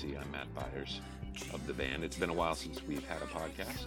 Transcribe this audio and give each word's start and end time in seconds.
D.C. 0.00 0.16
I'm 0.16 0.30
Matt 0.30 0.46
Byers 0.54 1.00
of 1.52 1.66
the 1.66 1.74
band. 1.74 2.04
It's 2.04 2.16
been 2.16 2.30
a 2.30 2.34
while 2.34 2.54
since 2.54 2.82
we've 2.86 3.06
had 3.06 3.20
a 3.22 3.26
podcast. 3.26 3.86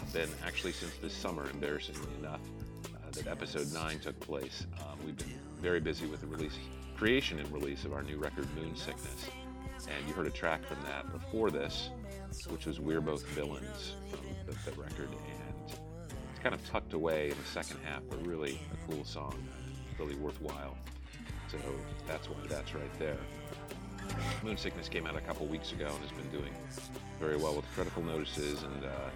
It's 0.00 0.12
been 0.12 0.28
actually 0.44 0.72
since 0.72 0.92
this 1.00 1.12
summer, 1.14 1.48
embarrassingly 1.50 2.12
enough, 2.18 2.40
uh, 2.86 3.10
that 3.12 3.26
episode 3.28 3.72
9 3.72 4.00
took 4.00 4.18
place. 4.20 4.66
Um, 4.80 4.98
we've 5.04 5.16
been 5.16 5.38
very 5.60 5.80
busy 5.80 6.06
with 6.06 6.22
the 6.22 6.26
release, 6.26 6.54
creation 6.96 7.38
and 7.38 7.50
release 7.52 7.84
of 7.84 7.92
our 7.92 8.02
new 8.02 8.16
record, 8.16 8.48
Moon 8.56 8.74
Sickness. 8.74 9.26
And 9.88 10.08
you 10.08 10.14
heard 10.14 10.26
a 10.26 10.30
track 10.30 10.64
from 10.64 10.80
that 10.82 11.12
before 11.12 11.50
this, 11.50 11.90
which 12.48 12.66
was 12.66 12.80
We're 12.80 13.00
Both 13.00 13.26
Villains 13.28 13.94
from 14.10 14.20
the, 14.46 14.70
the 14.70 14.80
record. 14.80 15.10
And 15.10 15.70
it's 15.70 15.78
kind 16.42 16.54
of 16.54 16.66
tucked 16.68 16.94
away 16.94 17.30
in 17.30 17.36
the 17.36 17.48
second 17.52 17.78
half, 17.84 18.02
but 18.08 18.26
really 18.26 18.60
a 18.72 18.90
cool 18.90 19.04
song, 19.04 19.36
really 19.98 20.16
worthwhile. 20.16 20.76
So 21.48 21.58
that's 22.08 22.28
why 22.28 22.36
that's 22.48 22.74
right 22.74 22.98
there. 22.98 23.18
Moon 24.42 24.56
Sickness 24.56 24.88
came 24.88 25.06
out 25.06 25.16
a 25.16 25.20
couple 25.20 25.46
weeks 25.46 25.72
ago 25.72 25.86
and 25.86 25.98
has 25.98 26.12
been 26.12 26.30
doing 26.30 26.52
very 27.20 27.36
well 27.36 27.54
with 27.54 27.64
critical 27.74 28.02
notices 28.02 28.62
and 28.62 28.84
uh, 28.84 29.10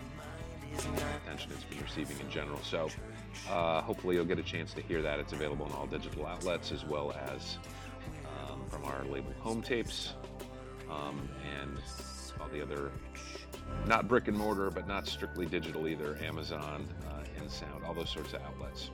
attention 1.25 1.53
it's 1.53 1.65
been 1.65 1.81
receiving 1.83 2.19
in 2.21 2.31
general. 2.31 2.59
So 2.63 2.89
uh, 3.49 3.81
hopefully 3.83 4.17
you'll 4.17 4.25
get 4.25 4.39
a 4.39 4.43
chance 4.43 4.73
to 4.75 4.83
hear 4.83 5.03
that. 5.03 5.19
It's 5.19 5.33
available 5.33 5.67
in 5.67 5.73
all 5.73 5.87
digital 5.87 6.27
outlets 6.27 6.73
as 6.73 6.85
well 6.85 7.13
as 7.13 7.59
um, 8.27 8.63
from 8.69 8.85
our 8.85 9.05
label 9.05 9.33
Home 9.41 9.63
Tapes 9.63 10.15
um, 10.91 11.29
and 11.61 11.79
all 12.41 12.49
the 12.49 12.63
other, 12.63 12.91
not 13.87 14.09
brick 14.09 14.29
and 14.29 14.37
mortar, 14.37 14.71
but 14.71 14.89
not 14.89 15.07
strictly 15.07 15.47
digital 15.47 15.87
either, 15.87 16.19
Amazon, 16.23 16.89
uh, 17.09 17.43
InSound, 17.43 17.85
all 17.87 17.95
those 17.95 18.11
sorts 18.11 18.33
of 18.33 18.43
outlets. 18.43 18.91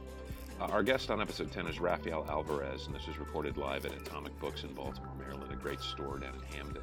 Our 0.59 0.83
guest 0.83 1.11
on 1.11 1.21
episode 1.21 1.53
10 1.53 1.67
is 1.67 1.81
Rafael 1.81 2.25
Alvarez, 2.31 2.87
and 2.87 2.95
this 2.95 3.07
was 3.07 3.19
recorded 3.19 3.59
live 3.59 3.85
at 3.85 3.93
Atomic 3.93 4.39
Books 4.41 4.65
in 4.65 4.73
Baltimore, 4.73 5.13
Maryland, 5.19 5.53
a 5.53 5.57
great 5.57 5.83
store 5.83 6.19
down 6.19 6.33
in 6.35 6.57
Hampden. 6.57 6.83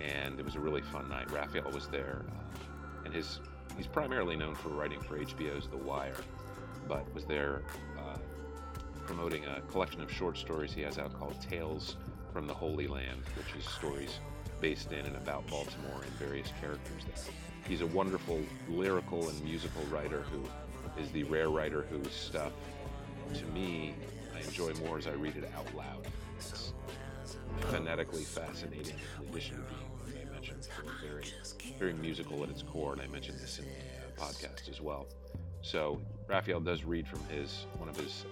And 0.00 0.38
it 0.38 0.44
was 0.44 0.54
a 0.54 0.60
really 0.60 0.80
fun 0.80 1.08
night. 1.08 1.28
Rafael 1.32 1.72
was 1.72 1.88
there, 1.88 2.24
uh, 2.28 3.04
and 3.04 3.12
his 3.12 3.40
he's 3.76 3.88
primarily 3.88 4.36
known 4.36 4.54
for 4.54 4.68
writing 4.68 5.00
for 5.00 5.18
HBO's 5.18 5.66
The 5.66 5.76
Wire, 5.76 6.16
but 6.86 7.12
was 7.12 7.24
there 7.24 7.62
uh, 7.98 8.16
promoting 9.06 9.44
a 9.44 9.60
collection 9.62 10.00
of 10.00 10.10
short 10.10 10.38
stories 10.38 10.72
he 10.72 10.82
has 10.82 10.96
out 10.96 11.18
called 11.18 11.34
Tales 11.40 11.96
from 12.32 12.46
the 12.46 12.54
Holy 12.54 12.86
Land, 12.86 13.22
which 13.36 13.60
is 13.60 13.68
stories 13.68 14.20
based 14.60 14.92
in 14.92 15.04
and 15.04 15.16
about 15.16 15.44
Baltimore 15.48 16.00
and 16.00 16.12
various 16.12 16.52
characters 16.60 17.02
there. 17.04 17.34
He's 17.66 17.80
a 17.80 17.88
wonderful 17.88 18.40
lyrical 18.68 19.28
and 19.28 19.42
musical 19.42 19.82
writer 19.90 20.20
who 20.30 20.44
is 21.02 21.10
the 21.10 21.24
rare 21.24 21.48
writer 21.48 21.86
whose 21.90 22.12
stuff 22.12 22.52
to 23.34 23.46
me, 23.46 23.94
I 24.34 24.40
enjoy 24.40 24.72
more 24.86 24.98
as 24.98 25.06
I 25.06 25.12
read 25.12 25.36
it 25.36 25.50
out 25.56 25.74
loud. 25.74 26.06
It's 26.38 26.72
phonetically 27.60 28.24
fascinating, 28.24 28.96
in 29.20 29.28
addition 29.28 29.56
to 29.56 30.12
being, 30.12 30.26
I 30.28 30.32
mentioned, 30.32 30.68
very, 31.02 31.24
very 31.78 31.94
musical 31.94 32.42
at 32.42 32.50
its 32.50 32.62
core, 32.62 32.92
and 32.92 33.00
I 33.00 33.06
mentioned 33.06 33.38
this 33.38 33.58
in 33.58 33.64
the 33.64 34.20
podcast 34.20 34.68
as 34.68 34.80
well. 34.80 35.06
So 35.62 36.00
Rafael 36.28 36.60
does 36.60 36.84
read 36.84 37.06
from 37.08 37.20
his 37.30 37.66
one 37.78 37.88
of 37.88 37.96
his 37.96 38.24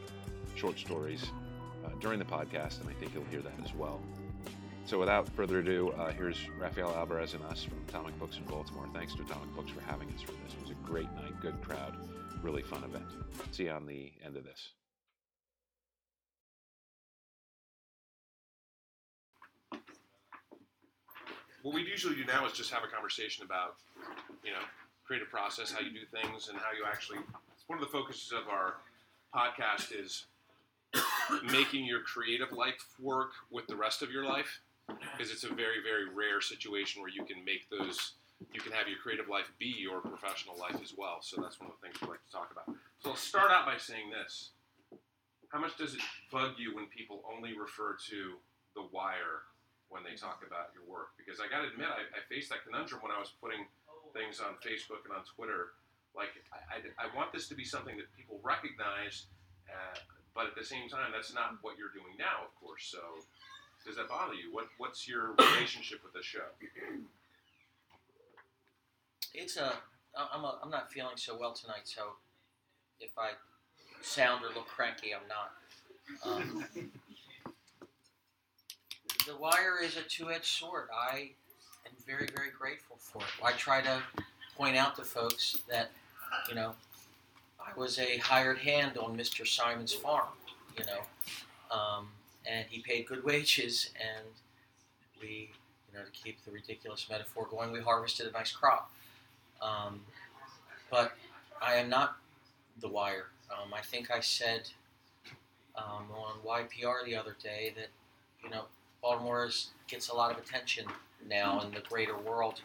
short 0.55 0.79
stories 0.79 1.25
uh, 1.85 1.91
during 2.01 2.19
the 2.19 2.25
podcast, 2.25 2.81
and 2.81 2.89
I 2.89 2.93
think 2.93 3.15
you'll 3.15 3.25
hear 3.25 3.41
that 3.41 3.55
as 3.65 3.75
well. 3.75 4.01
So 4.85 4.99
without 4.99 5.29
further 5.29 5.61
ado, 5.61 5.91
uh, 5.91 6.11
here's 6.11 6.37
Rafael 6.59 6.95
Alvarez 6.95 7.35
and 7.35 7.45
us 7.45 7.63
from 7.63 7.79
Atomic 7.89 8.19
Books 8.19 8.37
in 8.37 8.45
Baltimore. 8.45 8.89
Thanks 8.93 9.15
to 9.15 9.23
Atomic 9.23 9.55
Books 9.55 9.71
for 9.71 9.81
having 9.81 10.09
us 10.09 10.23
for 10.23 10.33
this. 10.33 10.55
It 10.55 10.61
was 10.61 10.71
a 10.71 10.87
great 10.87 11.11
night, 11.15 11.41
good 11.41 11.61
crowd, 11.63 11.97
really 12.43 12.63
fun 12.63 12.83
event. 12.85 13.07
See 13.53 13.65
you 13.65 13.71
on 13.71 13.87
the 13.87 14.13
end 14.25 14.37
of 14.37 14.45
this. 14.45 14.73
What 21.63 21.75
we 21.75 21.83
usually 21.83 22.17
do 22.17 22.25
now 22.25 22.45
is 22.47 22.53
just 22.53 22.71
have 22.73 22.83
a 22.85 22.89
conversation 22.89 23.45
about, 23.45 23.77
you 24.45 24.51
know, 24.51 24.63
creative 25.07 25.31
process, 25.31 25.73
how 25.73 25.81
you 25.81 25.91
do 25.91 26.05
things, 26.11 26.49
and 26.49 26.59
how 26.59 26.73
you 26.77 26.85
actually. 26.87 27.19
One 27.69 27.79
of 27.79 27.85
the 27.85 27.91
focuses 27.91 28.33
of 28.33 28.49
our 28.49 28.75
podcast 29.35 29.93
is 29.99 30.27
making 31.51 31.87
your 31.87 32.01
creative 32.01 32.53
life 32.53 32.85
work 33.01 33.31
with 33.51 33.67
the 33.67 33.77
rest 33.77 34.03
of 34.03 34.11
your 34.11 34.25
life, 34.25 34.61
because 34.89 35.33
it's 35.33 35.45
a 35.45 35.49
very, 35.49 35.83
very 35.83 36.09
rare 36.13 36.41
situation 36.41 37.01
where 37.01 37.11
you 37.11 37.25
can 37.25 37.45
make 37.45 37.71
those. 37.71 38.13
You 38.53 38.61
can 38.61 38.73
have 38.73 38.89
your 38.89 38.99
creative 38.99 39.29
life 39.29 39.53
be 39.61 39.73
your 39.79 40.01
professional 40.01 40.59
life 40.59 40.77
as 40.83 40.95
well. 40.99 41.19
So 41.21 41.41
that's 41.41 41.61
one 41.61 41.71
of 41.71 41.77
the 41.81 41.87
things 41.87 42.03
we 42.03 42.09
like 42.09 42.27
to 42.27 42.33
talk 42.33 42.51
about. 42.51 42.75
So 42.99 43.11
I'll 43.11 43.17
start 43.17 43.53
out 43.53 43.65
by 43.65 43.79
saying 43.79 44.11
this: 44.11 44.51
How 45.49 45.61
much 45.61 45.79
does 45.79 45.95
it 45.95 46.01
bug 46.33 46.55
you 46.59 46.75
when 46.75 46.87
people 46.87 47.23
only 47.33 47.57
refer 47.57 47.97
to 48.11 48.33
the 48.75 48.83
wire 48.91 49.47
when 49.93 50.01
they 50.01 50.17
talk 50.17 50.41
about 50.41 50.73
your 50.73 50.89
work 50.89 51.13
because 51.21 51.37
I 51.37 51.53
got 51.53 51.63
to 51.63 51.69
admit 51.69 51.93
I, 51.93 52.09
I, 52.17 52.25
faced 52.33 52.49
that 52.49 52.65
conundrum 52.65 53.05
when 53.05 53.13
I 53.13 53.21
was 53.21 53.37
putting 53.37 53.69
things 54.17 54.41
on 54.41 54.57
Facebook 54.65 55.05
and 55.05 55.13
on 55.13 55.21
Twitter. 55.29 55.77
Like 56.17 56.33
I, 56.49 56.81
I, 56.81 57.07
I 57.07 57.07
want 57.13 57.29
this 57.31 57.45
to 57.53 57.55
be 57.55 57.69
something 57.69 58.01
that 58.01 58.09
people 58.17 58.41
recognize, 58.41 59.29
uh, 59.69 60.01
but 60.33 60.49
at 60.49 60.57
the 60.57 60.65
same 60.65 60.89
time, 60.89 61.13
that's 61.13 61.37
not 61.37 61.61
what 61.61 61.77
you're 61.77 61.93
doing 61.93 62.17
now, 62.17 62.49
of 62.49 62.53
course. 62.57 62.89
So 62.89 63.21
does 63.85 64.01
that 64.01 64.09
bother 64.09 64.35
you? 64.35 64.49
What 64.49 64.73
What's 64.81 65.07
your 65.07 65.37
relationship 65.37 66.01
with 66.01 66.17
the 66.17 66.25
show? 66.25 66.49
It's 69.37 69.57
a 69.57 69.77
I'm 70.17 70.45
a, 70.45 70.59
I'm 70.63 70.71
not 70.71 70.93
feeling 70.93 71.17
so 71.17 71.37
well 71.37 71.53
tonight, 71.53 71.85
so 71.85 72.17
if 73.01 73.13
I 73.17 73.31
sound 74.03 74.45
or 74.45 74.49
look 74.55 74.67
cranky, 74.67 75.13
I'm 75.15 75.29
not. 75.29 75.53
Um, 76.25 76.65
the 79.27 79.37
wire 79.37 79.79
is 79.83 79.97
a 79.97 80.03
two-edged 80.03 80.45
sword. 80.45 80.89
I 80.93 81.31
am 81.87 81.93
very, 82.07 82.29
very 82.35 82.51
grateful 82.51 82.97
for 82.99 83.19
it. 83.19 83.45
I 83.45 83.53
try 83.53 83.81
to 83.83 84.03
point 84.57 84.77
out 84.77 84.97
to 84.97 85.03
folks 85.03 85.59
that, 85.71 85.91
you 86.49 86.55
know, 86.55 86.75
I 87.61 87.79
was 87.79 87.99
a 87.99 88.19
hired 88.19 88.59
hand 88.59 88.99
on 88.99 89.17
Mr. 89.17 89.47
Simon's 89.47 89.93
farm, 89.93 90.29
you 90.77 90.85
know, 90.85 91.01
um, 91.77 92.09
and 92.47 92.67
he 92.69 92.81
paid 92.81 93.07
good 93.07 93.25
wages, 93.25 93.91
and 94.01 94.27
we, 95.21 95.51
you 95.91 95.99
know, 95.99 96.05
to 96.05 96.11
keep 96.11 96.45
the 96.45 96.51
ridiculous 96.51 97.07
metaphor 97.09 97.47
going, 97.51 97.71
we 97.71 97.81
harvested 97.81 98.27
a 98.27 98.33
nice 98.33 98.51
crop. 98.51 98.91
Um, 99.61 100.01
but 100.91 101.13
I 101.61 101.75
am 101.75 101.89
not 101.89 102.17
the 102.81 102.89
wire. 102.89 103.27
Um, 103.51 103.73
I 103.73 103.81
think 103.83 104.11
I 104.11 104.21
said 104.21 104.69
um, 105.77 106.07
on 106.15 106.35
YPR 106.45 107.05
the 107.05 107.15
other 107.15 107.37
day 107.43 107.73
that, 107.77 107.89
you 108.43 108.51
know, 108.51 108.65
Baltimore 109.03 109.51
gets 109.89 110.09
a 110.09 110.15
lot 110.15 110.31
of 110.31 110.39
attention 110.39 110.87
now 111.29 111.61
in 111.61 111.73
the 111.73 111.81
greater 111.81 112.17
world 112.17 112.61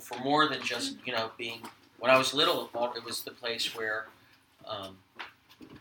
for 0.00 0.18
more 0.18 0.48
than 0.48 0.62
just 0.62 0.96
you 1.04 1.12
know 1.12 1.30
being. 1.38 1.60
When 1.98 2.10
I 2.10 2.18
was 2.18 2.32
little, 2.32 2.70
it 2.94 3.04
was 3.04 3.22
the 3.22 3.32
place 3.32 3.74
where 3.74 4.06
um, 4.66 4.98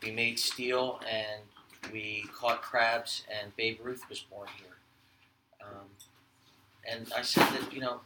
we 0.02 0.12
made 0.12 0.40
steel 0.40 1.00
and 1.08 1.42
we 1.94 2.26
caught 2.34 2.62
crabs, 2.64 3.24
and 3.30 3.56
Babe 3.56 3.80
Ruth 3.84 4.10
was 4.10 4.20
born 4.20 4.48
here. 4.58 4.78
Um, 5.62 5.86
and 6.90 7.12
I 7.16 7.22
said 7.22 7.48
that 7.50 7.74
you 7.74 7.82
know 7.82 8.02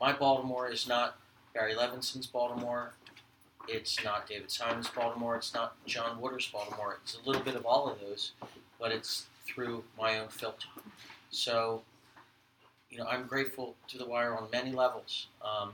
my 0.00 0.12
Baltimore 0.12 0.70
is 0.70 0.86
not 0.88 1.18
Barry 1.54 1.74
Levinson's 1.74 2.26
Baltimore. 2.26 2.92
It's 3.66 4.02
not 4.02 4.26
David 4.26 4.50
Simon's 4.50 4.88
Baltimore. 4.88 5.36
It's 5.36 5.52
not 5.52 5.76
John 5.84 6.18
Waters' 6.20 6.48
Baltimore. 6.50 6.98
It's 7.02 7.18
a 7.22 7.26
little 7.26 7.42
bit 7.42 7.54
of 7.54 7.66
all 7.66 7.86
of 7.86 8.00
those, 8.00 8.32
but 8.80 8.92
it's 8.92 9.26
through 9.48 9.82
my 9.98 10.18
own 10.18 10.28
filter. 10.28 10.68
So, 11.30 11.82
you 12.90 12.98
know, 12.98 13.06
I'm 13.06 13.26
grateful 13.26 13.74
to 13.88 13.98
The 13.98 14.06
Wire 14.06 14.36
on 14.36 14.48
many 14.52 14.72
levels. 14.72 15.28
Um, 15.42 15.72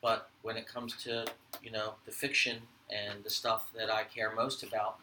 but 0.00 0.30
when 0.42 0.56
it 0.56 0.66
comes 0.66 0.94
to, 1.04 1.26
you 1.62 1.70
know, 1.70 1.94
the 2.06 2.12
fiction 2.12 2.58
and 2.90 3.22
the 3.24 3.30
stuff 3.30 3.70
that 3.76 3.90
I 3.90 4.04
care 4.04 4.32
most 4.34 4.62
about, 4.62 4.96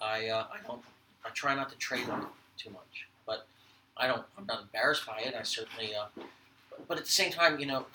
I, 0.00 0.28
uh, 0.28 0.46
I 0.52 0.66
don't, 0.66 0.82
I 1.24 1.30
try 1.30 1.54
not 1.54 1.68
to 1.70 1.76
trade 1.76 2.08
on 2.08 2.22
it 2.22 2.28
too 2.56 2.70
much. 2.70 3.06
But 3.26 3.46
I 3.96 4.06
don't, 4.06 4.22
I'm 4.36 4.46
not 4.46 4.62
embarrassed 4.62 5.06
by 5.06 5.18
it. 5.20 5.34
I 5.38 5.42
certainly, 5.42 5.94
uh, 5.94 6.06
but, 6.70 6.88
but 6.88 6.98
at 6.98 7.04
the 7.04 7.10
same 7.10 7.30
time, 7.30 7.58
you 7.58 7.66
know, 7.66 7.86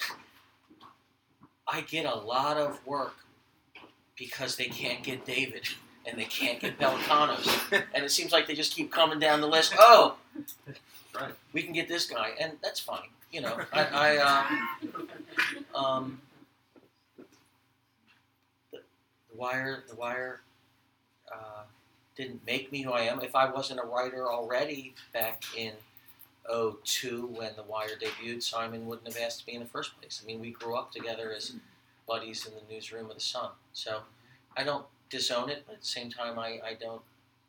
I 1.67 1.81
get 1.81 2.05
a 2.05 2.15
lot 2.15 2.57
of 2.57 2.85
work 2.85 3.15
because 4.15 4.55
they 4.57 4.65
can't 4.65 5.03
get 5.03 5.25
David 5.25 5.63
and 6.05 6.17
they 6.17 6.25
can't 6.25 6.59
get 6.59 6.79
Pelecanos. 6.79 7.83
and 7.94 8.03
it 8.03 8.11
seems 8.11 8.31
like 8.31 8.47
they 8.47 8.55
just 8.55 8.73
keep 8.73 8.91
coming 8.91 9.19
down 9.19 9.41
the 9.41 9.47
list. 9.47 9.73
Oh, 9.77 10.17
right. 11.15 11.31
we 11.53 11.63
can 11.63 11.73
get 11.73 11.88
this 11.88 12.05
guy, 12.05 12.31
and 12.39 12.53
that's 12.61 12.79
fine. 12.79 13.07
You 13.31 13.41
know, 13.41 13.59
I, 13.71 13.85
I 13.85 14.57
uh, 15.75 15.77
um, 15.77 16.21
the, 18.71 18.79
the 19.31 19.38
Wire, 19.38 19.83
the 19.89 19.95
Wire 19.95 20.41
uh, 21.31 21.63
didn't 22.15 22.45
make 22.45 22.71
me 22.71 22.81
who 22.81 22.91
I 22.91 23.01
am. 23.01 23.21
If 23.21 23.35
I 23.35 23.49
wasn't 23.49 23.79
a 23.79 23.88
writer 23.88 24.31
already 24.31 24.94
back 25.13 25.44
in 25.57 25.73
02 26.47 27.27
when 27.27 27.56
The 27.56 27.63
Wire 27.63 27.97
debuted, 27.99 28.44
Simon 28.44 28.85
wouldn't 28.85 29.07
have 29.07 29.17
asked 29.17 29.47
me 29.47 29.56
in 29.56 29.61
the 29.61 29.67
first 29.67 29.99
place. 29.99 30.21
I 30.23 30.27
mean, 30.27 30.39
we 30.39 30.51
grew 30.51 30.75
up 30.75 30.91
together 30.91 31.33
as 31.35 31.53
buddies 32.07 32.45
in 32.45 32.53
the 32.53 32.73
newsroom 32.73 33.09
of 33.09 33.15
the 33.15 33.21
Sun. 33.21 33.49
So 33.71 34.01
I 34.56 34.63
don't 34.63 34.85
disown 35.13 35.50
it, 35.50 35.63
but 35.65 35.75
at 35.75 35.81
the 35.81 35.88
same 35.88 36.10
time, 36.10 36.39
I, 36.39 36.60
I 36.65 36.74
don't, 36.80 37.01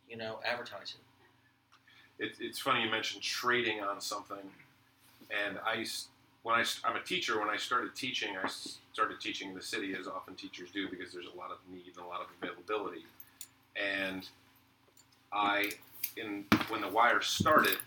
you 0.09 0.17
know, 0.17 0.39
advertise 0.45 0.95
it. 2.19 2.25
it, 2.25 2.33
it's 2.39 2.59
funny 2.59 2.85
you 2.85 2.91
mentioned 2.91 3.23
trading 3.23 3.81
on 3.81 4.01
something, 4.01 4.51
and 5.31 5.59
I 5.65 5.87
when 6.43 6.55
I 6.55 6.65
I'm 6.85 6.97
a 6.97 7.03
teacher. 7.03 7.41
When 7.41 7.49
I 7.49 7.57
started 7.57 7.97
teaching, 7.97 8.37
I 8.37 8.49
started 8.93 9.19
teaching 9.19 9.49
in 9.49 9.55
the 9.55 9.63
city 9.63 9.97
as 9.99 10.07
often 10.07 10.35
teachers 10.35 10.71
do 10.71 10.89
because 10.89 11.13
there's 11.13 11.27
a 11.35 11.37
lot 11.37 11.51
of 11.51 11.59
need 11.73 11.93
and 11.97 12.05
a 12.05 12.09
lot 12.09 12.21
of 12.21 12.27
availability, 12.41 13.07
and 13.75 14.29
I 15.33 15.73
in 16.17 16.45
when 16.69 16.83
the 16.83 16.89
wire 16.89 17.23
started. 17.23 17.79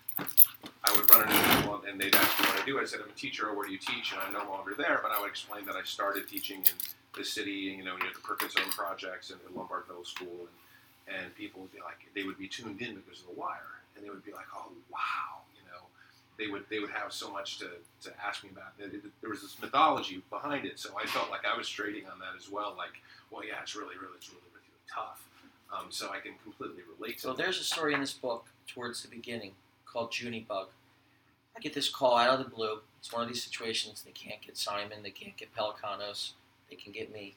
I 0.83 0.95
would 0.95 1.09
run 1.11 1.21
into 1.29 1.57
people 1.57 1.83
and 1.87 1.99
they'd 2.01 2.15
ask 2.15 2.39
me 2.39 2.47
what 2.47 2.63
I 2.63 2.65
do. 2.65 2.79
I 2.79 2.85
said, 2.85 3.01
I'm 3.03 3.09
a 3.09 3.13
teacher. 3.13 3.53
Where 3.53 3.67
do 3.67 3.71
you 3.71 3.77
teach? 3.77 4.13
And 4.13 4.21
I'm 4.21 4.33
no 4.33 4.49
longer 4.51 4.73
there, 4.75 4.99
but 5.03 5.11
I 5.11 5.19
would 5.19 5.29
explain 5.29 5.63
that 5.65 5.75
I 5.75 5.83
started 5.83 6.27
teaching 6.27 6.59
in 6.59 6.73
the 7.17 7.25
city, 7.25 7.69
and 7.69 7.77
you 7.79 7.83
know, 7.83 7.97
near 7.97 8.11
the 8.13 8.21
Perkinson 8.21 8.69
projects 8.71 9.29
and 9.31 9.39
at 9.45 9.55
Lombard 9.55 9.83
Middle 9.87 10.05
School, 10.05 10.47
and, 11.07 11.17
and 11.25 11.35
people 11.35 11.61
would 11.61 11.73
be 11.73 11.79
like, 11.79 11.97
they 12.15 12.23
would 12.23 12.37
be 12.37 12.47
tuned 12.47 12.81
in 12.81 12.95
because 12.95 13.21
of 13.21 13.27
the 13.27 13.39
wire, 13.39 13.81
and 13.95 14.05
they 14.05 14.09
would 14.09 14.23
be 14.25 14.31
like, 14.31 14.47
oh 14.55 14.71
wow, 14.91 15.43
you 15.55 15.63
know, 15.71 15.81
they 16.37 16.47
would 16.51 16.63
they 16.69 16.79
would 16.79 16.91
have 16.91 17.11
so 17.11 17.31
much 17.31 17.59
to, 17.59 17.69
to 18.03 18.11
ask 18.25 18.43
me 18.43 18.49
about. 18.51 18.77
There 18.77 19.29
was 19.29 19.41
this 19.41 19.57
mythology 19.61 20.23
behind 20.29 20.65
it, 20.65 20.79
so 20.79 20.91
I 20.97 21.05
felt 21.05 21.29
like 21.29 21.45
I 21.45 21.57
was 21.57 21.67
trading 21.67 22.05
on 22.07 22.19
that 22.19 22.37
as 22.37 22.49
well. 22.49 22.75
Like, 22.77 23.01
well, 23.31 23.43
yeah, 23.45 23.61
it's 23.61 23.75
really, 23.75 23.95
really, 23.95 24.15
it's 24.17 24.29
really, 24.29 24.41
really 24.53 24.67
tough. 24.93 25.23
Um, 25.73 25.87
so 25.89 26.09
I 26.09 26.19
can 26.19 26.33
completely 26.43 26.83
relate 26.97 27.15
to. 27.15 27.21
So 27.21 27.33
there's 27.33 27.59
a 27.59 27.63
story 27.63 27.93
in 27.93 27.99
this 27.99 28.13
book 28.13 28.45
towards 28.67 29.03
the 29.03 29.09
beginning 29.09 29.51
called 29.85 30.11
Junibug. 30.11 30.67
I 31.55 31.59
get 31.59 31.73
this 31.73 31.89
call 31.89 32.15
out 32.15 32.39
of 32.39 32.45
the 32.45 32.55
blue. 32.55 32.79
It's 32.99 33.11
one 33.11 33.23
of 33.23 33.27
these 33.27 33.43
situations 33.43 34.03
they 34.03 34.11
can't 34.11 34.41
get 34.41 34.57
Simon, 34.57 35.01
they 35.03 35.09
can't 35.09 35.35
get 35.35 35.55
Pelecanos, 35.55 36.33
they 36.69 36.75
can 36.75 36.91
get 36.91 37.13
me. 37.13 37.35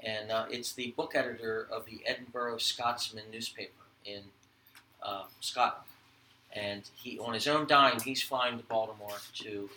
And 0.00 0.30
uh, 0.30 0.46
it's 0.50 0.72
the 0.72 0.92
book 0.96 1.12
editor 1.14 1.66
of 1.72 1.84
the 1.84 2.00
Edinburgh 2.06 2.58
Scotsman 2.58 3.24
newspaper 3.32 3.72
in 4.04 4.22
uh, 5.02 5.24
Scotland. 5.40 5.84
And 6.54 6.82
he, 6.94 7.18
on 7.18 7.34
his 7.34 7.46
own 7.46 7.66
dime, 7.66 8.00
he's 8.00 8.22
flying 8.22 8.58
to 8.58 8.64
Baltimore 8.64 9.18
to 9.42 9.68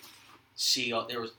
see. 0.56 0.94
Uh, 0.94 1.04
there 1.08 1.20
was 1.20 1.32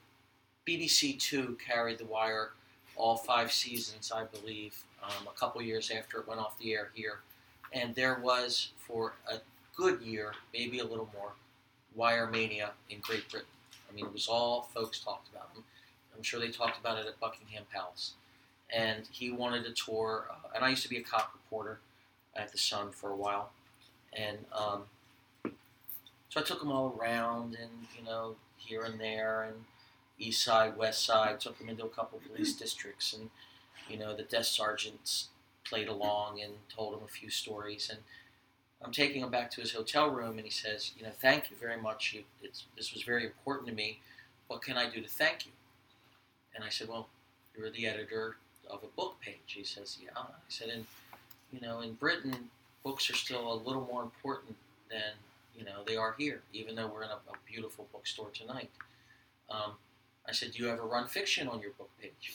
BBC 0.67 1.19
Two 1.19 1.57
carried 1.65 1.99
the 1.99 2.05
wire 2.05 2.51
all 2.97 3.17
five 3.17 3.53
seasons, 3.53 4.13
I 4.15 4.25
believe, 4.25 4.83
um, 5.03 5.27
a 5.27 5.39
couple 5.39 5.63
years 5.63 5.91
after 5.91 6.19
it 6.19 6.29
went 6.29 6.41
off 6.41 6.59
the 6.59 6.73
air 6.73 6.91
here. 6.95 7.21
And 7.73 7.95
there 7.95 8.19
was, 8.23 8.73
for 8.77 9.15
a 9.31 9.37
good 9.77 10.01
year, 10.03 10.35
maybe 10.53 10.81
a 10.81 10.85
little 10.85 11.09
more, 11.15 11.33
Wire 11.95 12.27
Mania 12.27 12.71
in 12.91 13.01
Great 13.01 13.29
Britain. 13.31 13.49
I 13.91 13.95
mean, 13.95 14.07
it 14.07 14.13
was 14.13 14.29
all 14.29 14.69
folks 14.75 15.01
talked 15.01 15.29
about. 15.31 15.49
I'm 16.17 16.23
sure 16.23 16.41
they 16.41 16.51
talked 16.51 16.79
about 16.79 16.99
it 16.99 17.07
at 17.07 17.19
Buckingham 17.21 17.65
Palace. 17.73 18.15
And 18.71 19.07
he 19.11 19.31
wanted 19.31 19.67
a 19.67 19.73
tour, 19.73 20.29
uh, 20.31 20.49
and 20.55 20.65
I 20.65 20.71
used 20.71 20.83
to 20.83 20.89
be 20.89 20.97
a 20.97 21.03
cop 21.03 21.33
reporter 21.35 21.81
at 22.35 22.53
the 22.53 22.59
Sun 22.59 22.93
for 22.93 23.11
a 23.11 23.17
while. 23.17 23.53
And 24.13 24.39
um, 24.53 24.85
so 26.29 26.41
I 26.41 26.43
took 26.43 26.63
him 26.63 26.73
all 26.73 26.97
around, 26.99 27.57
and 27.61 27.71
you 27.97 28.05
know, 28.05 28.37
here 28.57 28.85
and 28.85 28.99
there, 28.99 29.43
and 29.43 29.65
East 30.19 30.43
Side, 30.43 30.77
West 30.77 31.05
Side. 31.05 31.41
Took 31.41 31.59
him 31.59 31.69
into 31.69 31.85
a 31.85 31.91
couple 31.91 32.21
police 32.27 32.55
districts, 32.55 33.13
and 33.13 33.29
you 33.89 33.99
know, 33.99 34.17
the 34.17 34.23
desk 34.23 34.53
sergeants 34.55 35.29
played 35.65 35.89
along 35.89 36.41
and 36.41 36.55
told 36.75 36.95
him 36.95 37.05
a 37.05 37.09
few 37.09 37.29
stories. 37.29 37.91
And 37.91 38.01
I'm 38.83 38.93
taking 38.93 39.23
him 39.23 39.31
back 39.31 39.51
to 39.53 39.61
his 39.61 39.73
hotel 39.73 40.11
room, 40.11 40.39
and 40.39 40.47
he 40.47 40.51
says, 40.51 40.93
"You 40.97 41.05
know, 41.05 41.13
thank 41.21 41.51
you 41.51 41.57
very 41.57 41.81
much. 41.81 42.17
This 42.77 42.93
was 42.95 43.03
very 43.03 43.25
important 43.25 43.69
to 43.69 43.75
me. 43.75 44.01
What 44.47 44.63
can 44.63 44.79
I 44.79 44.89
do 44.89 45.03
to 45.03 45.09
thank 45.09 45.45
you?" 45.45 45.53
And 46.55 46.65
I 46.65 46.69
said, 46.69 46.89
"Well, 46.89 47.09
you're 47.57 47.71
the 47.71 47.87
editor 47.87 48.37
of 48.69 48.83
a 48.83 48.89
book 48.89 49.21
page." 49.21 49.41
He 49.47 49.65
says, 49.65 49.99
"Yeah." 50.03 50.11
I 50.17 50.27
said, 50.49 50.69
"And 50.69 50.87
you 51.53 51.61
know, 51.61 51.81
in 51.81 51.95
Britain, 51.95 52.51
books 52.83 53.11
are 53.11 53.15
still 53.15 53.53
a 53.53 53.55
little 53.55 53.87
more 53.87 54.03
important 54.03 54.57
than 54.91 55.13
you 55.57 55.65
know 55.65 55.83
they 55.87 55.97
are 55.97 56.15
here, 56.19 56.43
even 56.53 56.75
though 56.75 56.89
we're 56.89 57.05
in 57.05 57.11
a, 57.11 57.15
a 57.15 57.37
beautiful 57.47 57.89
bookstore 57.93 58.31
tonight." 58.35 58.71
Um, 59.51 59.73
I 60.29 60.33
said, 60.33 60.53
"Do 60.53 60.63
you 60.63 60.71
ever 60.71 60.85
run 60.85 61.07
fiction 61.07 61.49
on 61.49 61.61
your 61.61 61.73
book 61.73 61.91
page?" 62.01 62.35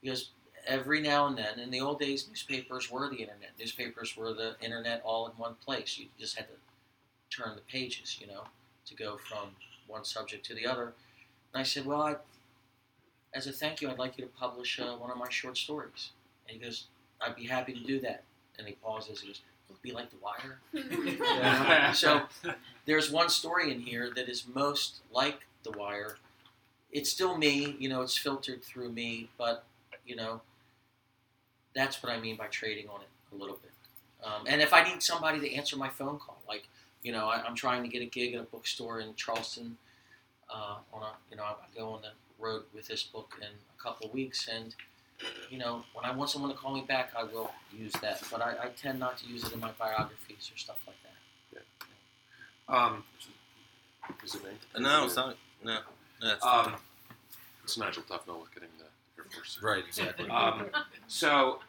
He 0.00 0.08
goes, 0.08 0.30
every 0.66 1.00
now 1.00 1.26
and 1.26 1.36
then. 1.36 1.58
In 1.58 1.70
the 1.70 1.80
old 1.80 1.98
days, 1.98 2.28
newspapers 2.28 2.90
were 2.90 3.08
the 3.08 3.16
internet. 3.16 3.50
Newspapers 3.58 4.16
were 4.16 4.32
the 4.32 4.56
internet 4.60 5.02
all 5.04 5.26
in 5.26 5.32
one 5.32 5.54
place. 5.64 5.98
You 5.98 6.06
just 6.18 6.36
had 6.36 6.46
to 6.48 7.36
turn 7.36 7.54
the 7.54 7.62
pages, 7.62 8.18
you 8.20 8.26
know, 8.26 8.44
to 8.86 8.94
go 8.94 9.16
from 9.16 9.50
one 9.86 10.04
subject 10.04 10.44
to 10.46 10.54
the 10.54 10.66
other. 10.66 10.92
And 11.52 11.60
I 11.60 11.62
said, 11.62 11.86
well, 11.86 12.02
I, 12.02 12.16
as 13.34 13.46
a 13.46 13.52
thank 13.52 13.80
you, 13.80 13.90
I'd 13.90 13.98
like 13.98 14.16
you 14.16 14.24
to 14.24 14.30
publish 14.30 14.78
uh, 14.78 14.94
one 14.96 15.10
of 15.10 15.16
my 15.16 15.28
short 15.28 15.58
stories. 15.58 16.10
And 16.48 16.56
he 16.56 16.64
goes, 16.64 16.86
I'd 17.20 17.36
be 17.36 17.46
happy 17.46 17.72
to 17.72 17.80
do 17.80 18.00
that. 18.00 18.22
And 18.58 18.66
he 18.66 18.74
pauses. 18.74 19.20
He 19.20 19.28
goes, 19.28 19.40
it'll 19.68 19.80
be 19.82 19.92
like 19.92 20.10
The 20.10 20.16
Wire. 20.22 21.92
so 21.94 22.22
there's 22.86 23.10
one 23.10 23.28
story 23.28 23.72
in 23.72 23.80
here 23.80 24.10
that 24.14 24.28
is 24.28 24.44
most 24.52 25.00
like 25.12 25.40
The 25.64 25.72
Wire. 25.72 26.16
It's 26.92 27.10
still 27.10 27.36
me, 27.36 27.76
you 27.78 27.88
know, 27.88 28.02
it's 28.02 28.16
filtered 28.16 28.62
through 28.62 28.92
me, 28.92 29.28
but, 29.36 29.64
you 30.06 30.14
know, 30.14 30.42
that's 31.74 32.00
what 32.02 32.12
I 32.12 32.20
mean 32.20 32.36
by 32.36 32.46
trading 32.46 32.88
on 32.88 33.00
it 33.00 33.08
a 33.32 33.36
little 33.36 33.56
bit. 33.56 33.72
Um, 34.22 34.44
and 34.46 34.62
if 34.62 34.72
I 34.72 34.84
need 34.84 35.02
somebody 35.02 35.40
to 35.40 35.54
answer 35.54 35.76
my 35.76 35.88
phone 35.88 36.18
call, 36.18 36.40
like, 36.46 36.68
you 37.02 37.10
know, 37.10 37.26
I, 37.26 37.42
I'm 37.44 37.56
trying 37.56 37.82
to 37.82 37.88
get 37.88 38.00
a 38.00 38.06
gig 38.06 38.34
at 38.34 38.40
a 38.40 38.44
bookstore 38.44 39.00
in 39.00 39.14
Charleston 39.16 39.76
uh, 40.48 40.76
on 40.92 41.02
a, 41.02 41.12
you 41.30 41.36
know, 41.36 41.42
I 41.42 41.54
go 41.76 41.90
on 41.90 42.02
the 42.02 42.10
road 42.44 42.62
with 42.74 42.86
this 42.86 43.02
book 43.02 43.34
in 43.40 43.46
a 43.48 43.82
couple 43.82 44.06
of 44.06 44.14
weeks, 44.14 44.48
and 44.52 44.74
you 45.50 45.58
know, 45.58 45.84
when 45.94 46.04
I 46.04 46.14
want 46.14 46.30
someone 46.30 46.50
to 46.50 46.56
call 46.56 46.74
me 46.74 46.82
back, 46.86 47.12
I 47.16 47.24
will 47.24 47.50
use 47.76 47.92
that. 48.02 48.22
But 48.30 48.42
I, 48.42 48.50
I 48.64 48.68
tend 48.76 48.98
not 48.98 49.16
to 49.18 49.26
use 49.26 49.44
it 49.44 49.52
in 49.52 49.60
my 49.60 49.70
biographies 49.78 50.50
or 50.52 50.58
stuff 50.58 50.78
like 50.86 50.96
that. 51.02 51.62
Yeah. 52.68 52.76
Um, 52.76 53.04
is 54.24 54.34
it 54.34 54.44
me? 54.44 54.50
No, 54.78 55.04
it's 55.04 55.16
not. 55.16 55.36
No, 55.64 55.78
no 56.22 56.32
it's 56.32 56.44
Um, 56.44 56.74
It's 57.62 57.78
Nigel 57.78 58.02
Tufnel 58.02 58.44
getting 58.52 58.68
the 58.78 58.84
Air 59.22 59.26
Force. 59.34 59.58
right, 59.62 59.84
exactly. 59.86 60.28
um, 60.28 60.66
so 61.06 61.60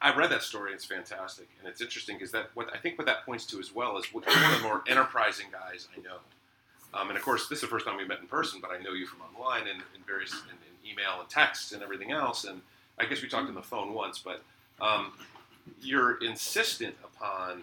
I 0.00 0.14
read 0.14 0.30
that 0.30 0.42
story. 0.42 0.72
It's 0.72 0.84
fantastic, 0.86 1.48
and 1.58 1.68
it's 1.68 1.80
interesting 1.82 2.16
because 2.16 2.32
that 2.32 2.50
what 2.54 2.74
I 2.74 2.78
think 2.78 2.96
what 2.96 3.06
that 3.06 3.26
points 3.26 3.44
to 3.46 3.58
as 3.58 3.74
well 3.74 3.98
is 3.98 4.06
what- 4.14 4.26
one 4.26 4.44
of 4.52 4.58
the 4.62 4.66
more 4.66 4.82
enterprising 4.86 5.48
guys 5.52 5.88
I 5.96 6.00
know. 6.00 6.18
Um, 6.92 7.08
and 7.08 7.16
of 7.16 7.22
course, 7.22 7.48
this 7.48 7.58
is 7.58 7.62
the 7.62 7.68
first 7.68 7.86
time 7.86 7.96
we 7.96 8.04
met 8.04 8.20
in 8.20 8.26
person, 8.26 8.60
but 8.60 8.70
I 8.70 8.82
know 8.82 8.92
you 8.92 9.06
from 9.06 9.20
online 9.20 9.68
and 9.68 9.80
in 9.94 10.02
various 10.06 10.32
in, 10.32 10.38
in 10.50 10.92
email 10.92 11.20
and 11.20 11.28
texts 11.28 11.72
and 11.72 11.82
everything 11.82 12.10
else. 12.10 12.44
And 12.44 12.60
I 12.98 13.04
guess 13.04 13.22
we 13.22 13.28
talked 13.28 13.48
on 13.48 13.54
the 13.54 13.62
phone 13.62 13.94
once, 13.94 14.18
but 14.18 14.42
um, 14.80 15.12
you're 15.80 16.22
insistent 16.22 16.94
upon 17.04 17.62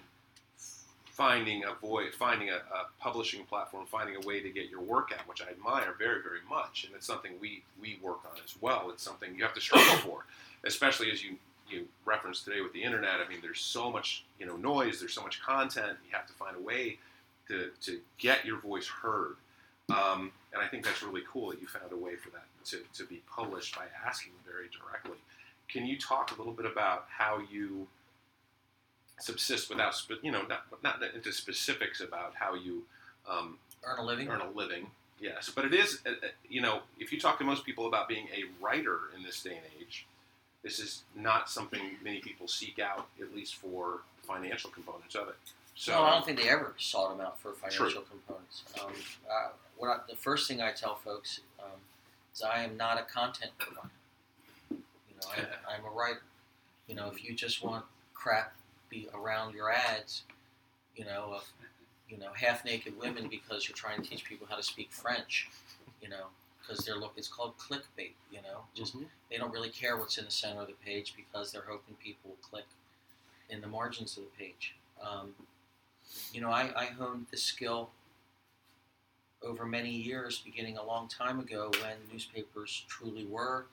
finding 1.17 1.63
a 1.65 1.73
voice, 1.73 2.13
finding 2.13 2.49
a, 2.49 2.57
a 2.57 2.85
publishing 2.99 3.43
platform, 3.45 3.85
finding 3.87 4.15
a 4.15 4.27
way 4.27 4.39
to 4.39 4.49
get 4.49 4.69
your 4.69 4.81
work 4.81 5.11
out, 5.17 5.27
which 5.27 5.41
I 5.41 5.49
admire 5.49 5.95
very, 5.97 6.21
very 6.21 6.41
much, 6.47 6.85
and 6.85 6.95
it's 6.95 7.07
something 7.07 7.31
we 7.41 7.63
we 7.81 7.97
work 8.03 8.19
on 8.25 8.37
as 8.43 8.55
well. 8.61 8.89
It's 8.93 9.03
something 9.03 9.35
you 9.35 9.43
have 9.43 9.55
to 9.55 9.61
struggle 9.61 9.97
for, 10.05 10.25
especially 10.63 11.11
as 11.11 11.23
you 11.23 11.37
you 11.69 11.87
referenced 12.05 12.45
today 12.45 12.61
with 12.61 12.71
the 12.71 12.83
internet. 12.83 13.15
I 13.19 13.27
mean, 13.27 13.39
there's 13.41 13.59
so 13.59 13.91
much 13.91 14.25
you 14.39 14.45
know 14.45 14.57
noise, 14.57 14.99
there's 14.99 15.13
so 15.13 15.23
much 15.23 15.41
content. 15.41 15.97
You 16.07 16.15
have 16.15 16.27
to 16.27 16.33
find 16.33 16.55
a 16.55 16.61
way 16.61 16.99
to 17.47 17.71
to 17.81 17.99
get 18.17 18.45
your 18.45 18.59
voice 18.59 18.87
heard, 18.87 19.35
um, 19.89 20.31
and 20.53 20.61
I 20.61 20.67
think 20.67 20.83
that's 20.85 21.01
really 21.03 21.23
cool 21.31 21.49
that 21.51 21.61
you 21.61 21.67
found 21.67 21.91
a 21.91 21.97
way 21.97 22.15
for 22.15 22.29
that 22.31 22.45
to 22.65 22.79
to 22.93 23.07
be 23.07 23.21
published 23.29 23.75
by 23.75 23.85
asking 24.05 24.33
very 24.45 24.67
directly. 24.69 25.17
Can 25.67 25.85
you 25.85 25.97
talk 25.97 26.31
a 26.31 26.35
little 26.35 26.53
bit 26.53 26.65
about 26.65 27.05
how 27.09 27.41
you 27.51 27.87
subsist 29.19 29.69
without, 29.69 29.95
spe- 29.95 30.23
you 30.23 30.31
know, 30.31 30.43
not, 30.47 30.65
not 30.83 31.01
into 31.13 31.33
specifics 31.33 32.01
about 32.01 32.33
how 32.35 32.53
you 32.53 32.83
um, 33.29 33.57
Earn 33.83 33.99
a 33.99 34.03
living. 34.05 34.27
earn 34.27 34.41
a 34.41 34.49
living. 34.51 34.87
Yes, 35.19 35.51
but 35.53 35.65
it 35.65 35.73
is, 35.73 35.99
uh, 36.05 36.11
uh, 36.11 36.27
you 36.47 36.61
know, 36.61 36.81
if 36.99 37.11
you 37.11 37.19
talk 37.19 37.39
to 37.39 37.43
most 37.43 37.65
people 37.65 37.87
about 37.87 38.07
being 38.07 38.27
a 38.27 38.63
writer 38.63 38.99
in 39.15 39.23
this 39.23 39.41
day 39.41 39.55
and 39.55 39.65
age, 39.81 40.05
this 40.63 40.79
is 40.79 41.03
not 41.15 41.49
something 41.49 41.81
many 42.03 42.19
people 42.19 42.47
seek 42.47 42.79
out, 42.79 43.07
at 43.21 43.35
least 43.35 43.55
for 43.55 44.01
financial 44.23 44.69
components 44.69 45.15
of 45.15 45.29
it. 45.29 45.35
So, 45.75 45.91
no, 45.91 46.03
I 46.03 46.11
don't 46.11 46.25
think 46.25 46.41
they 46.41 46.49
ever 46.49 46.73
sought 46.77 47.15
them 47.15 47.25
out 47.25 47.39
for 47.39 47.53
financial 47.53 48.01
components. 48.01 48.63
Um, 48.81 48.91
uh, 49.29 49.49
what 49.77 49.89
I, 49.89 49.99
the 50.09 50.15
first 50.15 50.47
thing 50.47 50.61
I 50.61 50.71
tell 50.71 50.95
folks 50.95 51.41
um, 51.59 51.79
is 52.33 52.41
I 52.41 52.63
am 52.63 52.75
not 52.75 52.99
a 52.99 53.03
content 53.03 53.51
provider. 53.59 53.89
You 54.71 54.77
know, 55.21 55.27
I, 55.37 55.75
I'm 55.75 55.85
a 55.85 55.95
writer. 55.95 56.21
You 56.87 56.95
know, 56.95 57.11
if 57.13 57.23
you 57.23 57.35
just 57.35 57.63
want 57.63 57.85
crap 58.13 58.53
be 58.89 59.07
around 59.13 59.53
your 59.53 59.71
ads, 59.71 60.23
you 60.95 61.05
know, 61.05 61.33
of 61.35 61.45
you 62.09 62.17
know 62.17 62.29
half 62.33 62.65
naked 62.65 62.97
women 62.99 63.27
because 63.29 63.67
you're 63.67 63.75
trying 63.75 64.01
to 64.01 64.09
teach 64.09 64.23
people 64.23 64.47
how 64.49 64.55
to 64.55 64.63
speak 64.63 64.91
French, 64.91 65.47
you 66.01 66.09
know, 66.09 66.25
because 66.67 66.85
they're 66.85 66.97
look. 66.97 67.13
It's 67.15 67.27
called 67.27 67.57
clickbait. 67.57 68.13
You 68.31 68.41
know, 68.41 68.65
just 68.73 68.95
Mhm. 68.95 69.09
they 69.29 69.37
don't 69.37 69.51
really 69.51 69.69
care 69.69 69.97
what's 69.97 70.17
in 70.17 70.25
the 70.25 70.31
center 70.31 70.61
of 70.61 70.67
the 70.67 70.73
page 70.73 71.15
because 71.15 71.51
they're 71.51 71.65
hoping 71.65 71.95
people 71.95 72.31
will 72.31 72.37
click 72.37 72.65
in 73.49 73.61
the 73.61 73.67
margins 73.67 74.17
of 74.17 74.23
the 74.23 74.29
page. 74.31 74.75
Um, 75.01 75.35
you 76.31 76.41
know, 76.41 76.49
I, 76.49 76.73
I 76.79 76.85
honed 76.87 77.27
this 77.31 77.43
skill 77.43 77.91
over 79.41 79.65
many 79.65 79.91
years, 79.91 80.39
beginning 80.39 80.77
a 80.77 80.83
long 80.83 81.07
time 81.07 81.39
ago 81.39 81.71
when 81.81 81.97
newspapers 82.11 82.83
truly 82.87 83.25
were 83.25 83.67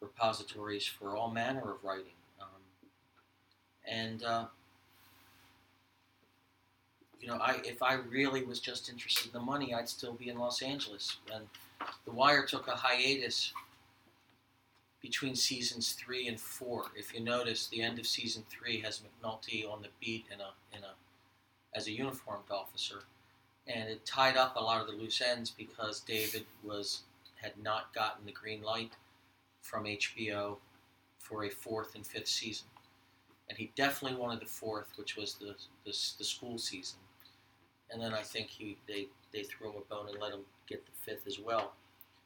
repositories 0.00 0.86
for 0.86 1.16
all 1.16 1.30
manner 1.30 1.72
of 1.72 1.82
writing. 1.82 2.14
Um, 2.40 2.62
and 3.84 4.22
uh, 4.22 4.48
you 7.20 7.26
know, 7.26 7.38
I 7.38 7.60
if 7.64 7.82
I 7.82 7.94
really 7.94 8.44
was 8.44 8.60
just 8.60 8.88
interested 8.88 9.26
in 9.28 9.32
the 9.32 9.40
money, 9.40 9.74
I'd 9.74 9.88
still 9.88 10.12
be 10.12 10.28
in 10.28 10.38
Los 10.38 10.62
Angeles. 10.62 11.16
And 11.32 11.48
The 12.04 12.12
Wire 12.12 12.46
took 12.46 12.68
a 12.68 12.76
hiatus 12.76 13.52
between 15.00 15.34
seasons 15.34 15.92
three 15.92 16.26
and 16.26 16.40
four. 16.40 16.86
If 16.96 17.14
you 17.14 17.20
notice, 17.20 17.66
the 17.66 17.82
end 17.82 17.98
of 17.98 18.06
season 18.06 18.44
three 18.48 18.80
has 18.80 19.00
McNulty 19.00 19.70
on 19.70 19.82
the 19.82 19.88
beat 20.00 20.26
in 20.32 20.40
a 20.40 20.50
in 20.76 20.84
a 20.84 20.94
as 21.74 21.86
a 21.86 21.92
uniformed 21.92 22.50
officer, 22.50 23.02
and 23.66 23.88
it 23.88 24.04
tied 24.06 24.36
up 24.36 24.56
a 24.56 24.60
lot 24.60 24.80
of 24.80 24.86
the 24.86 24.94
loose 24.94 25.20
ends 25.20 25.50
because 25.50 26.00
David 26.00 26.46
was 26.64 27.02
had 27.36 27.52
not 27.62 27.94
gotten 27.94 28.26
the 28.26 28.32
green 28.32 28.62
light 28.62 28.92
from 29.60 29.84
HBO 29.84 30.56
for 31.18 31.44
a 31.44 31.50
fourth 31.50 31.94
and 31.94 32.06
fifth 32.06 32.28
season, 32.28 32.68
and 33.48 33.58
he 33.58 33.70
definitely 33.76 34.18
wanted 34.18 34.40
the 34.40 34.46
fourth, 34.46 34.92
which 34.96 35.16
was 35.16 35.34
the 35.34 35.54
the, 35.84 35.96
the 36.18 36.24
school 36.24 36.58
season, 36.58 36.98
and 37.90 38.02
then 38.02 38.14
I 38.14 38.22
think 38.22 38.48
he 38.48 38.78
they 38.88 39.08
they 39.32 39.42
threw 39.42 39.70
him 39.70 39.76
a 39.76 39.94
bone 39.94 40.08
and 40.08 40.20
let 40.20 40.32
him 40.32 40.44
get 40.68 40.84
the 40.84 40.92
fifth 40.92 41.26
as 41.26 41.38
well. 41.38 41.72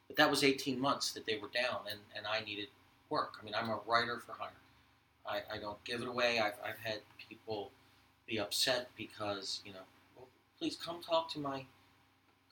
But 0.07 0.17
that 0.17 0.29
was 0.29 0.43
18 0.43 0.79
months 0.79 1.11
that 1.13 1.25
they 1.25 1.37
were 1.37 1.49
down, 1.53 1.81
and, 1.89 1.99
and 2.15 2.25
I 2.27 2.43
needed 2.45 2.67
work. 3.09 3.35
I 3.41 3.45
mean, 3.45 3.53
I'm 3.55 3.69
a 3.69 3.79
writer 3.87 4.21
for 4.25 4.33
hire. 4.33 4.51
I, 5.25 5.55
I 5.55 5.57
don't 5.59 5.81
give 5.85 6.01
it 6.01 6.07
away. 6.07 6.39
I've, 6.39 6.55
I've 6.63 6.79
had 6.83 6.99
people 7.29 7.71
be 8.27 8.39
upset 8.39 8.89
because, 8.97 9.61
you 9.65 9.71
know, 9.73 9.85
well, 10.15 10.27
please 10.59 10.75
come 10.75 11.01
talk 11.01 11.31
to 11.33 11.39
my 11.39 11.65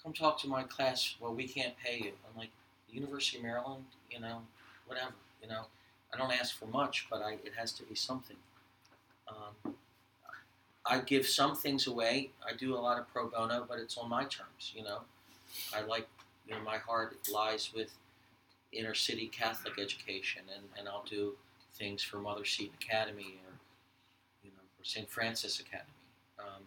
come 0.02 0.14
talk 0.14 0.40
to 0.42 0.48
my 0.48 0.64
class. 0.64 1.16
Well, 1.20 1.34
we 1.34 1.48
can't 1.48 1.74
pay 1.78 1.98
you. 1.98 2.12
I'm 2.28 2.38
like, 2.38 2.50
the 2.88 2.96
University 2.96 3.38
of 3.38 3.44
Maryland, 3.44 3.84
you 4.10 4.20
know, 4.20 4.42
whatever. 4.88 5.14
You 5.42 5.50
know, 5.50 5.66
I 6.14 6.18
don't 6.18 6.32
ask 6.32 6.58
for 6.58 6.66
much, 6.68 7.08
but 7.10 7.22
I, 7.22 7.34
it 7.34 7.54
has 7.56 7.72
to 7.74 7.84
be 7.84 7.96
something. 7.96 8.38
Um, 9.28 9.76
I 10.86 11.00
give 11.00 11.28
some 11.28 11.56
things 11.56 11.88
away. 11.88 12.32
I 12.46 12.56
do 12.56 12.76
a 12.76 12.80
lot 12.80 13.00
of 13.00 13.12
pro 13.12 13.28
bono, 13.28 13.66
but 13.68 13.80
it's 13.80 13.98
on 13.98 14.10
my 14.10 14.24
terms. 14.24 14.74
You 14.76 14.84
know, 14.84 15.00
I 15.76 15.82
like 15.82 16.08
you 16.52 16.58
know, 16.58 16.64
my 16.64 16.78
heart 16.78 17.18
lies 17.32 17.72
with 17.74 17.94
inner 18.74 18.94
city 18.94 19.28
Catholic 19.28 19.80
education, 19.80 20.44
and, 20.54 20.66
and 20.78 20.88
I'll 20.88 21.06
do 21.10 21.34
things 21.74 22.04
for 22.04 22.18
Mother 22.18 22.46
Seton 22.46 22.74
Academy 22.82 23.40
or, 23.46 23.54
you 24.44 24.50
know, 24.50 24.64
or 24.80 24.84
St. 24.84 25.10
Francis 25.10 25.60
Academy. 25.60 25.90
Um, 26.40 26.64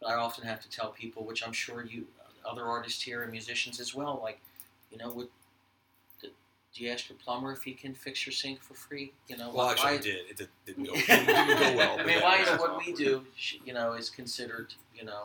but 0.00 0.10
I 0.10 0.14
often 0.14 0.44
have 0.44 0.60
to 0.60 0.70
tell 0.70 0.90
people, 0.90 1.24
which 1.24 1.46
I'm 1.46 1.52
sure 1.52 1.84
you, 1.84 2.06
other 2.48 2.64
artists 2.64 3.02
here 3.02 3.22
and 3.22 3.30
musicians 3.30 3.80
as 3.80 3.94
well, 3.94 4.20
like, 4.22 4.40
you 4.90 4.98
know, 4.98 5.10
would, 5.10 5.28
do 6.22 6.84
you 6.84 6.90
ask 6.90 7.08
your 7.08 7.18
plumber 7.18 7.52
if 7.52 7.64
he 7.64 7.72
can 7.72 7.94
fix 7.94 8.24
your 8.24 8.32
sink 8.32 8.62
for 8.62 8.74
free? 8.74 9.12
You 9.26 9.36
know, 9.36 9.50
Well, 9.52 9.70
actually, 9.70 9.92
I 9.92 9.98
did. 9.98 10.30
It 10.30 10.36
did, 10.36 10.48
didn't, 10.64 10.84
go, 10.84 10.92
didn't, 10.94 11.26
didn't 11.26 11.58
go 11.58 11.76
well. 11.76 11.98
I 11.98 12.04
mean, 12.04 12.20
why 12.20 12.38
is 12.38 12.48
what 12.60 12.78
we 12.78 12.92
do, 12.92 13.24
you 13.64 13.72
know, 13.72 13.94
is 13.94 14.08
considered, 14.08 14.74
you 14.94 15.04
know, 15.04 15.24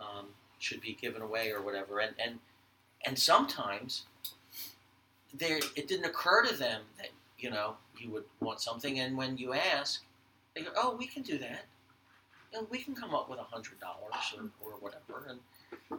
um, 0.00 0.26
should 0.58 0.80
be 0.80 0.94
given 1.00 1.22
away 1.22 1.50
or 1.50 1.62
whatever, 1.62 1.98
and 2.00 2.14
and 2.22 2.38
and 3.06 3.18
sometimes 3.18 4.04
there 5.34 5.58
it 5.76 5.88
didn't 5.88 6.06
occur 6.06 6.44
to 6.44 6.54
them 6.54 6.82
that 6.96 7.08
you 7.38 7.50
know 7.50 7.76
you 7.98 8.10
would 8.10 8.24
want 8.40 8.60
something, 8.60 8.98
and 9.00 9.16
when 9.16 9.36
you 9.36 9.52
ask, 9.52 10.04
they 10.54 10.62
go, 10.62 10.70
"Oh, 10.76 10.96
we 10.96 11.06
can 11.06 11.22
do 11.22 11.38
that. 11.38 11.66
You 12.52 12.60
know, 12.60 12.66
we 12.70 12.78
can 12.78 12.94
come 12.94 13.14
up 13.14 13.28
with 13.28 13.38
a 13.38 13.44
hundred 13.44 13.80
dollars 13.80 14.14
or, 14.62 14.70
whatever." 14.80 15.26
And 15.28 15.40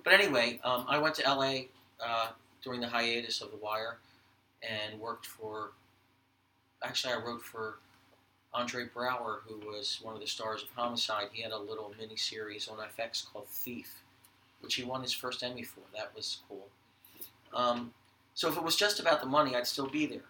but 0.04 0.14
anyway, 0.14 0.60
um, 0.64 0.86
I 0.88 0.98
went 0.98 1.16
to 1.16 1.26
L.A. 1.26 1.68
Uh, 2.04 2.30
during 2.64 2.82
the 2.82 2.88
hiatus 2.88 3.42
of 3.42 3.52
The 3.52 3.58
Wire, 3.58 3.98
and 4.64 5.00
worked 5.00 5.26
for. 5.26 5.72
Actually, 6.82 7.14
I 7.14 7.18
wrote 7.18 7.42
for 7.42 7.80
Andre 8.54 8.86
Braugher, 8.88 9.42
who 9.48 9.58
was 9.68 10.00
one 10.02 10.16
of 10.16 10.22
the 10.22 10.28
stars 10.28 10.64
of 10.64 10.70
Homicide, 10.76 11.28
he 11.32 11.42
had 11.44 11.52
a 11.52 11.58
little 11.58 11.94
mini 12.00 12.16
series 12.16 12.68
on 12.68 12.78
FX 12.78 13.32
called 13.32 13.48
Thief, 13.48 14.02
which 14.62 14.76
he 14.76 14.84
won 14.84 15.02
his 15.02 15.14
first 15.14 15.44
Emmy 15.44 15.64
for. 15.64 15.82
That 15.96 16.12
was 16.16 16.40
cool. 16.48 16.68
Um, 17.54 17.94
so 18.34 18.48
if 18.48 18.58
it 18.58 18.64
was 18.64 18.76
just 18.76 19.00
about 19.00 19.22
the 19.22 19.28
money, 19.28 19.56
I'd 19.56 19.68
still 19.68 19.88
be 19.88 20.06
there. 20.06 20.30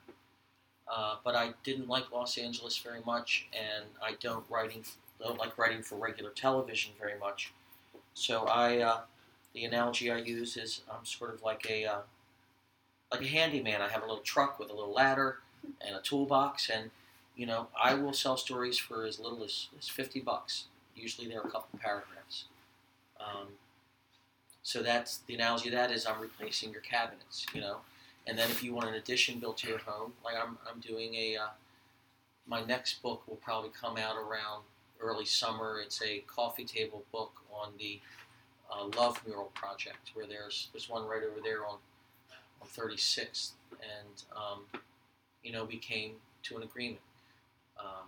Uh, 0.92 1.16
but 1.24 1.36
I 1.36 1.52
didn't 1.64 1.88
like 1.88 2.12
Los 2.12 2.38
Angeles 2.38 2.78
very 2.78 3.02
much, 3.06 3.48
and 3.54 3.86
I 4.02 4.16
don't 4.20 4.44
writing 4.50 4.84
don't 5.20 5.38
like 5.38 5.58
writing 5.58 5.84
for 5.84 5.98
regular 5.98 6.32
television 6.32 6.94
very 7.00 7.20
much. 7.20 7.54
So 8.14 8.46
I, 8.46 8.78
uh, 8.78 9.02
the 9.54 9.66
analogy 9.66 10.10
I 10.10 10.18
use 10.18 10.58
is 10.58 10.82
I'm 10.90 11.06
sort 11.06 11.34
of 11.34 11.44
like 11.44 11.70
a 11.70 11.86
uh, 11.86 12.00
like 13.12 13.22
a 13.22 13.28
handyman. 13.28 13.82
I 13.82 13.90
have 13.90 14.02
a 14.02 14.06
little 14.06 14.24
truck 14.24 14.60
with 14.60 14.70
a 14.70 14.74
little 14.74 14.94
ladder 14.94 15.40
and 15.86 15.96
a 15.96 16.02
toolbox, 16.02 16.70
and 16.70 16.90
you 17.36 17.46
know, 17.46 17.68
I 17.82 17.94
will 17.94 18.12
sell 18.12 18.36
stories 18.36 18.78
for 18.78 19.06
as 19.06 19.18
little 19.18 19.44
as, 19.44 19.70
as 19.78 19.88
50 19.88 20.20
bucks. 20.20 20.66
Usually 20.96 21.26
they're 21.26 21.40
a 21.40 21.50
couple 21.50 21.80
paragraphs. 21.80 22.46
Um, 23.18 23.48
so 24.70 24.84
that's 24.84 25.22
the 25.26 25.34
analogy 25.34 25.70
of 25.70 25.74
that 25.74 25.90
is 25.90 26.06
I'm 26.06 26.22
replacing 26.22 26.72
your 26.72 26.82
cabinets, 26.82 27.44
you 27.56 27.62
know. 27.62 27.78
And 28.28 28.38
then 28.38 28.52
if 28.52 28.64
you 28.64 28.72
want 28.72 28.88
an 28.88 28.94
addition 28.94 29.40
built 29.40 29.58
to 29.58 29.68
your 29.68 29.80
home, 29.80 30.14
like 30.24 30.36
I'm, 30.40 30.60
I'm 30.72 30.80
doing 30.80 31.16
a, 31.16 31.38
uh, 31.38 31.48
my 32.46 32.64
next 32.64 33.02
book 33.02 33.24
will 33.28 33.38
probably 33.38 33.72
come 33.72 33.98
out 33.98 34.16
around 34.16 34.62
early 35.02 35.26
summer. 35.26 35.80
It's 35.84 36.04
a 36.04 36.20
coffee 36.28 36.66
table 36.66 37.02
book 37.12 37.32
on 37.52 37.70
the 37.80 38.00
uh, 38.72 38.86
Love 38.96 39.20
Mural 39.26 39.50
Project, 39.56 40.12
where 40.14 40.28
there's, 40.28 40.68
there's 40.72 40.88
one 40.88 41.08
right 41.08 41.24
over 41.24 41.42
there 41.44 41.66
on, 41.66 41.78
on 42.62 42.68
36th. 42.68 43.54
And, 43.72 44.24
um, 44.36 44.82
you 45.42 45.52
know, 45.52 45.64
we 45.64 45.78
came 45.78 46.12
to 46.44 46.58
an 46.58 46.62
agreement. 46.62 47.02
Um, 47.80 48.06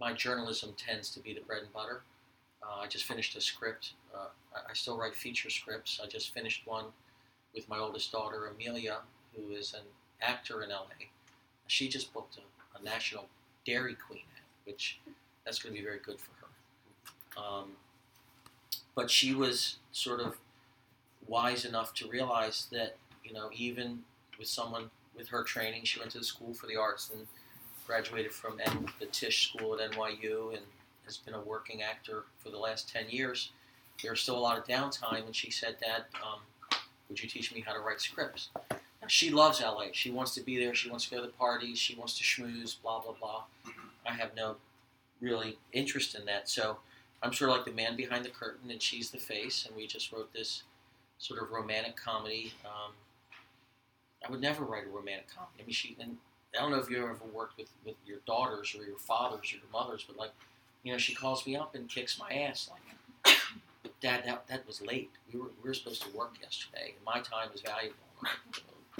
my 0.00 0.14
journalism 0.14 0.72
tends 0.78 1.10
to 1.10 1.20
be 1.20 1.34
the 1.34 1.42
bread 1.42 1.60
and 1.60 1.72
butter. 1.74 2.00
Uh, 2.62 2.80
I 2.82 2.86
just 2.86 3.04
finished 3.04 3.36
a 3.36 3.40
script. 3.40 3.92
Uh, 4.14 4.26
I, 4.54 4.70
I 4.70 4.74
still 4.74 4.96
write 4.98 5.14
feature 5.14 5.50
scripts. 5.50 6.00
I 6.02 6.06
just 6.06 6.32
finished 6.34 6.66
one 6.66 6.86
with 7.54 7.68
my 7.68 7.78
oldest 7.78 8.12
daughter, 8.12 8.46
Amelia, 8.46 8.98
who 9.34 9.52
is 9.52 9.74
an 9.74 9.82
actor 10.20 10.62
in 10.62 10.70
LA. 10.70 11.08
She 11.66 11.88
just 11.88 12.12
booked 12.12 12.38
a, 12.38 12.78
a 12.78 12.82
national 12.82 13.26
Dairy 13.64 13.94
Queen 13.94 14.22
ad, 14.36 14.42
which 14.64 14.98
that's 15.44 15.58
going 15.58 15.74
to 15.74 15.80
be 15.80 15.84
very 15.84 15.98
good 15.98 16.18
for 16.20 16.30
her. 16.40 17.42
Um, 17.42 17.70
but 18.94 19.10
she 19.10 19.34
was 19.34 19.76
sort 19.92 20.20
of 20.20 20.36
wise 21.26 21.64
enough 21.64 21.94
to 21.94 22.08
realize 22.08 22.66
that, 22.72 22.96
you 23.24 23.32
know, 23.32 23.50
even 23.54 24.00
with 24.38 24.48
someone 24.48 24.90
with 25.16 25.28
her 25.28 25.42
training, 25.42 25.84
she 25.84 25.98
went 25.98 26.10
to 26.12 26.18
the 26.18 26.24
School 26.24 26.52
for 26.54 26.66
the 26.66 26.76
Arts 26.76 27.10
and 27.14 27.26
graduated 27.86 28.32
from 28.32 28.60
N- 28.64 28.86
the 28.98 29.06
Tisch 29.06 29.48
School 29.48 29.78
at 29.80 29.92
NYU 29.92 30.50
and 30.56 30.62
has 31.10 31.16
been 31.16 31.34
a 31.34 31.40
working 31.40 31.82
actor 31.82 32.22
for 32.38 32.50
the 32.50 32.56
last 32.56 32.88
10 32.92 33.10
years. 33.10 33.50
There's 34.00 34.20
still 34.20 34.38
a 34.38 34.40
lot 34.40 34.56
of 34.56 34.64
downtime, 34.64 35.26
and 35.26 35.34
she 35.34 35.50
said, 35.50 35.76
Dad, 35.80 36.04
um, 36.22 36.40
would 37.08 37.20
you 37.20 37.28
teach 37.28 37.52
me 37.52 37.64
how 37.66 37.72
to 37.72 37.80
write 37.80 38.00
scripts? 38.00 38.50
She 39.08 39.30
loves 39.30 39.60
LA. 39.60 39.86
She 39.92 40.12
wants 40.12 40.34
to 40.34 40.40
be 40.40 40.62
there. 40.62 40.72
She 40.72 40.88
wants 40.88 41.06
to 41.06 41.10
go 41.10 41.20
to 41.20 41.26
the 41.26 41.32
parties. 41.32 41.78
She 41.78 41.96
wants 41.96 42.16
to 42.18 42.22
schmooze, 42.22 42.80
blah, 42.80 43.00
blah, 43.00 43.14
blah. 43.18 43.42
I 44.06 44.12
have 44.12 44.36
no 44.36 44.56
really 45.20 45.58
interest 45.72 46.14
in 46.14 46.24
that. 46.26 46.48
So 46.48 46.78
I'm 47.22 47.32
sort 47.32 47.50
of 47.50 47.56
like 47.56 47.66
the 47.66 47.72
man 47.72 47.96
behind 47.96 48.24
the 48.24 48.30
curtain, 48.30 48.70
and 48.70 48.80
she's 48.80 49.10
the 49.10 49.18
face, 49.18 49.66
and 49.66 49.76
we 49.76 49.88
just 49.88 50.12
wrote 50.12 50.32
this 50.32 50.62
sort 51.18 51.42
of 51.42 51.50
romantic 51.50 51.96
comedy. 51.96 52.52
Um, 52.64 52.92
I 54.24 54.30
would 54.30 54.40
never 54.40 54.64
write 54.64 54.84
a 54.86 54.90
romantic 54.90 55.26
comedy. 55.34 55.54
I 55.60 55.62
mean, 55.64 55.72
she, 55.72 55.96
and 56.00 56.16
I 56.56 56.60
don't 56.60 56.70
know 56.70 56.78
if 56.78 56.88
you 56.88 56.98
ever 56.98 57.16
worked 57.34 57.58
with, 57.58 57.70
with 57.84 57.96
your 58.06 58.18
daughters 58.26 58.76
or 58.78 58.84
your 58.84 58.98
fathers 58.98 59.52
or 59.52 59.56
your 59.56 59.72
mothers, 59.72 60.04
but 60.06 60.16
like, 60.16 60.32
you 60.82 60.92
know, 60.92 60.98
she 60.98 61.14
calls 61.14 61.46
me 61.46 61.56
up 61.56 61.74
and 61.74 61.88
kicks 61.88 62.18
my 62.18 62.30
ass 62.30 62.70
like, 62.70 63.36
Dad, 64.00 64.22
that, 64.24 64.46
that 64.48 64.66
was 64.66 64.80
late. 64.80 65.10
We 65.32 65.38
were, 65.38 65.48
we 65.62 65.68
were 65.68 65.74
supposed 65.74 66.02
to 66.02 66.16
work 66.16 66.34
yesterday, 66.40 66.94
and 66.96 67.04
my 67.04 67.20
time 67.20 67.50
is 67.54 67.60
valuable. 67.60 67.96
Like, 68.22 68.32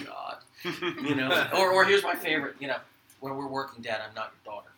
oh, 0.00 0.04
God. 0.04 0.38
You 1.02 1.14
know, 1.14 1.48
or, 1.56 1.72
or 1.72 1.84
here's 1.84 2.02
my 2.02 2.14
favorite, 2.14 2.56
you 2.60 2.68
know, 2.68 2.76
when 3.20 3.34
we're 3.36 3.46
working, 3.46 3.82
Dad, 3.82 4.00
I'm 4.06 4.14
not 4.14 4.32
your 4.44 4.54
daughter. 4.54 4.68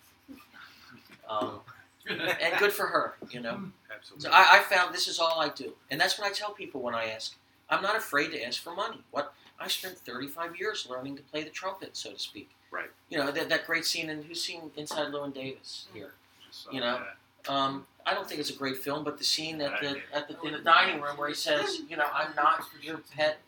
Um, 1.28 1.60
and 2.08 2.58
good 2.58 2.72
for 2.72 2.86
her, 2.86 3.14
you 3.30 3.40
know. 3.40 3.64
Absolutely. 3.94 4.28
So 4.28 4.30
I, 4.32 4.58
I 4.58 4.62
found 4.62 4.94
this 4.94 5.08
is 5.08 5.18
all 5.18 5.40
I 5.40 5.48
do, 5.48 5.72
and 5.90 6.00
that's 6.00 6.18
what 6.18 6.28
I 6.28 6.32
tell 6.32 6.52
people 6.52 6.80
when 6.82 6.94
I 6.94 7.06
ask. 7.06 7.34
I'm 7.68 7.82
not 7.82 7.96
afraid 7.96 8.30
to 8.32 8.44
ask 8.44 8.62
for 8.62 8.74
money. 8.74 9.00
What 9.10 9.32
I 9.58 9.68
spent 9.68 9.98
35 9.98 10.56
years 10.56 10.86
learning 10.90 11.16
to 11.16 11.22
play 11.22 11.42
the 11.42 11.50
trumpet, 11.50 11.96
so 11.96 12.12
to 12.12 12.18
speak. 12.18 12.50
Right. 12.70 12.90
You 13.10 13.18
know 13.18 13.30
that, 13.30 13.48
that 13.48 13.66
great 13.66 13.84
scene, 13.84 14.10
and 14.10 14.24
who's 14.24 14.42
seen 14.42 14.70
Inside 14.76 15.12
Llewyn 15.12 15.34
Davis 15.34 15.86
here? 15.92 16.12
So, 16.52 16.70
you 16.70 16.80
know, 16.80 17.00
yeah. 17.00 17.04
Um, 17.48 17.86
I 18.06 18.14
don't 18.14 18.28
think 18.28 18.40
it's 18.40 18.50
a 18.50 18.54
great 18.56 18.76
film, 18.76 19.04
but 19.04 19.18
the 19.18 19.24
scene 19.24 19.60
at 19.60 19.80
the 19.80 19.96
at 20.12 20.28
the 20.28 20.40
in 20.42 20.52
the 20.52 20.60
dining 20.60 21.00
room 21.00 21.16
where 21.16 21.28
he 21.28 21.34
says, 21.34 21.80
you 21.88 21.96
know, 21.96 22.06
I'm 22.12 22.34
not 22.36 22.64
your 22.80 23.00
pet. 23.16 23.38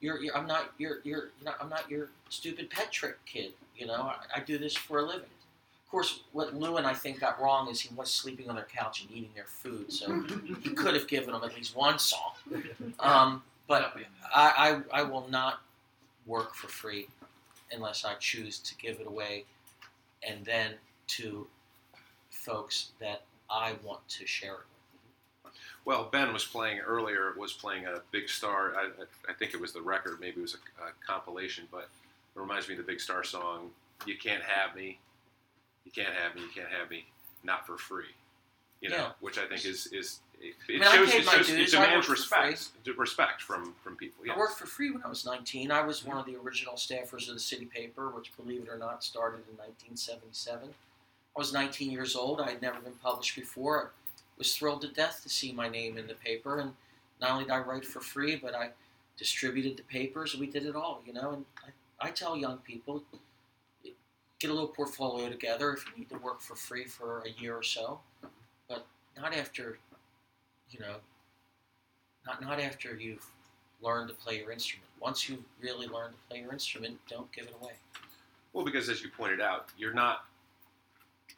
You're, 0.00 0.20
you're 0.20 0.36
I'm 0.36 0.46
not 0.46 0.72
your 0.78 0.98
your 1.04 1.30
you 1.38 1.44
know, 1.44 1.52
I'm 1.60 1.68
not 1.68 1.88
your 1.90 2.08
stupid 2.28 2.70
pet 2.70 2.90
trick 2.90 3.24
kid. 3.26 3.52
You 3.76 3.86
know, 3.86 3.94
I, 4.02 4.16
I 4.36 4.40
do 4.40 4.58
this 4.58 4.74
for 4.76 4.98
a 4.98 5.02
living. 5.02 5.20
Of 5.84 5.90
course, 5.90 6.20
what 6.32 6.52
Llewyn 6.58 6.84
I 6.84 6.94
think 6.94 7.20
got 7.20 7.40
wrong 7.40 7.68
is 7.70 7.80
he 7.80 7.94
was 7.94 8.10
sleeping 8.10 8.48
on 8.48 8.56
their 8.56 8.64
couch 8.64 9.02
and 9.02 9.10
eating 9.10 9.30
their 9.34 9.44
food, 9.44 9.92
so 9.92 10.24
he 10.60 10.70
could 10.70 10.94
have 10.94 11.06
given 11.06 11.32
them 11.32 11.42
at 11.44 11.54
least 11.54 11.76
one 11.76 11.98
song. 12.00 12.32
Um, 12.98 13.42
but 13.68 13.94
I, 14.34 14.80
I, 14.92 15.00
I 15.00 15.02
will 15.04 15.28
not 15.30 15.60
work 16.26 16.54
for 16.54 16.66
free 16.68 17.06
unless 17.72 18.04
I 18.04 18.14
choose 18.14 18.58
to 18.60 18.74
give 18.76 19.00
it 19.00 19.06
away 19.06 19.44
and 20.26 20.44
then 20.44 20.72
to 21.08 21.46
folks 22.46 22.92
that 23.00 23.22
I 23.50 23.74
want 23.84 24.06
to 24.08 24.26
share 24.26 24.52
it 24.52 24.58
with. 25.44 25.52
Well, 25.84 26.08
Ben 26.10 26.32
was 26.32 26.44
playing 26.44 26.78
earlier. 26.80 27.32
Was 27.36 27.52
playing 27.52 27.86
a 27.86 28.00
Big 28.10 28.28
Star. 28.28 28.74
I, 28.76 28.90
I 29.28 29.34
think 29.34 29.54
it 29.54 29.60
was 29.60 29.72
the 29.72 29.82
record. 29.82 30.18
Maybe 30.20 30.38
it 30.38 30.42
was 30.42 30.54
a, 30.54 30.82
a 30.82 30.90
compilation, 31.06 31.66
but 31.70 31.88
it 32.34 32.40
reminds 32.40 32.68
me 32.68 32.74
of 32.74 32.78
the 32.78 32.84
Big 32.84 33.00
Star 33.00 33.22
song. 33.22 33.70
You 34.06 34.16
can't 34.16 34.42
have 34.42 34.74
me. 34.74 34.98
You 35.84 35.92
can't 35.92 36.14
have 36.14 36.34
me. 36.34 36.42
You 36.42 36.48
can't 36.54 36.68
have 36.68 36.90
me. 36.90 37.06
Not 37.44 37.66
for 37.66 37.76
free. 37.76 38.14
You 38.80 38.90
know, 38.90 38.96
Yeah. 38.96 39.10
which 39.20 39.38
I 39.38 39.46
think 39.46 39.64
is 39.64 39.86
is 39.86 40.20
it, 40.40 40.54
mean, 40.68 40.82
it 40.82 40.86
I 40.86 40.96
shows 40.96 41.10
paid 41.10 41.20
it, 41.20 41.24
shows, 41.24 41.48
it 41.48 41.56
dues. 41.56 41.74
I 41.74 41.84
demands 41.86 42.08
respect 42.08 42.68
respect 42.96 43.40
from 43.40 43.74
from 43.82 43.96
people. 43.96 44.26
Yeah. 44.26 44.34
I 44.34 44.38
worked 44.38 44.58
for 44.58 44.66
free 44.66 44.90
when 44.90 45.02
I 45.02 45.08
was 45.08 45.24
19. 45.24 45.70
I 45.70 45.82
was 45.82 46.00
mm-hmm. 46.00 46.10
one 46.10 46.18
of 46.18 46.26
the 46.26 46.36
original 46.36 46.74
staffers 46.74 47.28
of 47.28 47.34
the 47.34 47.40
city 47.40 47.64
paper, 47.64 48.10
which, 48.10 48.36
believe 48.36 48.62
it 48.62 48.68
or 48.68 48.76
not, 48.76 49.02
started 49.02 49.40
in 49.48 49.56
1977. 49.56 50.74
I 51.36 51.38
was 51.38 51.52
19 51.52 51.90
years 51.90 52.16
old. 52.16 52.40
I 52.40 52.50
had 52.50 52.62
never 52.62 52.80
been 52.80 52.94
published 52.94 53.36
before. 53.36 53.92
I 54.16 54.38
was 54.38 54.56
thrilled 54.56 54.80
to 54.82 54.88
death 54.88 55.22
to 55.22 55.28
see 55.28 55.52
my 55.52 55.68
name 55.68 55.98
in 55.98 56.06
the 56.06 56.14
paper. 56.14 56.60
And 56.60 56.72
not 57.20 57.32
only 57.32 57.44
did 57.44 57.52
I 57.52 57.58
write 57.58 57.84
for 57.84 58.00
free, 58.00 58.36
but 58.36 58.54
I 58.54 58.70
distributed 59.18 59.76
the 59.76 59.82
papers. 59.82 60.34
We 60.34 60.46
did 60.46 60.64
it 60.64 60.74
all, 60.74 61.02
you 61.06 61.12
know. 61.12 61.32
And 61.32 61.44
I, 62.00 62.08
I 62.08 62.10
tell 62.10 62.36
young 62.36 62.58
people, 62.58 63.02
get 64.38 64.50
a 64.50 64.52
little 64.52 64.68
portfolio 64.68 65.28
together 65.28 65.72
if 65.72 65.84
you 65.86 65.98
need 65.98 66.08
to 66.08 66.18
work 66.18 66.40
for 66.40 66.54
free 66.54 66.84
for 66.84 67.22
a 67.26 67.40
year 67.40 67.54
or 67.54 67.62
so, 67.62 68.00
but 68.68 68.86
not 69.16 69.34
after, 69.34 69.78
you 70.70 70.80
know, 70.80 70.96
not 72.26 72.40
not 72.40 72.60
after 72.60 72.96
you've 72.96 73.26
learned 73.82 74.08
to 74.08 74.14
play 74.14 74.38
your 74.38 74.50
instrument. 74.50 74.88
Once 75.00 75.28
you've 75.28 75.44
really 75.60 75.86
learned 75.86 76.14
to 76.14 76.28
play 76.28 76.40
your 76.40 76.52
instrument, 76.52 76.98
don't 77.08 77.30
give 77.32 77.46
it 77.46 77.54
away. 77.60 77.72
Well, 78.52 78.64
because 78.64 78.88
as 78.88 79.02
you 79.02 79.10
pointed 79.10 79.40
out, 79.40 79.68
you're 79.78 79.94
not. 79.94 80.24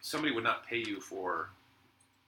Somebody 0.08 0.34
would 0.34 0.44
not 0.44 0.66
pay 0.66 0.78
you 0.78 1.00
for 1.00 1.50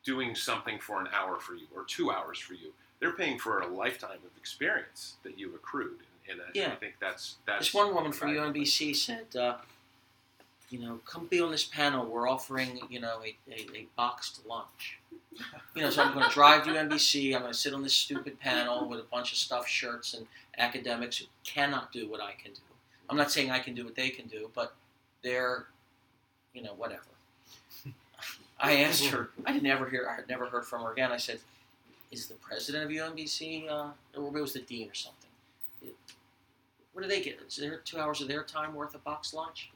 doing 0.04 0.34
something 0.34 0.78
for 0.78 1.00
an 1.00 1.08
hour 1.14 1.40
for 1.40 1.54
you 1.54 1.66
or 1.74 1.84
two 1.84 2.10
hours 2.10 2.38
for 2.38 2.52
you. 2.52 2.72
They're 2.98 3.14
paying 3.14 3.38
for 3.38 3.60
a 3.60 3.66
lifetime 3.66 4.18
of 4.22 4.36
experience 4.38 5.14
that 5.22 5.38
you've 5.38 5.54
accrued, 5.54 6.00
and, 6.28 6.40
and 6.40 6.48
I, 6.48 6.50
Yeah. 6.52 6.72
I 6.72 6.76
think 6.76 6.94
that's 7.00 7.36
that's. 7.46 7.66
This 7.66 7.74
one 7.74 7.94
woman 7.94 8.12
from. 8.12 8.28
UMBC 8.28 8.94
said, 8.94 9.34
uh, 9.34 9.56
you 10.68 10.78
know, 10.78 11.00
come 11.06 11.26
be 11.26 11.40
on 11.40 11.50
this 11.50 11.64
panel. 11.64 12.04
We're 12.04 12.28
offering, 12.28 12.80
you 12.90 13.00
know, 13.00 13.22
a, 13.24 13.36
a, 13.50 13.60
a 13.74 13.86
boxed 13.96 14.46
lunch. 14.46 14.98
You 15.74 15.82
know, 15.82 15.88
so 15.88 16.02
I'm 16.02 16.12
going 16.12 16.24
to 16.28 16.34
drive 16.34 16.64
to 16.64 16.70
UMBC. 16.70 17.34
I'm 17.34 17.40
going 17.40 17.52
to 17.52 17.58
sit 17.58 17.72
on 17.72 17.82
this 17.82 17.94
stupid 17.94 18.38
panel 18.40 18.86
with 18.90 19.00
a 19.00 19.04
bunch 19.04 19.32
of 19.32 19.38
stuffed 19.38 19.70
shirts 19.70 20.12
and 20.12 20.26
academics 20.58 21.16
who 21.16 21.24
cannot 21.44 21.92
do 21.92 22.10
what 22.10 22.20
I 22.20 22.32
can 22.32 22.52
do. 22.52 22.60
I'm 23.08 23.16
not 23.16 23.32
saying 23.32 23.50
I 23.50 23.58
can 23.58 23.74
do 23.74 23.86
what 23.86 23.96
they 23.96 24.10
can 24.10 24.26
do, 24.26 24.50
but 24.54 24.74
they're, 25.22 25.64
you 26.52 26.62
know, 26.62 26.74
whatever. 26.76 27.02
I 28.62 28.82
asked 28.82 29.06
her. 29.06 29.30
I 29.46 29.52
did 29.52 29.62
never 29.62 29.88
hear. 29.88 30.08
I 30.10 30.16
had 30.16 30.28
never 30.28 30.46
heard 30.46 30.64
from 30.66 30.82
her 30.82 30.92
again. 30.92 31.10
I 31.12 31.16
said, 31.16 31.40
"Is 32.10 32.26
the 32.26 32.34
president 32.34 32.84
of 32.84 32.90
UMBC, 32.90 33.68
uh, 33.68 33.90
or 34.16 34.22
maybe 34.30 34.38
it 34.38 34.42
was 34.42 34.52
the 34.52 34.60
dean 34.60 34.90
or 34.90 34.94
something? 34.94 35.30
It- 35.82 35.96
what 36.92 37.02
do 37.02 37.08
they 37.08 37.22
get? 37.22 37.40
Is 37.46 37.56
there 37.56 37.78
two 37.78 37.98
hours 37.98 38.20
of 38.20 38.28
their 38.28 38.42
time 38.44 38.74
worth 38.74 38.94
of 38.94 39.02
box 39.04 39.32
lunch?" 39.32 39.70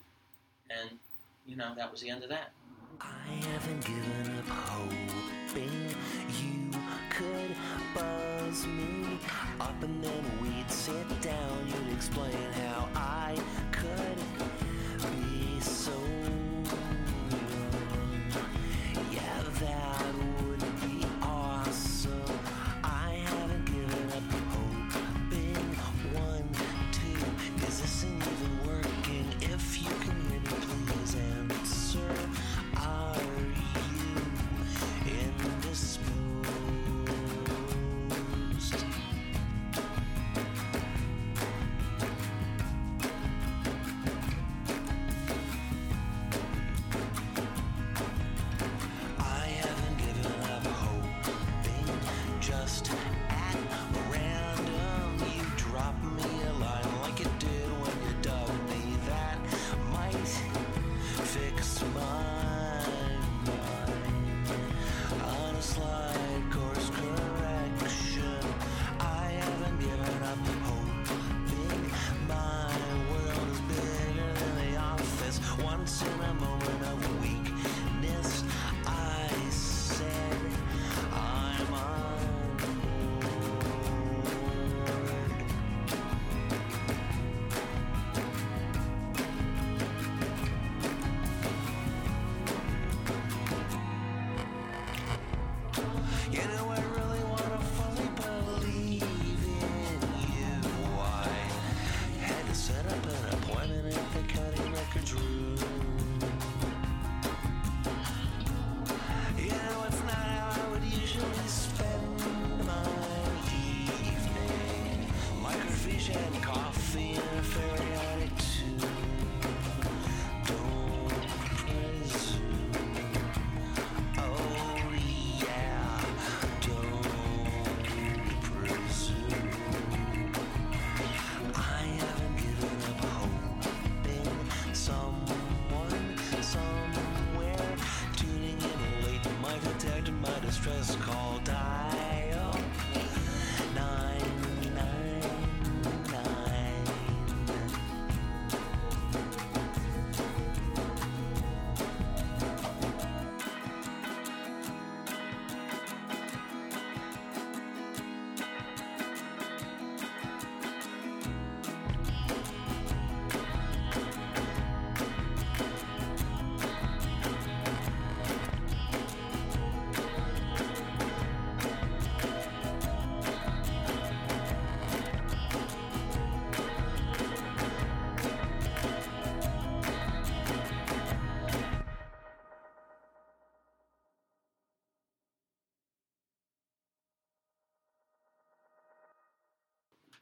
And 0.71 0.99
you 1.47 1.57
know, 1.57 1.75
that 1.75 1.91
was 1.91 2.01
the 2.01 2.09
end 2.11 2.23
of 2.23 2.29
that. 2.31 2.53
I 3.01 3.27
haven't 3.27 3.85
given 3.85 4.39
up 4.39 4.47
hoping 4.49 5.95
you 6.41 6.71
could 7.11 7.57
buzz 7.95 8.67
me 8.67 9.19
up 9.61 9.83
and 9.83 10.03
then 10.03 10.41
we'd 10.43 10.71
sit 10.71 11.21
down. 11.21 11.67
You'd 11.69 11.95
explain 11.95 12.33
how 12.53 12.89
I 12.95 13.37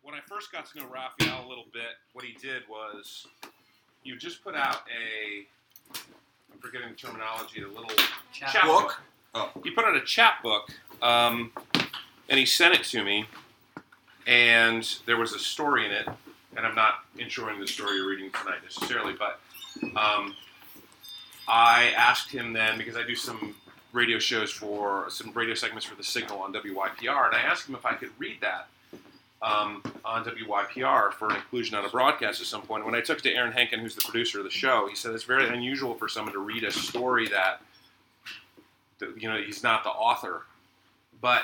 when 0.02 0.14
I 0.14 0.20
first 0.28 0.50
got 0.52 0.66
to 0.72 0.78
know 0.78 0.86
Rafael 0.86 1.46
a 1.46 1.48
little 1.48 1.66
bit, 1.72 1.82
what 2.12 2.24
he 2.24 2.34
did 2.40 2.62
was 2.68 3.26
you 4.04 4.16
just 4.16 4.42
put 4.42 4.54
out 4.54 4.82
a 4.90 5.46
I'm 6.52 6.58
forgetting 6.60 6.88
the 6.90 6.94
terminology, 6.94 7.62
a 7.62 7.68
little 7.68 7.90
Chapter. 8.32 8.66
book, 8.66 9.00
Oh. 9.34 9.50
He 9.64 9.70
put 9.70 9.84
out 9.86 9.96
a 9.96 10.02
chapbook, 10.02 10.70
um, 11.00 11.52
and 12.28 12.38
he 12.38 12.44
sent 12.44 12.74
it 12.74 12.84
to 12.84 13.02
me. 13.02 13.24
And 14.26 14.86
there 15.06 15.16
was 15.16 15.32
a 15.32 15.38
story 15.38 15.86
in 15.86 15.90
it, 15.90 16.06
and 16.56 16.66
I'm 16.66 16.74
not 16.74 16.96
enjoying 17.18 17.58
the 17.58 17.66
story 17.66 17.96
you're 17.96 18.08
reading 18.08 18.30
tonight 18.30 18.58
necessarily, 18.62 19.14
but 19.14 19.40
um, 19.96 20.36
I 21.48 21.92
asked 21.96 22.30
him 22.30 22.52
then 22.52 22.76
because 22.78 22.94
I 22.94 23.04
do 23.04 23.16
some 23.16 23.56
radio 23.92 24.18
shows 24.18 24.50
for 24.52 25.06
some 25.08 25.32
radio 25.32 25.54
segments 25.54 25.86
for 25.86 25.96
the 25.96 26.04
Signal 26.04 26.38
on 26.40 26.52
WYPR, 26.52 27.26
and 27.26 27.34
I 27.34 27.40
asked 27.40 27.68
him 27.68 27.74
if 27.74 27.84
I 27.86 27.94
could 27.94 28.10
read 28.18 28.40
that 28.42 28.68
um, 29.42 29.82
on 30.04 30.24
WYPR 30.24 31.12
for 31.12 31.30
an 31.30 31.36
inclusion 31.36 31.76
on 31.76 31.84
a 31.84 31.88
broadcast 31.88 32.40
at 32.40 32.46
some 32.46 32.62
point. 32.62 32.86
When 32.86 32.94
I 32.94 33.00
took 33.00 33.20
to 33.22 33.32
Aaron 33.32 33.52
Henkin, 33.52 33.80
who's 33.80 33.96
the 33.96 34.02
producer 34.02 34.38
of 34.38 34.44
the 34.44 34.50
show, 34.50 34.86
he 34.88 34.94
said 34.94 35.12
it's 35.12 35.24
very 35.24 35.48
unusual 35.48 35.94
for 35.94 36.08
someone 36.08 36.32
to 36.32 36.38
read 36.38 36.62
a 36.62 36.70
story 36.70 37.28
that, 37.28 37.60
that 38.98 39.20
you 39.20 39.28
know 39.28 39.36
he's 39.36 39.62
not 39.62 39.82
the 39.82 39.90
author. 39.90 40.42
But 41.20 41.42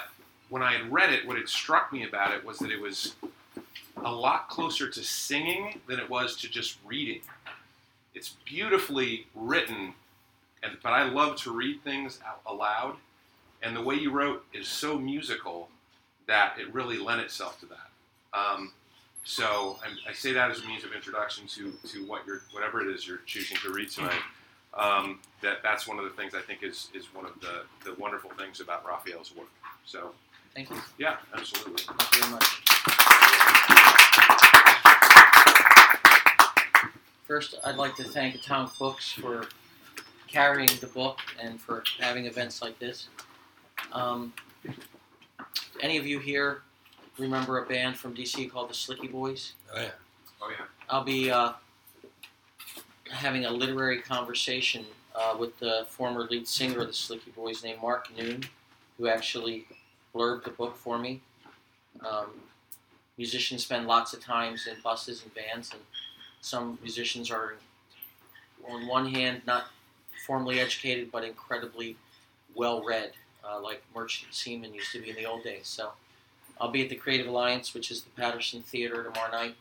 when 0.49 0.63
I 0.63 0.73
had 0.73 0.93
read 0.93 1.13
it, 1.13 1.27
what 1.27 1.37
had 1.37 1.49
struck 1.49 1.93
me 1.93 2.05
about 2.05 2.33
it 2.33 2.45
was 2.45 2.59
that 2.59 2.71
it 2.71 2.81
was 2.81 3.17
a 4.05 4.13
lot 4.13 4.49
closer 4.49 4.89
to 4.89 5.03
singing 5.03 5.81
than 5.89 5.99
it 5.99 6.09
was 6.09 6.37
to 6.37 6.49
just 6.49 6.79
reading. 6.87 7.21
It's 8.15 8.37
beautifully 8.45 9.27
written, 9.35 9.95
and 10.63 10.77
but 10.83 10.91
I 10.91 11.09
love 11.09 11.37
to 11.43 11.53
read 11.53 11.83
things 11.83 12.21
out 12.25 12.43
aloud, 12.47 12.97
and 13.61 13.77
the 13.77 13.83
way 13.83 13.97
you 13.97 14.13
wrote 14.13 14.45
is 14.53 14.69
so 14.69 14.99
musical 14.99 15.69
that 16.29 16.55
it 16.61 16.73
really 16.73 16.99
lent 16.99 17.21
itself 17.23 17.59
to 17.61 17.67
that. 17.67 17.88
Um, 18.33 18.73
so 19.25 19.79
I, 19.85 20.11
I 20.11 20.12
say 20.12 20.33
that 20.33 20.51
as 20.51 20.61
a 20.61 20.67
means 20.67 20.85
of 20.85 20.93
introduction 20.93 21.47
to, 21.49 21.73
to 21.88 22.07
what 22.07 22.27
you're, 22.27 22.43
whatever 22.53 22.81
it 22.81 22.88
is 22.88 23.07
you're 23.07 23.21
choosing 23.27 23.57
to 23.59 23.71
read 23.71 23.91
tonight. 23.91 24.23
Um, 24.75 25.21
that 25.43 25.59
that's 25.62 25.87
one 25.88 25.99
of 25.99 26.05
the 26.05 26.11
things 26.11 26.35
I 26.35 26.41
think 26.41 26.62
is, 26.62 26.88
is 26.95 27.07
one 27.14 27.25
of 27.25 27.33
the, 27.41 27.62
the 27.85 27.95
wonderful 27.99 28.31
things 28.38 28.61
about 28.61 28.87
Rafael's 28.87 29.35
work. 29.35 29.49
So 29.85 30.12
Thank 30.55 30.71
you. 30.71 30.77
yeah, 30.99 31.17
absolutely. 31.35 31.83
Thank 31.83 32.14
you 32.14 32.21
very 32.21 32.33
much. 32.33 32.45
First, 37.25 37.57
I'd 37.64 37.77
like 37.77 37.95
to 37.97 38.05
thank 38.05 38.35
Atomic 38.35 38.79
Books 38.79 39.12
for 39.12 39.49
carrying 40.27 40.71
the 40.81 40.87
book 40.87 41.19
and 41.41 41.61
for 41.61 41.85
having 42.01 42.27
events 42.27 42.62
like 42.62 42.79
this. 42.79 43.09
Um, 43.93 44.33
any 45.81 45.97
of 45.97 46.07
you 46.07 46.19
here 46.19 46.62
remember 47.18 47.59
a 47.59 47.66
band 47.66 47.96
from 47.96 48.14
DC 48.14 48.50
called 48.50 48.70
the 48.70 48.74
Slickee 48.74 49.11
Boys? 49.11 49.52
Oh 49.74 49.81
yeah. 49.81 49.90
Oh 50.40 50.50
yeah. 50.50 50.64
I'll 50.88 51.04
be 51.04 51.31
uh, 51.31 51.52
having 53.11 53.44
a 53.44 53.50
literary 53.50 54.00
conversation 54.00 54.85
uh, 55.14 55.37
with 55.38 55.59
the 55.59 55.87
former 55.88 56.24
lead 56.24 56.46
singer 56.46 56.81
of 56.81 56.87
the 56.87 56.92
Slickee 56.92 57.35
Boys 57.35 57.64
named 57.64 57.81
Mark 57.83 58.09
Noone, 58.16 58.44
who 58.96 59.09
actually 59.09 59.66
blurbed 60.14 60.44
the 60.44 60.50
book 60.50 60.76
for 60.76 60.98
me. 60.98 61.20
Um, 62.09 62.26
musicians 63.16 63.64
spend 63.64 63.87
lots 63.87 64.12
of 64.12 64.22
times 64.22 64.66
in 64.66 64.76
buses 64.83 65.22
and 65.22 65.33
vans, 65.35 65.72
and 65.72 65.83
some 66.40 66.78
musicians 66.83 67.31
are, 67.31 67.54
on 68.68 68.87
one 68.87 69.12
hand, 69.12 69.42
not 69.46 69.66
formally 70.26 70.61
educated 70.61 71.11
but 71.11 71.24
incredibly 71.24 71.96
well 72.54 72.85
read, 72.85 73.12
uh, 73.48 73.61
like 73.61 73.83
Merchant 73.94 74.35
Seaman 74.35 74.74
used 74.74 74.92
to 74.92 75.00
be 75.00 75.11
in 75.11 75.16
the 75.16 75.24
old 75.24 75.42
days. 75.42 75.66
So 75.66 75.92
I'll 76.61 76.71
be 76.71 76.83
at 76.83 76.88
the 76.88 76.97
Creative 76.97 77.27
Alliance, 77.27 77.75
which 77.75 77.90
is 77.90 78.03
the 78.03 78.11
Patterson 78.11 78.62
Theater 78.62 79.03
tomorrow 79.05 79.31
night 79.31 79.55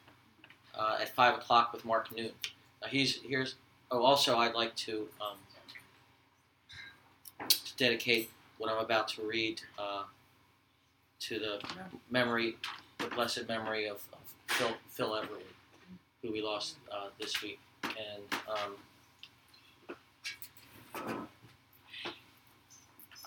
uh, 0.78 0.98
at 1.02 1.14
five 1.16 1.36
o'clock 1.36 1.74
with 1.74 1.86
Mark 1.86 2.16
Noone. 2.16 2.32
Now 2.82 2.88
he's 2.90 3.22
here's. 3.22 3.56
Oh, 3.90 4.02
also 4.04 4.38
I'd 4.38 4.54
like 4.54 4.76
to 4.76 5.08
um, 5.22 5.38
dedicate 7.78 8.30
what 8.58 8.72
I'm 8.72 8.84
about 8.84 9.08
to 9.10 9.22
read 9.22 9.62
uh, 9.80 10.04
to 11.22 11.40
the 11.40 11.62
memory, 12.10 12.58
the 12.98 13.08
blessed 13.08 13.48
memory 13.48 13.88
of, 13.88 14.02
of 14.14 14.20
Phil 14.48 14.72
Phil 14.90 15.10
Everly, 15.10 15.44
who 16.22 16.32
we 16.32 16.42
lost 16.42 16.76
uh, 16.92 17.08
this 17.20 17.42
week, 17.42 17.60
and. 17.84 18.24
Um, 18.50 18.76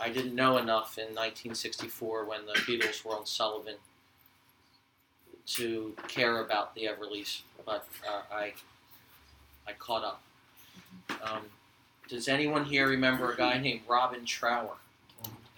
I 0.01 0.09
didn't 0.09 0.35
know 0.35 0.57
enough 0.57 0.97
in 0.99 1.15
1964 1.15 2.25
when 2.25 2.47
the 2.47 2.55
Beatles 2.61 3.05
were 3.05 3.15
on 3.17 3.27
Sullivan 3.27 3.75
to 5.47 5.95
care 6.09 6.41
about 6.41 6.75
the 6.75 6.83
Everlys, 6.87 7.43
but 7.67 7.87
uh, 8.09 8.23
I 8.33 8.55
I 9.67 9.73
caught 9.79 10.05
up. 10.05 10.23
Um, 11.23 11.43
does 12.09 12.29
anyone 12.29 12.65
here 12.65 12.89
remember 12.89 13.33
a 13.33 13.37
guy 13.37 13.59
named 13.59 13.83
Robin 13.89 14.25
Trower? 14.25 14.77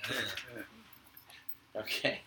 Okay, 1.74 2.20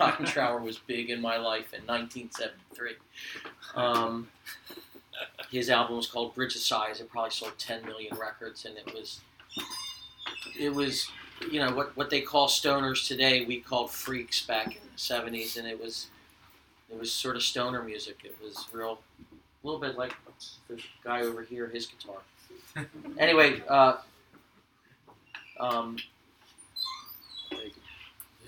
Robin 0.00 0.24
Trower 0.24 0.58
was 0.58 0.78
big 0.78 1.10
in 1.10 1.20
my 1.20 1.36
life 1.36 1.74
in 1.74 1.82
1973. 1.86 2.92
Um, 3.74 4.28
his 5.50 5.68
album 5.68 5.96
was 5.96 6.06
called 6.06 6.34
Bridge 6.34 6.54
of 6.54 6.62
Sighs. 6.62 6.98
It 6.98 7.10
probably 7.10 7.30
sold 7.30 7.58
10 7.58 7.84
million 7.84 8.16
records, 8.16 8.64
and 8.64 8.78
it 8.78 8.94
was 8.94 9.20
it 10.58 10.74
was 10.74 11.10
you 11.50 11.60
know 11.60 11.74
what 11.74 11.96
what 11.96 12.10
they 12.10 12.20
call 12.20 12.48
stoners 12.48 13.06
today. 13.06 13.44
We 13.44 13.60
called 13.60 13.90
freaks 13.90 14.44
back 14.44 14.66
in 14.68 14.82
the 14.92 14.98
70s, 14.98 15.56
and 15.56 15.66
it 15.66 15.80
was 15.80 16.08
it 16.90 16.98
was 16.98 17.12
sort 17.12 17.36
of 17.36 17.42
stoner 17.42 17.82
music. 17.82 18.18
It 18.24 18.36
was 18.42 18.66
real, 18.72 19.00
a 19.64 19.66
little 19.66 19.80
bit 19.80 19.96
like 19.96 20.14
the 20.68 20.80
guy 21.04 21.22
over 21.22 21.42
here, 21.42 21.68
his 21.68 21.86
guitar. 21.86 22.86
anyway, 23.18 23.62
uh, 23.68 23.96
um, 25.58 25.96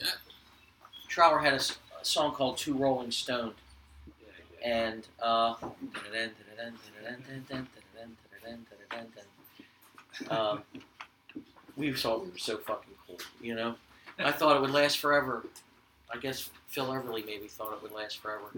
Yeah. 0.00 0.08
Trower 1.08 1.38
had 1.40 1.54
a 1.54 1.60
song 2.04 2.32
called 2.32 2.58
Too 2.58 2.74
Rolling 2.74 3.10
Stoned, 3.10 3.54
and 4.64 5.06
uh, 5.20 5.54
um, 10.30 10.62
we 11.76 11.92
thought 11.92 12.24
we 12.24 12.30
were 12.30 12.38
so 12.38 12.58
fucking 12.58 12.94
cool, 13.06 13.18
you 13.40 13.54
know. 13.54 13.74
I 14.18 14.32
thought 14.32 14.56
it 14.56 14.60
would 14.60 14.70
last 14.70 14.98
forever. 14.98 15.44
I 16.12 16.18
guess 16.18 16.50
Phil 16.68 16.86
Everly 16.86 17.24
maybe 17.24 17.48
thought 17.48 17.72
it 17.72 17.82
would 17.82 17.92
last 17.92 18.18
forever. 18.18 18.52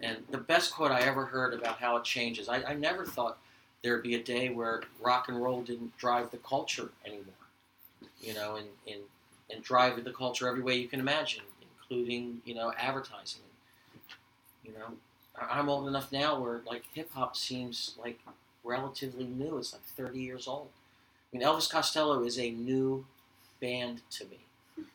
And 0.00 0.18
the 0.30 0.38
best 0.38 0.72
quote 0.72 0.92
I 0.92 1.00
ever 1.00 1.24
heard 1.26 1.52
about 1.54 1.78
how 1.78 1.96
it 1.96 2.04
changes, 2.04 2.48
I, 2.48 2.62
I 2.62 2.74
never 2.74 3.04
thought 3.04 3.38
there'd 3.82 4.02
be 4.02 4.14
a 4.14 4.22
day 4.22 4.48
where 4.48 4.82
rock 5.00 5.28
and 5.28 5.42
roll 5.42 5.62
didn't 5.62 5.96
drive 5.96 6.30
the 6.30 6.36
culture 6.38 6.90
anymore. 7.04 7.24
You 8.20 8.34
know, 8.34 8.56
and, 8.56 8.68
and, 8.86 9.00
and 9.50 9.62
drive 9.62 10.02
the 10.04 10.12
culture 10.12 10.48
every 10.48 10.62
way 10.62 10.76
you 10.76 10.88
can 10.88 11.00
imagine, 11.00 11.42
including, 11.80 12.40
you 12.44 12.54
know, 12.54 12.72
advertising. 12.78 13.42
You 14.64 14.72
know, 14.72 14.94
I'm 15.40 15.68
old 15.68 15.88
enough 15.88 16.12
now 16.12 16.40
where, 16.40 16.60
like, 16.66 16.84
hip 16.92 17.10
hop 17.12 17.36
seems 17.36 17.94
like 18.00 18.20
relatively 18.62 19.24
new. 19.24 19.58
It's 19.58 19.72
like 19.72 19.82
30 19.82 20.20
years 20.20 20.46
old. 20.46 20.68
I 21.32 21.36
mean, 21.36 21.46
Elvis 21.46 21.70
Costello 21.70 22.24
is 22.24 22.38
a 22.38 22.50
new 22.50 23.04
band 23.60 24.02
to 24.10 24.24
me 24.26 24.38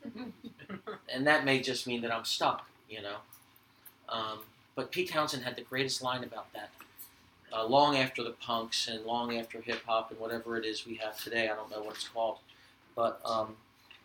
and 1.13 1.27
that 1.27 1.45
may 1.45 1.59
just 1.59 1.87
mean 1.87 2.01
that 2.01 2.13
I'm 2.13 2.25
stuck, 2.25 2.67
you 2.89 3.01
know. 3.01 3.17
Um, 4.09 4.39
but 4.75 4.91
Pete 4.91 5.09
Townshend 5.09 5.43
had 5.43 5.55
the 5.55 5.61
greatest 5.61 6.01
line 6.01 6.23
about 6.23 6.51
that. 6.53 6.69
Uh, 7.51 7.65
long 7.65 7.97
after 7.97 8.23
the 8.23 8.31
punks 8.31 8.87
and 8.87 9.05
long 9.05 9.37
after 9.37 9.61
hip 9.61 9.81
hop 9.85 10.09
and 10.09 10.19
whatever 10.19 10.57
it 10.57 10.65
is 10.65 10.87
we 10.87 10.95
have 10.95 11.17
today, 11.19 11.49
I 11.49 11.55
don't 11.55 11.69
know 11.69 11.81
what 11.81 11.95
it's 11.95 12.07
called, 12.07 12.39
but 12.95 13.21
um, 13.23 13.55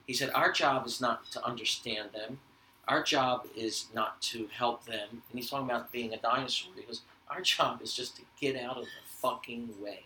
he 0.06 0.12
said 0.12 0.30
our 0.34 0.52
job 0.52 0.86
is 0.86 1.00
not 1.00 1.30
to 1.32 1.44
understand 1.44 2.10
them. 2.12 2.40
Our 2.86 3.02
job 3.02 3.46
is 3.56 3.86
not 3.94 4.20
to 4.22 4.48
help 4.52 4.84
them. 4.84 5.08
And 5.10 5.38
he's 5.38 5.50
talking 5.50 5.68
about 5.68 5.92
being 5.92 6.12
a 6.12 6.18
dinosaur. 6.18 6.72
He 6.76 6.82
goes, 6.82 7.02
our 7.30 7.40
job 7.40 7.82
is 7.82 7.92
just 7.92 8.16
to 8.16 8.22
get 8.40 8.56
out 8.56 8.78
of 8.78 8.84
the 8.84 8.90
fucking 9.06 9.70
way. 9.82 10.04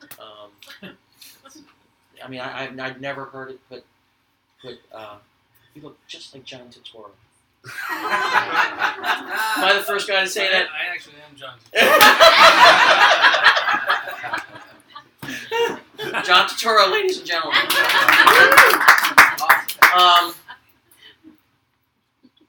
And 0.00 0.10
um, 0.20 0.50
I 2.22 2.28
mean, 2.28 2.40
I, 2.40 2.64
I've, 2.64 2.78
I've 2.78 3.00
never 3.00 3.24
heard 3.26 3.50
it 3.50 3.60
put 3.68 3.84
put. 4.60 4.78
Uh, 4.92 5.16
you 5.74 5.82
look 5.82 5.98
just 6.06 6.32
like 6.34 6.44
John 6.44 6.68
Turturro. 6.70 7.10
Am 7.66 7.72
I 9.64 9.72
the 9.76 9.82
first 9.82 10.06
guy 10.08 10.22
to 10.22 10.28
say 10.28 10.48
that? 10.50 10.68
I 10.70 10.86
actually 10.92 11.16
am 11.28 11.34
John. 11.36 11.58
John 16.24 16.48
Turturro, 16.48 16.90
ladies 16.92 17.18
and 17.18 17.26
gentlemen. 17.26 17.60
um, 19.96 20.34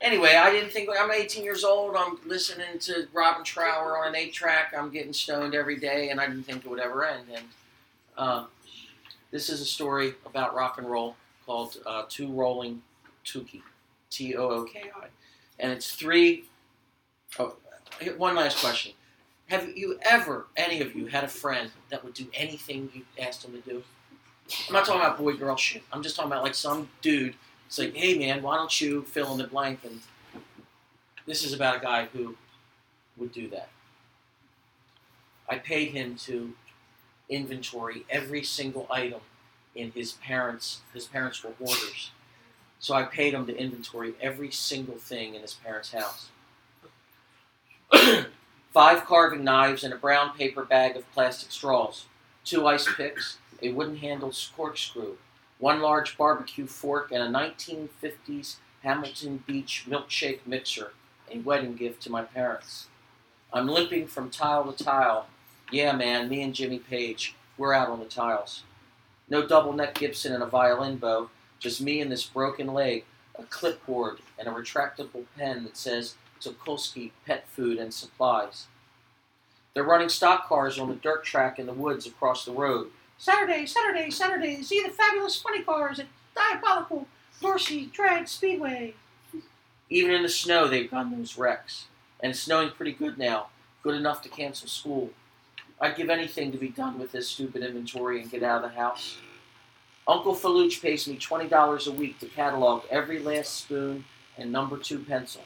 anyway, 0.01 0.35
I 0.35 0.51
didn't 0.51 0.71
think 0.71 0.89
I'm 0.97 1.11
18 1.11 1.43
years 1.43 1.63
old. 1.63 1.95
I'm 1.95 2.17
listening 2.25 2.79
to 2.81 3.07
Robin 3.13 3.43
Trower 3.43 3.97
on 3.97 4.09
an 4.09 4.15
eight 4.15 4.33
track. 4.33 4.73
I'm 4.77 4.89
getting 4.89 5.13
stoned 5.13 5.55
every 5.55 5.77
day, 5.77 6.09
and 6.09 6.19
I 6.19 6.27
didn't 6.27 6.43
think 6.43 6.65
it 6.65 6.69
would 6.69 6.79
ever 6.79 7.05
end. 7.05 7.25
And 7.33 7.45
uh, 8.17 8.45
this 9.31 9.49
is 9.49 9.61
a 9.61 9.65
story 9.65 10.15
about 10.25 10.55
rock 10.55 10.77
and 10.77 10.89
roll 10.89 11.15
called 11.45 11.77
uh, 11.85 12.03
Too 12.09 12.31
Rolling 12.31 12.81
Tookie, 13.25 13.61
T 14.09 14.35
O 14.35 14.49
O 14.49 14.63
K 14.65 14.91
I, 14.95 15.07
and 15.59 15.71
it's 15.71 15.91
three. 15.91 16.45
Oh, 17.39 17.55
one 18.17 18.35
last 18.35 18.59
question. 18.59 18.93
Have 19.47 19.77
you 19.77 19.97
ever, 20.01 20.47
any 20.57 20.81
of 20.81 20.93
you, 20.93 21.05
had 21.05 21.23
a 21.23 21.27
friend 21.27 21.71
that 21.89 22.03
would 22.03 22.13
do 22.13 22.27
anything 22.33 22.89
you 22.93 23.03
asked 23.17 23.45
him 23.45 23.53
to 23.53 23.69
do? 23.69 23.83
I'm 24.67 24.73
not 24.73 24.85
talking 24.85 25.01
about 25.01 25.17
boy 25.17 25.33
girl 25.33 25.55
shit. 25.55 25.83
I'm 25.91 26.03
just 26.03 26.15
talking 26.15 26.31
about 26.31 26.43
like 26.43 26.55
some 26.55 26.89
dude. 27.01 27.35
It's 27.67 27.77
like, 27.77 27.95
hey 27.95 28.17
man, 28.17 28.41
why 28.41 28.55
don't 28.55 28.79
you 28.79 29.03
fill 29.03 29.33
in 29.33 29.37
the 29.37 29.47
blank? 29.47 29.81
And 29.83 29.99
this 31.25 31.43
is 31.43 31.53
about 31.53 31.77
a 31.77 31.79
guy 31.79 32.07
who 32.13 32.35
would 33.17 33.33
do 33.33 33.49
that. 33.49 33.69
I 35.49 35.57
paid 35.57 35.91
him 35.91 36.15
to 36.25 36.53
inventory 37.29 38.05
every 38.09 38.43
single 38.43 38.87
item 38.89 39.19
in 39.75 39.91
his 39.91 40.13
parents. 40.13 40.81
His 40.93 41.05
parents 41.05 41.43
were 41.43 41.51
hoarders, 41.59 42.11
so 42.79 42.93
I 42.95 43.03
paid 43.03 43.33
him 43.33 43.45
to 43.47 43.57
inventory 43.57 44.13
every 44.21 44.51
single 44.51 44.95
thing 44.95 45.35
in 45.35 45.41
his 45.41 45.53
parents' 45.53 45.93
house. 45.93 46.29
Five 48.73 49.05
carving 49.05 49.43
knives 49.43 49.83
and 49.83 49.93
a 49.93 49.97
brown 49.97 50.37
paper 50.37 50.63
bag 50.63 50.95
of 50.95 51.11
plastic 51.11 51.51
straws, 51.51 52.05
two 52.45 52.65
ice 52.65 52.87
picks, 52.95 53.37
a 53.61 53.71
wooden 53.71 53.97
handled 53.97 54.37
corkscrew, 54.55 55.17
one 55.59 55.81
large 55.81 56.17
barbecue 56.17 56.67
fork, 56.67 57.11
and 57.11 57.23
a 57.23 57.27
1950s 57.27 58.57
Hamilton 58.83 59.43
Beach 59.45 59.85
milkshake 59.87 60.39
mixer, 60.45 60.93
a 61.31 61.39
wedding 61.39 61.75
gift 61.75 62.01
to 62.03 62.11
my 62.11 62.23
parents. 62.23 62.87
I'm 63.51 63.67
limping 63.67 64.07
from 64.07 64.29
tile 64.29 64.71
to 64.71 64.83
tile. 64.83 65.27
Yeah, 65.71 65.93
man, 65.93 66.29
me 66.29 66.41
and 66.41 66.53
Jimmy 66.53 66.79
Page, 66.79 67.35
we're 67.57 67.73
out 67.73 67.89
on 67.89 67.99
the 67.99 68.05
tiles. 68.05 68.63
No 69.29 69.45
double 69.45 69.73
neck 69.73 69.95
Gibson 69.95 70.33
and 70.33 70.43
a 70.43 70.47
violin 70.47 70.97
bow, 70.97 71.29
just 71.59 71.81
me 71.81 71.99
and 72.01 72.11
this 72.11 72.25
broken 72.25 72.73
leg, 72.73 73.03
a 73.37 73.43
clipboard, 73.43 74.19
and 74.39 74.47
a 74.47 74.51
retractable 74.51 75.25
pen 75.37 75.63
that 75.63 75.75
says 75.75 76.15
Tukulski 76.39 77.11
Pet 77.25 77.47
Food 77.49 77.77
and 77.77 77.93
Supplies. 77.93 78.67
They're 79.73 79.83
running 79.83 80.09
stock 80.09 80.47
cars 80.47 80.79
on 80.79 80.89
the 80.89 80.95
dirt 80.95 81.23
track 81.23 81.59
in 81.59 81.65
the 81.65 81.73
woods 81.73 82.07
across 82.07 82.45
the 82.45 82.51
road. 82.51 82.89
Saturday, 83.17 83.65
Saturday, 83.65 84.11
Saturday, 84.11 84.61
see 84.61 84.83
the 84.83 84.89
fabulous 84.89 85.41
funny 85.41 85.63
cars 85.63 85.99
at 85.99 86.05
Diabolical 86.35 87.07
Dorsey 87.41 87.87
Drag 87.87 88.27
Speedway. 88.27 88.93
Even 89.89 90.11
in 90.11 90.23
the 90.23 90.29
snow, 90.29 90.67
they've 90.67 90.89
done 90.89 91.17
those 91.17 91.37
wrecks. 91.37 91.85
And 92.19 92.31
it's 92.31 92.39
snowing 92.39 92.71
pretty 92.71 92.91
good 92.91 93.17
now, 93.17 93.47
good 93.81 93.95
enough 93.95 94.21
to 94.23 94.29
cancel 94.29 94.67
school. 94.67 95.09
I'd 95.79 95.95
give 95.95 96.09
anything 96.09 96.51
to 96.51 96.57
be 96.57 96.69
done 96.69 96.99
with 96.99 97.11
this 97.11 97.27
stupid 97.27 97.63
inventory 97.63 98.21
and 98.21 98.29
get 98.29 98.43
out 98.43 98.63
of 98.63 98.71
the 98.71 98.77
house. 98.77 99.17
Uncle 100.07 100.35
Faluch 100.35 100.81
pays 100.81 101.07
me 101.07 101.17
$20 101.17 101.87
a 101.87 101.91
week 101.91 102.19
to 102.19 102.27
catalog 102.27 102.83
every 102.89 103.19
last 103.19 103.55
spoon 103.55 104.05
and 104.37 104.51
number 104.51 104.77
two 104.77 104.99
pencil. 104.99 105.41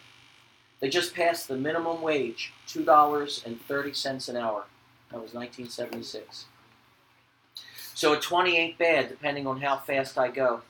They 0.79 0.89
just 0.89 1.13
passed 1.13 1.47
the 1.47 1.57
minimum 1.57 2.01
wage, 2.01 2.53
$2.30 2.67 4.29
an 4.29 4.37
hour. 4.37 4.65
That 5.09 5.21
was 5.21 5.33
1976. 5.33 6.45
So 7.93 8.13
a 8.13 8.19
20 8.19 8.57
ain't 8.57 8.77
bad, 8.77 9.09
depending 9.09 9.47
on 9.47 9.61
how 9.61 9.77
fast 9.77 10.17
I 10.17 10.29
go. 10.29 10.61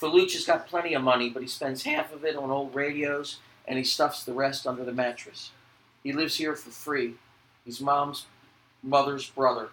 Has 0.00 0.44
got 0.46 0.66
plenty 0.66 0.94
of 0.94 1.02
money, 1.02 1.28
but 1.28 1.42
he 1.42 1.48
spends 1.48 1.82
half 1.82 2.12
of 2.12 2.24
it 2.24 2.36
on 2.36 2.50
old 2.50 2.74
radios 2.74 3.38
and 3.68 3.76
he 3.76 3.84
stuffs 3.84 4.24
the 4.24 4.32
rest 4.32 4.66
under 4.66 4.84
the 4.84 4.92
mattress. 4.92 5.50
He 6.02 6.12
lives 6.12 6.36
here 6.36 6.56
for 6.56 6.70
free. 6.70 7.14
He's 7.64 7.80
mom's 7.80 8.26
mother's 8.82 9.28
brother. 9.28 9.68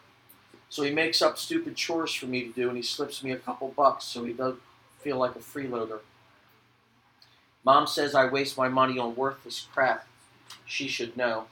So 0.70 0.84
he 0.84 0.92
makes 0.92 1.22
up 1.22 1.38
stupid 1.38 1.78
chores 1.78 2.14
for 2.14 2.26
me 2.26 2.44
to 2.44 2.54
do 2.54 2.68
and 2.68 2.76
he 2.76 2.84
slips 2.84 3.24
me 3.24 3.32
a 3.32 3.38
couple 3.38 3.74
bucks 3.76 4.04
so 4.04 4.26
he 4.26 4.34
doesn't 4.34 4.62
feel 5.00 5.18
like 5.18 5.36
a 5.36 5.40
freeloader. 5.40 6.00
Mom 7.64 7.88
says 7.88 8.14
I 8.14 8.28
waste 8.28 8.58
my 8.58 8.68
money 8.68 9.00
on 9.00 9.16
worthless 9.16 9.68
crap. 9.74 10.06
She 10.66 10.88
should 10.88 11.16
know. 11.16 11.46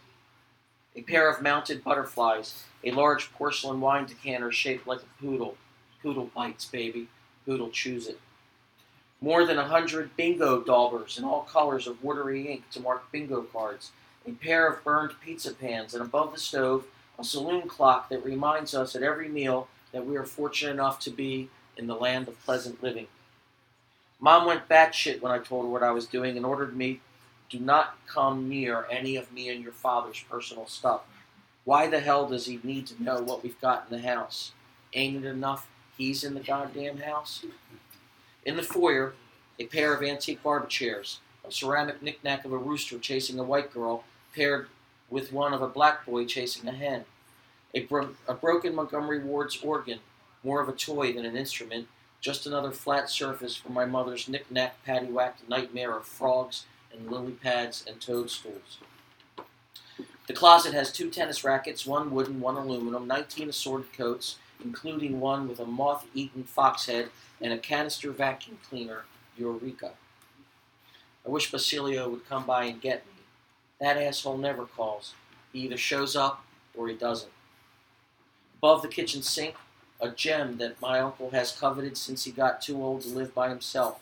A 0.97 1.01
pair 1.01 1.29
of 1.29 1.41
mounted 1.41 1.83
butterflies, 1.83 2.63
a 2.83 2.91
large 2.91 3.31
porcelain 3.33 3.81
wine 3.81 4.05
decanter 4.05 4.51
shaped 4.51 4.87
like 4.87 5.01
a 5.01 5.21
poodle. 5.21 5.57
Poodle 6.01 6.29
bites, 6.33 6.65
baby. 6.65 7.09
Poodle 7.45 7.69
chews 7.69 8.07
it. 8.07 8.19
More 9.19 9.45
than 9.45 9.57
a 9.57 9.67
hundred 9.67 10.15
bingo 10.15 10.61
daubers 10.61 11.17
in 11.17 11.25
all 11.25 11.41
colors 11.41 11.85
of 11.85 12.03
watery 12.03 12.47
ink 12.47 12.69
to 12.71 12.79
mark 12.79 13.11
bingo 13.11 13.41
cards. 13.41 13.91
A 14.25 14.31
pair 14.31 14.67
of 14.67 14.83
burned 14.83 15.19
pizza 15.19 15.53
pans, 15.53 15.93
and 15.93 16.01
above 16.01 16.31
the 16.31 16.39
stove, 16.39 16.85
a 17.19 17.23
saloon 17.23 17.67
clock 17.67 18.07
that 18.09 18.23
reminds 18.23 18.73
us 18.73 18.95
at 18.95 19.03
every 19.03 19.27
meal 19.27 19.67
that 19.91 20.05
we 20.05 20.15
are 20.15 20.25
fortunate 20.25 20.71
enough 20.71 20.99
to 21.01 21.09
be 21.09 21.49
in 21.77 21.87
the 21.87 21.95
land 21.95 22.27
of 22.27 22.41
pleasant 22.43 22.81
living. 22.81 23.07
Mom 24.19 24.45
went 24.45 24.69
batshit 24.69 25.21
when 25.21 25.31
I 25.31 25.39
told 25.39 25.65
her 25.65 25.71
what 25.71 25.83
I 25.83 25.91
was 25.91 26.05
doing 26.05 26.37
and 26.37 26.45
ordered 26.45 26.75
me 26.75 27.01
do 27.49 27.59
not 27.59 27.97
come 28.07 28.49
near 28.49 28.85
any 28.89 29.15
of 29.15 29.31
me 29.31 29.49
and 29.49 29.63
your 29.63 29.71
father's 29.71 30.23
personal 30.29 30.67
stuff. 30.67 31.01
Why 31.63 31.87
the 31.87 31.99
hell 31.99 32.27
does 32.27 32.45
he 32.45 32.59
need 32.63 32.87
to 32.87 33.03
know 33.03 33.21
what 33.21 33.43
we've 33.43 33.59
got 33.61 33.87
in 33.89 33.97
the 33.97 34.07
house? 34.07 34.51
Ain't 34.93 35.23
it 35.23 35.27
enough 35.27 35.67
he's 35.97 36.23
in 36.23 36.33
the 36.33 36.39
goddamn 36.39 36.97
house? 36.97 37.45
In 38.45 38.55
the 38.55 38.63
foyer, 38.63 39.13
a 39.59 39.65
pair 39.65 39.93
of 39.93 40.03
antique 40.03 40.43
barber 40.43 40.67
chairs, 40.67 41.19
a 41.47 41.51
ceramic 41.51 42.01
knickknack 42.01 42.45
of 42.45 42.51
a 42.51 42.57
rooster 42.57 42.99
chasing 42.99 43.39
a 43.39 43.43
white 43.43 43.73
girl, 43.73 44.03
paired 44.35 44.67
with 45.09 45.31
one 45.31 45.53
of 45.53 45.61
a 45.61 45.67
black 45.67 46.05
boy 46.05 46.25
chasing 46.25 46.67
a 46.67 46.71
hen. 46.71 47.05
A, 47.73 47.81
bro- 47.81 48.15
a 48.27 48.33
broken 48.33 48.75
Montgomery 48.75 49.19
Ward's 49.19 49.61
organ, 49.61 49.99
more 50.43 50.61
of 50.61 50.69
a 50.69 50.73
toy 50.73 51.13
than 51.13 51.25
an 51.25 51.35
instrument, 51.35 51.87
just 52.21 52.45
another 52.45 52.71
flat 52.71 53.09
surface 53.09 53.55
for 53.55 53.71
my 53.71 53.85
mother's 53.85 54.27
knick-knack 54.27 54.75
paddywhacked 54.85 55.47
nightmare 55.47 55.95
of 55.95 56.05
frogs 56.05 56.65
and 56.97 57.11
lily 57.11 57.33
pads 57.33 57.83
and 57.87 57.99
toadstools. 57.99 58.79
The 60.27 60.33
closet 60.33 60.73
has 60.73 60.91
two 60.91 61.09
tennis 61.09 61.43
rackets, 61.43 61.85
one 61.85 62.11
wooden, 62.11 62.41
one 62.41 62.55
aluminum, 62.55 63.07
19 63.07 63.49
assorted 63.49 63.93
coats, 63.93 64.37
including 64.63 65.19
one 65.19 65.47
with 65.47 65.59
a 65.59 65.65
moth-eaten 65.65 66.45
fox 66.45 66.87
head 66.87 67.09
and 67.41 67.53
a 67.53 67.57
canister 67.57 68.11
vacuum 68.11 68.57
cleaner, 68.67 69.03
Eureka. 69.37 69.91
I 71.25 71.29
wish 71.29 71.51
Basilio 71.51 72.09
would 72.09 72.27
come 72.27 72.45
by 72.45 72.65
and 72.65 72.81
get 72.81 73.05
me. 73.05 73.13
That 73.79 73.97
asshole 73.97 74.37
never 74.37 74.65
calls. 74.65 75.13
He 75.51 75.59
either 75.61 75.77
shows 75.77 76.15
up 76.15 76.43
or 76.75 76.87
he 76.87 76.95
doesn't. 76.95 77.31
Above 78.57 78.81
the 78.81 78.87
kitchen 78.87 79.21
sink, 79.21 79.55
a 80.01 80.09
gem 80.09 80.57
that 80.57 80.81
my 80.81 80.99
uncle 80.99 81.29
has 81.31 81.51
coveted 81.51 81.97
since 81.97 82.23
he 82.23 82.31
got 82.31 82.61
too 82.61 82.81
old 82.83 83.01
to 83.01 83.09
live 83.09 83.33
by 83.33 83.49
himself. 83.49 83.99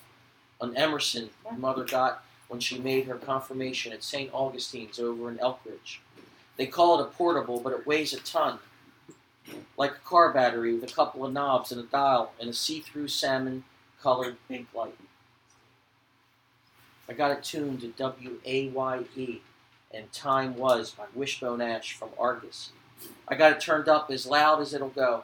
An 0.62 0.76
Emerson 0.76 1.30
my 1.44 1.58
mother 1.58 1.84
got 1.84 2.24
when 2.48 2.60
she 2.60 2.78
made 2.80 3.06
her 3.06 3.16
confirmation 3.16 3.94
at 3.94 4.04
St. 4.04 4.32
Augustine's 4.34 5.00
over 5.00 5.30
in 5.30 5.38
Elkridge. 5.38 6.00
They 6.58 6.68
call 6.68 7.00
it 7.00 7.04
a 7.04 7.10
portable, 7.10 7.60
but 7.60 7.74
it 7.74 7.88
weighs 7.88 8.14
a 8.14 8.20
ton. 8.20 8.60
Like 9.78 9.92
a 9.92 10.08
car 10.08 10.32
battery 10.32 10.74
with 10.76 10.92
a 10.92 10.94
couple 10.94 11.26
of 11.26 11.34
knobs 11.34 11.72
and 11.72 11.82
a 11.82 11.84
dial 11.84 12.34
and 12.40 12.50
a 12.50 12.54
see 12.54 12.80
through 12.80 13.08
salmon 13.08 13.64
colored 14.02 14.38
pink 14.48 14.68
light. 14.74 14.96
I 17.10 17.14
got 17.14 17.32
it 17.32 17.44
tuned 17.44 17.82
to 17.82 17.88
W 17.88 18.40
A 18.46 18.70
Y 18.70 19.04
E 19.16 19.42
and 19.94 20.12
Time 20.12 20.56
Was 20.56 20.92
by 20.92 21.06
Wishbone 21.14 21.62
Ash 21.62 21.94
from 21.94 22.10
Argus. 22.18 22.72
I 23.28 23.36
got 23.36 23.52
it 23.52 23.60
turned 23.60 23.90
up 23.90 24.10
as 24.10 24.26
loud 24.26 24.62
as 24.62 24.74
it'll 24.74 24.90
go. 24.90 25.24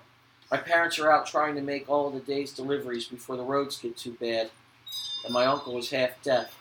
My 0.52 0.58
parents 0.58 1.00
are 1.00 1.12
out 1.12 1.28
trying 1.28 1.56
to 1.56 1.62
make 1.62 1.88
all 1.88 2.10
the 2.10 2.20
day's 2.20 2.52
deliveries 2.52 3.06
before 3.06 3.38
the 3.38 3.44
roads 3.44 3.78
get 3.78 3.96
too 3.96 4.18
bad, 4.20 4.50
and 5.24 5.34
my 5.34 5.46
uncle 5.46 5.78
is 5.78 5.92
half 5.92 6.22
deaf. 6.22 6.59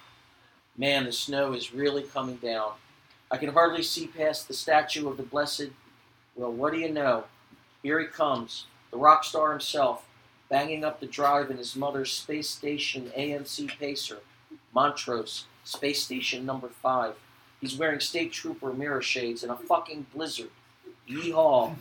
Man, 0.78 1.06
the 1.06 1.12
snow 1.12 1.54
is 1.54 1.74
really 1.74 2.04
coming 2.04 2.36
down. 2.36 2.70
I 3.32 3.36
can 3.36 3.52
hardly 3.52 3.82
see 3.82 4.06
past 4.06 4.46
the 4.46 4.54
statue 4.54 5.08
of 5.08 5.16
the 5.16 5.24
blessed. 5.24 5.70
Well, 6.36 6.52
what 6.52 6.72
do 6.72 6.78
you 6.78 6.88
know? 6.88 7.24
Here 7.82 7.98
he 7.98 8.06
comes, 8.06 8.66
the 8.92 8.96
rock 8.96 9.24
star 9.24 9.50
himself, 9.50 10.06
banging 10.48 10.84
up 10.84 11.00
the 11.00 11.06
drive 11.06 11.50
in 11.50 11.56
his 11.56 11.74
mother's 11.74 12.12
space 12.12 12.48
station 12.48 13.10
AMC 13.16 13.76
Pacer, 13.78 14.18
Montrose, 14.72 15.46
space 15.64 16.04
station 16.04 16.46
number 16.46 16.68
five. 16.68 17.14
He's 17.60 17.76
wearing 17.76 17.98
state 17.98 18.32
trooper 18.32 18.72
mirror 18.72 19.02
shades 19.02 19.42
in 19.42 19.50
a 19.50 19.56
fucking 19.56 20.06
blizzard. 20.14 20.50
Yeehaw. 21.08 21.74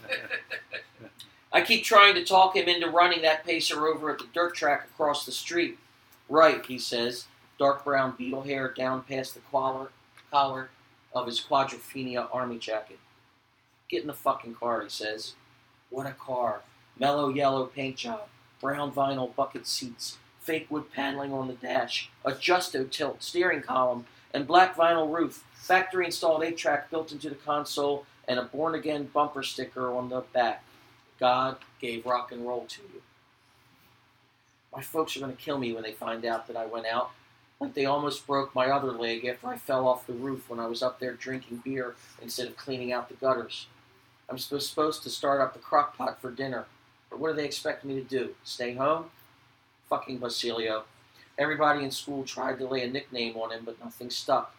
I 1.53 1.62
keep 1.62 1.83
trying 1.83 2.15
to 2.15 2.25
talk 2.25 2.55
him 2.55 2.67
into 2.67 2.89
running 2.89 3.21
that 3.21 3.45
pacer 3.45 3.86
over 3.86 4.10
at 4.12 4.17
the 4.17 4.27
dirt 4.33 4.55
track 4.55 4.88
across 4.91 5.25
the 5.25 5.31
street. 5.31 5.77
Right, 6.29 6.65
he 6.65 6.79
says, 6.79 7.25
dark 7.58 7.84
brown 7.84 8.15
beetle 8.17 8.43
hair 8.43 8.72
down 8.72 9.04
past 9.04 9.34
the 9.34 9.41
collar, 9.52 9.89
collar 10.32 10.70
of 11.13 11.26
his 11.26 11.41
quadrophenia 11.41 12.28
army 12.34 12.58
jacket. 12.58 13.00
Get 13.89 14.02
in 14.02 14.08
the 14.08 14.13
fucking 14.13 14.56
car, 14.56 14.82
he 14.82 14.89
says. 14.89 15.34
What 15.89 16.06
a 16.06 16.12
car. 16.12 16.62
Mellow 17.00 17.30
yellow 17.30 17.65
paint 17.65 17.98
job, 17.98 18.28
brown 18.60 18.91
vinyl 18.91 19.34
bucket 19.36 19.67
seats, 19.67 20.17
fake 20.39 20.67
wood 20.70 20.91
paneling 20.91 21.32
on 21.32 21.48
the 21.48 21.54
dash, 21.54 22.10
a 22.26 22.34
tilt 22.34 23.24
steering 23.24 23.62
column, 23.62 24.06
and 24.34 24.48
black 24.48 24.76
vinyl 24.76 25.13
roof, 25.13 25.43
factory 25.54 26.06
installed 26.06 26.43
8 26.43 26.58
track 26.58 26.89
built 26.89 27.12
into 27.12 27.30
the 27.30 27.36
console, 27.36 28.06
and 28.28 28.39
a 28.39 28.43
born 28.43 28.76
again 28.76 29.10
bumper 29.13 29.43
sticker 29.43 29.93
on 29.93 30.10
the 30.10 30.22
back. 30.34 30.63
God 31.20 31.58
gave 31.80 32.06
rock 32.06 32.32
and 32.32 32.46
roll 32.46 32.65
to 32.65 32.82
you. 32.82 33.02
My 34.76 34.82
folks 34.82 35.15
are 35.15 35.20
going 35.20 35.36
to 35.36 35.41
kill 35.41 35.58
me 35.58 35.74
when 35.74 35.84
they 35.84 35.93
find 35.93 36.26
out 36.26 36.48
that 36.48 36.58
I 36.58 36.65
went 36.65 36.86
out. 36.86 37.12
Like 37.60 37.74
they 37.74 37.86
almost 37.86 38.28
broke 38.28 38.54
my 38.54 38.67
other 38.67 38.91
leg 38.91 39.26
after 39.26 39.48
I 39.48 39.58
fell 39.58 39.88
off 39.88 40.06
the 40.06 40.13
roof 40.13 40.50
when 40.50 40.60
I 40.60 40.67
was 40.67 40.84
up 40.84 41.00
there 41.00 41.13
drinking 41.13 41.62
beer 41.63 41.96
instead 42.22 42.48
of 42.48 42.58
cleaning 42.58 42.93
out 42.93 43.10
the 43.10 43.15
gutters. 43.15 43.67
I'm 44.30 44.38
supposed 44.38 45.04
to 45.04 45.10
start 45.10 45.41
up 45.41 45.54
the 45.54 45.60
crock 45.60 45.98
pot 45.98 46.22
for 46.22 46.30
dinner. 46.30 46.65
But 47.10 47.20
what 47.20 47.30
do 47.30 47.36
they 47.36 47.46
expect 47.46 47.86
me 47.86 47.96
to 47.96 48.02
do? 48.02 48.36
Stay 48.43 48.76
home? 48.76 49.06
Fucking 49.89 50.20
Basilio. 50.20 50.84
Everybody 51.38 51.84
in 51.84 51.91
school 51.91 52.24
tried 52.24 52.60
to 52.60 52.67
lay 52.67 52.84
a 52.84 52.89
nickname 52.89 53.38
on 53.38 53.52
him, 53.52 53.62
but 53.63 53.80
nothing 53.84 54.10
stuck. 54.10 54.54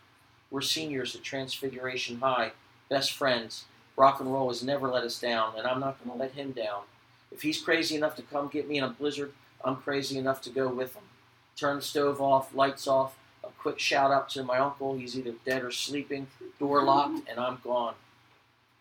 We're 0.50 0.62
seniors 0.62 1.14
at 1.14 1.22
Transfiguration 1.22 2.20
High, 2.20 2.52
best 2.88 3.12
friends. 3.12 3.66
Rock 3.96 4.20
and 4.20 4.32
roll 4.32 4.48
has 4.48 4.62
never 4.62 4.88
let 4.88 5.04
us 5.04 5.20
down, 5.20 5.54
and 5.58 5.66
I'm 5.66 5.80
not 5.80 5.98
going 5.98 6.16
to 6.16 6.22
let 6.22 6.32
him 6.32 6.52
down. 6.52 6.82
If 7.30 7.42
he's 7.42 7.60
crazy 7.60 7.96
enough 7.96 8.16
to 8.16 8.22
come 8.22 8.48
get 8.48 8.68
me 8.68 8.78
in 8.78 8.84
a 8.84 8.88
blizzard, 8.88 9.32
I'm 9.62 9.76
crazy 9.76 10.16
enough 10.16 10.40
to 10.42 10.50
go 10.50 10.68
with 10.68 10.94
him. 10.94 11.02
Turn 11.58 11.76
the 11.76 11.82
stove 11.82 12.20
off, 12.20 12.54
lights 12.54 12.86
off, 12.86 13.18
a 13.42 13.48
quick 13.58 13.80
shout 13.80 14.12
out 14.12 14.28
to 14.30 14.44
my 14.44 14.58
uncle. 14.58 14.96
He's 14.96 15.18
either 15.18 15.34
dead 15.44 15.64
or 15.64 15.72
sleeping, 15.72 16.28
door 16.60 16.84
locked, 16.84 17.16
mm-hmm. 17.16 17.30
and 17.30 17.40
I'm 17.40 17.58
gone. 17.64 17.94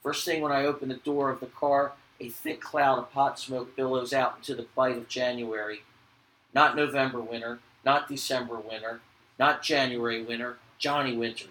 First 0.03 0.25
thing 0.25 0.41
when 0.41 0.51
I 0.51 0.65
open 0.65 0.89
the 0.89 0.95
door 0.95 1.31
of 1.31 1.39
the 1.39 1.47
car, 1.47 1.93
a 2.19 2.29
thick 2.29 2.61
cloud 2.61 2.99
of 2.99 3.11
pot 3.11 3.39
smoke 3.39 3.75
billows 3.75 4.13
out 4.13 4.35
into 4.37 4.53
the 4.53 4.67
bite 4.75 4.95
of 4.95 5.07
January. 5.07 5.81
Not 6.53 6.75
November 6.75 7.19
winter, 7.19 7.59
not 7.83 8.07
December 8.07 8.59
winter, 8.59 9.01
not 9.39 9.63
January 9.63 10.23
winter, 10.23 10.57
Johnny 10.77 11.17
Winter. 11.17 11.47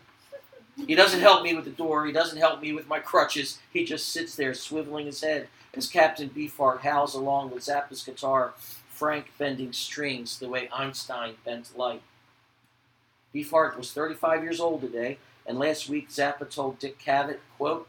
He 0.87 0.95
doesn't 0.95 1.21
help 1.21 1.43
me 1.43 1.55
with 1.55 1.65
the 1.65 1.71
door, 1.71 2.07
he 2.07 2.13
doesn't 2.13 2.39
help 2.39 2.61
me 2.61 2.73
with 2.73 2.87
my 2.87 3.01
crutches, 3.01 3.59
he 3.73 3.85
just 3.85 4.11
sits 4.11 4.37
there 4.37 4.53
swiveling 4.53 5.07
his 5.07 5.23
head 5.23 5.49
as 5.75 5.89
Captain 5.89 6.29
Beefheart 6.29 6.81
howls 6.81 7.15
along 7.15 7.51
with 7.51 7.65
Zappa's 7.65 8.03
guitar, 8.03 8.55
Frank 8.97 9.27
bending 9.37 9.75
strings 9.75 10.39
the 10.39 10.49
way 10.49 10.71
Einstein 10.73 11.35
bent 11.45 11.77
light. 11.77 12.01
Beefheart 13.35 13.77
was 13.77 13.93
35 13.93 14.43
years 14.43 14.59
old 14.59 14.81
today, 14.81 15.19
and 15.47 15.59
last 15.59 15.87
week 15.87 16.09
Zappa 16.09 16.49
told 16.49 16.79
Dick 16.79 16.99
Cavett, 16.99 17.41
quote, 17.59 17.87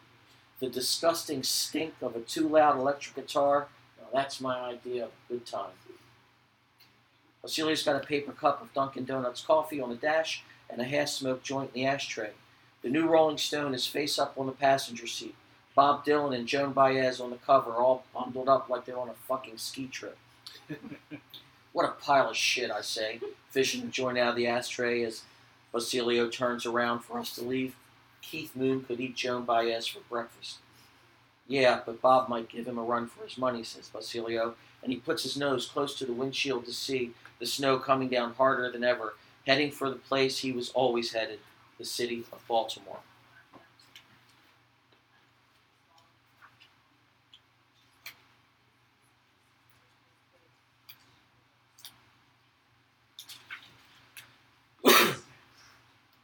the 0.59 0.69
disgusting 0.69 1.43
stink 1.43 1.93
of 2.01 2.17
a 2.17 2.19
too 2.19 2.49
loud 2.49 2.77
electric 2.77 3.15
guitar, 3.15 3.67
well, 3.97 4.09
that's 4.13 4.41
my 4.41 4.59
idea 4.59 5.05
of 5.05 5.11
a 5.11 5.33
good 5.33 5.45
time. 5.45 5.71
Basilio's 7.41 7.83
got 7.83 7.95
a 7.95 8.05
paper 8.05 8.33
cup 8.33 8.61
of 8.61 8.73
Dunkin' 8.73 9.05
Donuts 9.05 9.41
coffee 9.41 9.79
on 9.79 9.89
the 9.89 9.95
dash 9.95 10.43
and 10.69 10.81
a 10.81 10.83
half-smoked 10.83 11.45
joint 11.45 11.71
in 11.73 11.83
the 11.83 11.87
ashtray. 11.87 12.31
The 12.81 12.89
new 12.89 13.07
Rolling 13.07 13.37
Stone 13.37 13.73
is 13.73 13.87
face 13.87 14.19
up 14.19 14.37
on 14.37 14.47
the 14.47 14.51
passenger 14.51 15.07
seat. 15.07 15.35
Bob 15.73 16.03
Dylan 16.03 16.35
and 16.35 16.47
Joan 16.47 16.73
Baez 16.73 17.21
on 17.21 17.29
the 17.29 17.37
cover, 17.37 17.71
all 17.71 18.03
bundled 18.13 18.49
up 18.49 18.67
like 18.67 18.83
they're 18.83 18.99
on 18.99 19.07
a 19.07 19.13
fucking 19.13 19.57
ski 19.57 19.87
trip. 19.87 20.17
what 21.73 21.85
a 21.85 21.91
pile 21.91 22.29
of 22.29 22.35
shit, 22.35 22.71
I 22.71 22.81
say, 22.81 23.19
fishing 23.49 23.81
the 23.81 23.87
joint 23.87 24.17
out 24.17 24.29
of 24.29 24.35
the 24.35 24.47
ashtray 24.47 25.03
as 25.03 25.23
Basilio 25.71 26.29
turns 26.29 26.65
around 26.65 26.99
for 27.01 27.19
us 27.19 27.35
to 27.35 27.43
leave. 27.43 27.75
Keith 28.21 28.55
Moon 28.55 28.83
could 28.83 28.99
eat 28.99 29.15
Joan 29.15 29.45
Baez 29.45 29.87
for 29.87 29.99
breakfast. 30.09 30.57
Yeah, 31.47 31.79
but 31.85 32.01
Bob 32.01 32.27
might 32.27 32.49
give 32.49 32.67
him 32.67 32.77
a 32.77 32.83
run 32.83 33.07
for 33.07 33.23
his 33.23 33.37
money, 33.37 33.63
says 33.63 33.89
Basilio, 33.89 34.55
and 34.83 34.91
he 34.91 34.99
puts 34.99 35.23
his 35.23 35.37
nose 35.37 35.65
close 35.65 35.97
to 35.97 36.05
the 36.05 36.13
windshield 36.13 36.65
to 36.65 36.73
see 36.73 37.13
the 37.39 37.45
snow 37.45 37.77
coming 37.79 38.09
down 38.09 38.33
harder 38.33 38.69
than 38.71 38.83
ever, 38.83 39.13
heading 39.45 39.71
for 39.71 39.89
the 39.89 39.95
place 39.95 40.39
he 40.39 40.51
was 40.51 40.69
always 40.71 41.13
headed, 41.13 41.39
the 41.77 41.85
city 41.85 42.25
of 42.33 42.45
Baltimore. 42.47 42.99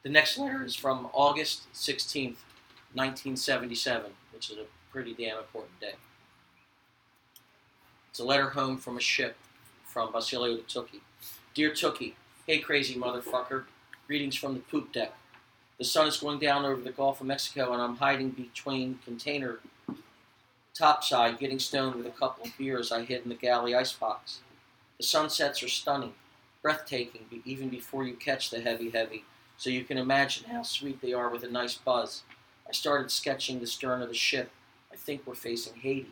The 0.03 0.09
next 0.09 0.37
letter 0.37 0.63
is 0.63 0.75
from 0.75 1.09
August 1.13 1.71
16th, 1.73 2.43
1977, 2.93 4.11
which 4.33 4.49
is 4.51 4.57
a 4.57 4.65
pretty 4.91 5.13
damn 5.13 5.37
important 5.37 5.79
day. 5.79 5.93
It's 8.09 8.19
a 8.19 8.25
letter 8.25 8.49
home 8.49 8.77
from 8.77 8.97
a 8.97 9.01
ship 9.01 9.37
from 9.85 10.11
Basilio 10.11 10.57
to 10.57 10.63
Tookie. 10.63 10.99
Dear 11.53 11.71
Tookie, 11.71 12.13
hey 12.45 12.59
crazy 12.59 12.95
motherfucker, 12.95 13.63
greetings 14.05 14.35
from 14.35 14.53
the 14.53 14.59
poop 14.59 14.91
deck. 14.91 15.13
The 15.79 15.85
sun 15.85 16.07
is 16.07 16.17
going 16.17 16.39
down 16.39 16.65
over 16.65 16.81
the 16.81 16.91
Gulf 16.91 17.21
of 17.21 17.27
Mexico, 17.27 17.73
and 17.73 17.81
I'm 17.81 17.95
hiding 17.95 18.31
between 18.31 18.99
container 19.05 19.59
topside, 20.75 21.39
getting 21.39 21.59
stoned 21.59 21.95
with 21.95 22.05
a 22.05 22.11
couple 22.11 22.45
of 22.45 22.57
beers 22.57 22.91
I 22.91 23.03
hid 23.03 23.23
in 23.23 23.29
the 23.29 23.35
galley 23.35 23.73
icebox. 23.73 24.39
The 24.97 25.03
sunsets 25.03 25.63
are 25.63 25.67
stunning, 25.67 26.13
breathtaking, 26.61 27.25
even 27.45 27.69
before 27.69 28.05
you 28.05 28.13
catch 28.15 28.49
the 28.49 28.61
heavy, 28.61 28.89
heavy, 28.89 29.23
so 29.63 29.69
you 29.69 29.85
can 29.85 29.97
imagine 29.97 30.49
how 30.49 30.61
sweet 30.61 31.01
they 31.01 31.13
are 31.13 31.29
with 31.29 31.45
a 31.45 31.49
nice 31.49 31.75
buzz. 31.75 32.23
I 32.67 32.73
started 32.73 33.09
sketching 33.09 33.61
the 33.61 33.65
stern 33.65 34.01
of 34.01 34.09
the 34.09 34.13
ship. 34.13 34.51
I 34.91 34.97
think 34.97 35.21
we're 35.25 35.35
facing 35.35 35.75
Haiti. 35.75 36.11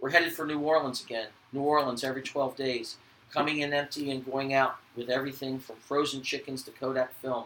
We're 0.00 0.08
headed 0.08 0.32
for 0.32 0.46
New 0.46 0.58
Orleans 0.58 1.04
again. 1.04 1.28
New 1.52 1.60
Orleans 1.60 2.02
every 2.02 2.22
12 2.22 2.56
days, 2.56 2.96
coming 3.30 3.58
in 3.58 3.74
empty 3.74 4.10
and 4.10 4.24
going 4.24 4.54
out 4.54 4.76
with 4.96 5.10
everything 5.10 5.58
from 5.58 5.76
frozen 5.76 6.22
chickens 6.22 6.62
to 6.62 6.70
Kodak 6.70 7.12
film. 7.20 7.44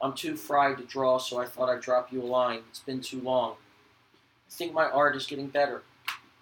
I'm 0.00 0.14
too 0.14 0.34
fried 0.34 0.78
to 0.78 0.84
draw, 0.84 1.18
so 1.18 1.38
I 1.38 1.44
thought 1.44 1.68
I'd 1.68 1.82
drop 1.82 2.10
you 2.10 2.22
a 2.22 2.24
line. 2.24 2.60
It's 2.70 2.78
been 2.78 3.02
too 3.02 3.20
long. 3.20 3.56
I 4.48 4.50
think 4.50 4.72
my 4.72 4.88
art 4.88 5.14
is 5.14 5.26
getting 5.26 5.48
better. 5.48 5.82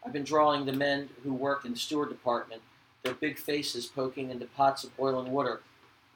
I've 0.07 0.13
been 0.13 0.23
drawing 0.23 0.65
the 0.65 0.73
men 0.73 1.09
who 1.25 1.35
work 1.35 1.65
in 1.65 1.73
the 1.73 1.77
steward 1.77 2.11
department, 2.11 2.63
their 3.03 3.15
big 3.15 3.37
faces 3.37 3.87
poking 3.87 4.31
into 4.31 4.47
pots 4.47 4.85
of 4.85 4.97
boiling 4.97 5.33
water. 5.33 5.61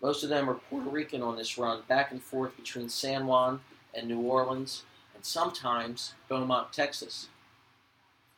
Most 0.07 0.23
of 0.23 0.29
them 0.29 0.49
are 0.49 0.55
Puerto 0.55 0.89
Rican 0.89 1.21
on 1.21 1.35
this 1.35 1.59
run, 1.59 1.83
back 1.89 2.13
and 2.13 2.23
forth 2.23 2.57
between 2.57 2.89
San 2.89 3.27
Juan 3.27 3.59
and 3.93 4.07
New 4.07 4.21
Orleans, 4.21 4.85
and 5.17 5.25
sometimes 5.25 6.15
Beaumont, 6.29 6.73
Texas. 6.73 7.27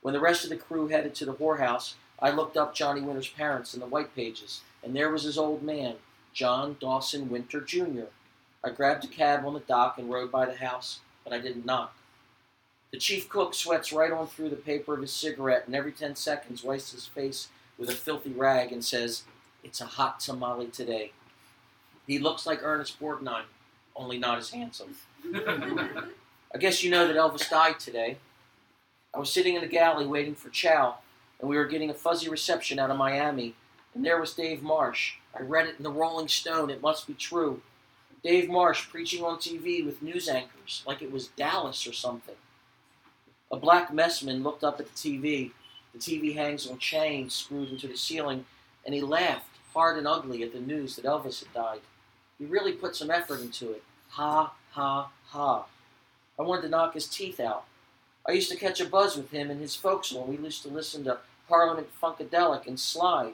When 0.01 0.15
the 0.15 0.21
rest 0.21 0.45
of 0.45 0.49
the 0.49 0.57
crew 0.57 0.89
headed 0.89 1.15
to 1.17 1.27
the 1.27 1.35
whorehouse, 1.35 1.93
I 2.21 2.31
looked 2.31 2.57
up 2.57 2.75
Johnny 2.75 3.03
Winter's 3.03 3.29
parents 3.29 3.75
in 3.75 3.81
the 3.81 3.87
white 3.87 4.17
pages, 4.17 4.63
and 4.83 4.97
there 4.97 5.11
was 5.11 5.25
his 5.25 5.37
old 5.37 5.63
man, 5.63 5.97
John 6.33 6.79
Dawson 6.81 7.29
Winter 7.29 7.61
Jr. 7.61 8.07
I 8.65 8.71
grabbed 8.71 9.05
a 9.05 9.09
cab 9.09 9.45
on 9.45 9.53
the 9.53 9.61
dock 9.61 9.99
and 9.99 10.11
rode 10.11 10.33
by 10.33 10.47
the 10.47 10.57
house, 10.57 11.01
but 11.23 11.35
I 11.35 11.39
didn't 11.39 11.67
knock. 11.67 11.95
The 12.93 12.99
chief 12.99 13.29
cook 13.29 13.53
sweats 13.53 13.93
right 13.93 14.11
on 14.11 14.27
through 14.27 14.49
the 14.49 14.57
paper 14.57 14.95
of 14.95 15.03
his 15.03 15.13
cigarette 15.13 15.65
and 15.67 15.77
every 15.77 15.93
10 15.93 16.17
seconds 16.17 16.65
wipes 16.65 16.93
his 16.93 17.05
face 17.05 17.49
with 17.77 17.91
a 17.91 17.95
filthy 17.95 18.33
rag 18.33 18.73
and 18.73 18.83
says, 18.83 19.25
It's 19.63 19.83
a 19.83 19.85
hot 19.85 20.21
tamale 20.21 20.69
today. 20.69 21.13
He 22.09 22.19
looks 22.19 22.47
like 22.47 22.61
Ernest 22.63 22.99
Borgnine, 22.99 23.45
only 23.95 24.19
not 24.19 24.39
as 24.39 24.51
handsome. 24.51 24.97
I 25.35 26.59
guess 26.59 26.83
you 26.83 26.91
know 26.91 27.07
that 27.07 27.17
Elvis 27.17 27.51
died 27.51 27.79
today. 27.79 28.17
I 29.15 29.19
was 29.19 29.31
sitting 29.31 29.55
in 29.55 29.61
the 29.61 29.69
galley 29.69 30.07
waiting 30.07 30.35
for 30.35 30.49
Chow, 30.49 30.97
and 31.39 31.51
we 31.51 31.57
were 31.57 31.67
getting 31.67 31.91
a 31.91 31.95
fuzzy 31.95 32.31
reception 32.31 32.79
out 32.79 32.91
of 32.91 32.97
Miami, 32.97 33.55
and 33.95 34.03
there 34.03 34.19
was 34.19 34.33
Dave 34.33 34.63
Marsh. 34.63 35.17
I 35.39 35.43
read 35.43 35.67
it 35.67 35.77
in 35.77 35.83
the 35.85 35.93
Rolling 35.93 36.29
Stone. 36.29 36.71
It 36.71 36.81
must 36.81 37.07
be 37.07 37.13
true. 37.13 37.61
Dave 38.25 38.49
Marsh 38.49 38.89
preaching 38.89 39.23
on 39.23 39.37
TV 39.37 39.85
with 39.85 40.01
news 40.01 40.29
anchors, 40.29 40.83
like 40.87 41.03
it 41.03 41.13
was 41.13 41.29
Dallas 41.29 41.87
or 41.87 41.93
something. 41.93 42.37
A 43.53 43.57
black 43.59 43.93
messman 43.93 44.43
looked 44.43 44.65
up 44.65 44.81
at 44.81 44.87
the 44.87 44.95
TV. 44.95 45.51
The 45.93 45.99
TV 45.99 46.35
hangs 46.35 46.67
on 46.67 46.79
chains 46.79 47.35
screwed 47.35 47.69
into 47.69 47.87
the 47.87 47.99
ceiling, 47.99 48.47
and 48.87 48.95
he 48.95 49.03
laughed 49.03 49.59
hard 49.75 49.99
and 49.99 50.09
ugly 50.09 50.43
at 50.43 50.55
the 50.55 50.61
news 50.61 50.97
that 50.97 51.05
Elvis 51.05 51.41
had 51.41 51.53
died. 51.53 51.81
He 52.39 52.47
really 52.47 52.73
put 52.73 52.95
some 52.95 53.11
effort 53.11 53.41
into 53.41 53.73
it. 53.73 53.83
Ha, 54.11 54.53
ha, 54.71 55.11
ha. 55.27 55.67
I 56.39 56.43
wanted 56.43 56.63
to 56.63 56.69
knock 56.69 56.95
his 56.95 57.07
teeth 57.07 57.41
out. 57.41 57.65
I 58.27 58.33
used 58.33 58.51
to 58.51 58.57
catch 58.57 58.81
a 58.81 58.87
buzz 58.87 59.17
with 59.17 59.31
him 59.31 59.51
and 59.51 59.61
his 59.61 59.75
folks 59.75 60.13
when 60.13 60.29
we 60.29 60.37
used 60.37 60.63
to 60.63 60.69
listen 60.69 61.05
to 61.05 61.19
Parliament 61.49 61.89
Funkadelic 62.01 62.67
and 62.67 62.79
Slide. 62.79 63.33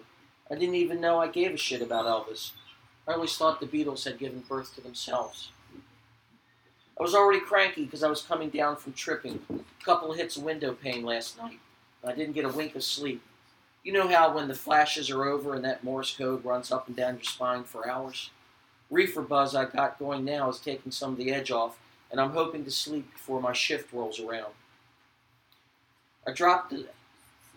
I 0.50 0.55
didn't 0.55 0.76
even 0.76 1.00
know 1.00 1.18
I 1.18 1.28
gave 1.28 1.52
a 1.52 1.57
shit 1.57 1.82
about 1.82 2.07
Elvis. 2.07 2.52
I 3.07 3.12
always 3.12 3.36
thought 3.36 3.61
the 3.61 3.66
Beatles 3.66 4.05
had 4.05 4.18
given 4.18 4.44
birth 4.48 4.74
to 4.74 4.80
themselves. 4.80 5.50
I 6.98 7.02
was 7.02 7.14
already 7.14 7.40
cranky 7.40 7.84
because 7.84 8.05
I 8.05 8.09
was 8.09 8.22
coming 8.22 8.50
down 8.50 8.76
from 8.76 8.92
tripping. 8.92 9.40
A 9.50 9.84
couple 9.84 10.12
of 10.12 10.16
hits 10.16 10.36
of 10.36 10.44
window 10.44 10.72
pane 10.72 11.05
last 11.05 11.36
night. 11.36 11.59
I 12.05 12.12
didn't 12.12 12.34
get 12.34 12.44
a 12.44 12.50
wink 12.50 12.76
of 12.76 12.84
sleep. 12.84 13.22
You 13.82 13.92
know 13.92 14.09
how 14.09 14.34
when 14.34 14.48
the 14.48 14.55
flashes 14.55 15.11
are 15.11 15.24
over 15.24 15.55
and 15.55 15.64
that 15.64 15.82
Morse 15.82 16.16
code 16.16 16.44
runs 16.44 16.70
up 16.70 16.86
and 16.86 16.96
down 16.96 17.14
your 17.14 17.24
spine 17.24 17.64
for 17.64 17.88
hours? 17.88 18.30
Reefer 18.91 19.22
buzz 19.22 19.55
I 19.55 19.64
got 19.64 19.99
going 19.99 20.24
now 20.24 20.49
is 20.51 20.59
taking 20.59 20.93
some 20.93 21.12
of 21.12 21.18
the 21.18 21.32
edge 21.32 21.51
off, 21.51 21.78
and 22.11 22.20
I'm 22.20 22.30
hoping 22.30 22.64
to 22.64 22.70
sleep 22.70 23.12
before 23.12 23.41
my 23.41 23.53
shift 23.53 23.93
rolls 23.93 24.20
around. 24.20 24.53
I 26.26 26.32
dropped 26.32 26.70
the 26.70 26.87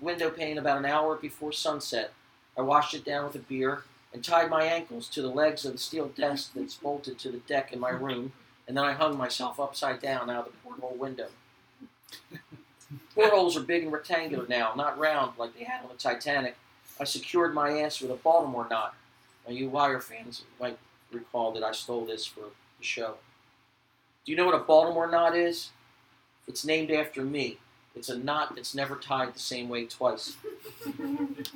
window 0.02 0.30
pane 0.30 0.58
about 0.58 0.78
an 0.78 0.86
hour 0.86 1.16
before 1.16 1.52
sunset. 1.52 2.12
I 2.58 2.62
washed 2.62 2.94
it 2.94 3.06
down 3.06 3.26
with 3.26 3.36
a 3.36 3.40
beer 3.40 3.84
and 4.14 4.24
tied 4.24 4.50
my 4.50 4.64
ankles 4.64 5.08
to 5.10 5.22
the 5.22 5.30
legs 5.30 5.66
of 5.66 5.74
the 5.74 5.78
steel 5.78 6.08
desk 6.08 6.52
that's 6.56 6.76
bolted 6.76 7.20
to 7.20 7.30
the 7.30 7.40
deck 7.40 7.72
in 7.72 7.80
my 7.80 7.90
room, 7.90 8.32
and 8.68 8.76
then 8.76 8.84
I 8.84 8.94
hung 8.94 9.18
myself 9.18 9.60
upside 9.60 10.02
down 10.02 10.30
out 10.30 10.48
of 10.48 10.54
the 10.54 10.58
porthole 10.64 10.98
window. 10.98 11.28
Portholes 13.14 13.58
are 13.58 13.62
big 13.62 13.84
and 13.84 13.92
rectangular 13.92 14.46
now, 14.48 14.74
not 14.76 14.98
round 14.98 15.38
like 15.38 15.58
they 15.58 15.66
had 15.66 15.84
on 15.84 15.90
the 15.90 15.96
Titanic. 15.96 16.56
I 17.00 17.04
secured 17.04 17.54
my 17.54 17.80
ass 17.80 18.02
with 18.02 18.12
a 18.12 18.16
Baltimore 18.16 18.68
knot. 18.70 18.96
Now, 19.46 19.54
you 19.54 19.70
Wire 19.70 20.00
fans 20.00 20.44
might 20.60 20.78
recall 21.12 21.52
that 21.54 21.64
I 21.64 21.72
stole 21.72 22.06
this 22.06 22.26
for 22.26 22.42
the 22.42 22.84
show. 22.84 23.16
Do 24.26 24.32
you 24.32 24.38
know 24.38 24.46
what 24.46 24.56
a 24.56 24.60
Baltimore 24.60 25.10
knot 25.10 25.36
is? 25.36 25.72
It's 26.48 26.66
named 26.66 26.92
after 26.92 27.24
me. 27.24 27.58
It's 27.98 28.10
a 28.10 28.18
knot 28.18 28.56
that's 28.56 28.76
never 28.76 28.96
tied 28.96 29.34
the 29.34 29.40
same 29.40 29.70
way 29.70 29.86
twice. 29.86 30.36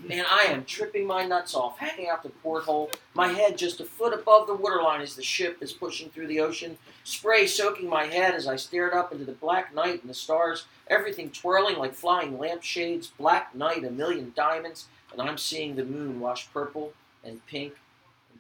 Man, 0.04 0.26
I 0.28 0.45
am 0.47 0.66
tripping 0.66 1.06
my 1.06 1.24
nuts 1.24 1.54
off, 1.54 1.78
hanging 1.78 2.10
out 2.10 2.24
the 2.24 2.30
porthole, 2.30 2.89
my 3.14 3.28
head 3.28 3.60
just 3.60 3.80
a 3.80 3.86
foot 3.86 4.12
above 4.12 4.47
the 4.47 4.56
waterline 4.56 5.02
as 5.02 5.16
the 5.16 5.22
ship 5.22 5.60
is 5.62 5.72
pushing 5.72 6.10
through 6.10 6.26
the 6.26 6.39
ocean, 6.39 6.80
spray 7.04 7.45
soaking 7.45 7.88
my 7.88 8.06
head 8.06 8.34
as 8.34 8.47
I 8.47 8.56
stared 8.56 8.93
up 8.93 9.12
into 9.12 9.24
the 9.24 9.34
black 9.34 9.76
night 9.76 10.02
and 10.02 10.10
the 10.10 10.16
stars, 10.16 10.66
everything 10.88 11.30
twirling 11.30 11.78
like 11.78 11.93
flying 11.93 12.39
lampshades, 12.39 13.08
black 13.08 13.54
night, 13.54 13.84
a 13.84 13.91
million 13.91 14.34
diamonds, 14.36 14.88
and 15.12 15.22
I'm 15.22 15.38
seeing 15.38 15.76
the 15.76 15.86
moon 15.86 16.20
wash 16.20 16.52
purple 16.52 16.93
and 17.24 17.45
pink 17.45 17.74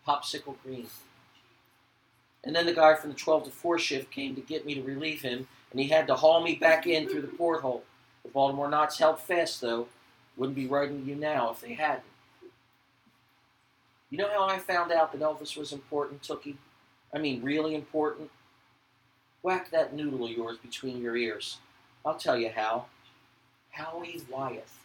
popsicle 0.07 0.55
green. 0.63 0.87
And 2.43 2.55
then 2.55 2.65
the 2.65 2.73
guy 2.73 2.95
from 2.95 3.11
the 3.11 3.15
12 3.15 3.45
to 3.45 3.51
4 3.51 3.79
shift 3.79 4.11
came 4.11 4.35
to 4.35 4.41
get 4.41 4.65
me 4.65 4.73
to 4.73 4.81
relieve 4.81 5.21
him, 5.21 5.47
and 5.71 5.79
he 5.79 5.87
had 5.87 6.07
to 6.07 6.15
haul 6.15 6.41
me 6.41 6.55
back 6.55 6.87
in 6.87 7.07
through 7.07 7.21
the 7.21 7.27
porthole. 7.27 7.83
The 8.23 8.29
Baltimore 8.29 8.69
Knots 8.69 8.97
held 8.97 9.19
fast, 9.19 9.61
though. 9.61 9.87
Wouldn't 10.37 10.55
be 10.55 10.67
writing 10.67 11.05
you 11.05 11.15
now 11.15 11.51
if 11.51 11.61
they 11.61 11.73
hadn't. 11.73 12.03
You 14.09 14.17
know 14.17 14.29
how 14.29 14.47
I 14.47 14.57
found 14.57 14.91
out 14.91 15.11
that 15.11 15.21
Elvis 15.21 15.55
was 15.55 15.71
important, 15.71 16.21
Tookie? 16.21 16.57
I 17.13 17.19
mean, 17.19 17.41
really 17.43 17.75
important? 17.75 18.29
Whack 19.41 19.71
that 19.71 19.93
noodle 19.93 20.25
of 20.25 20.31
yours 20.31 20.57
between 20.57 21.01
your 21.01 21.15
ears. 21.15 21.57
I'll 22.05 22.15
tell 22.15 22.37
you 22.37 22.49
how. 22.49 22.85
Howie 23.69 24.21
Wyeth. 24.29 24.80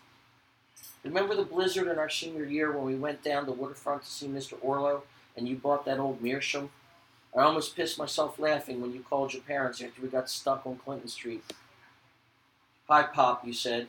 Remember 1.07 1.37
the 1.37 1.45
blizzard 1.45 1.87
in 1.87 1.99
our 1.99 2.11
senior 2.11 2.45
year 2.45 2.73
when 2.73 2.85
we 2.85 2.97
went 2.97 3.23
down 3.23 3.47
the 3.47 3.53
waterfront 3.53 4.03
to 4.03 4.11
see 4.11 4.27
Mr. 4.27 4.59
Orlo 4.61 5.05
and 5.37 5.49
you 5.49 5.55
bought 5.55 5.85
that 5.85 6.01
old 6.01 6.21
meerschaum? 6.21 6.71
I 7.35 7.43
almost 7.43 7.77
pissed 7.77 7.97
myself 7.97 8.41
laughing 8.41 8.81
when 8.81 8.93
you 8.93 9.05
called 9.09 9.33
your 9.33 9.43
parents 9.43 9.81
after 9.81 10.03
we 10.03 10.09
got 10.09 10.29
stuck 10.29 10.67
on 10.67 10.79
Clinton 10.79 11.09
Street. 11.09 11.45
Hi, 12.89 13.05
Pop, 13.05 13.47
you 13.47 13.53
said. 13.53 13.87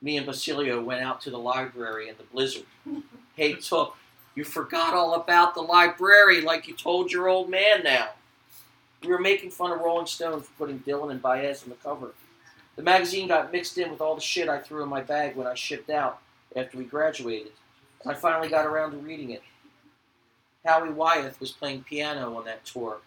Me 0.00 0.16
and 0.16 0.24
Basilio 0.24 0.82
went 0.82 1.02
out 1.02 1.20
to 1.22 1.30
the 1.30 1.38
library 1.38 2.08
in 2.08 2.16
the 2.16 2.22
blizzard. 2.22 2.64
hey, 3.36 3.54
Took, 3.54 3.96
you 4.34 4.42
forgot 4.42 4.94
all 4.94 5.14
about 5.14 5.54
the 5.54 5.62
library 5.62 6.40
like 6.40 6.68
you 6.68 6.74
told 6.74 7.12
your 7.12 7.28
old 7.28 7.50
man 7.50 7.82
now. 7.84 8.08
We 9.02 9.08
were 9.08 9.18
making 9.18 9.50
fun 9.50 9.72
of 9.72 9.80
Rolling 9.80 10.06
Stone 10.06 10.40
for 10.40 10.52
putting 10.56 10.80
Dylan 10.80 11.10
and 11.10 11.20
Baez 11.20 11.62
on 11.64 11.68
the 11.68 11.74
cover. 11.76 12.14
The 12.76 12.82
magazine 12.82 13.28
got 13.28 13.52
mixed 13.52 13.76
in 13.76 13.90
with 13.90 14.00
all 14.00 14.14
the 14.14 14.22
shit 14.22 14.48
I 14.48 14.58
threw 14.58 14.82
in 14.82 14.88
my 14.88 15.02
bag 15.02 15.36
when 15.36 15.46
I 15.46 15.54
shipped 15.54 15.90
out 15.90 16.20
after 16.56 16.78
we 16.78 16.84
graduated. 16.84 17.52
And 18.02 18.12
I 18.12 18.14
finally 18.14 18.48
got 18.48 18.66
around 18.66 18.92
to 18.92 18.96
reading 18.96 19.30
it. 19.30 19.42
Howie 20.64 20.90
Wyeth 20.90 21.38
was 21.38 21.52
playing 21.52 21.84
piano 21.84 22.36
on 22.36 22.44
that 22.46 22.64
tour, 22.64 22.98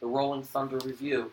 the 0.00 0.06
Rolling 0.06 0.42
Thunder 0.42 0.78
Revue. 0.78 1.30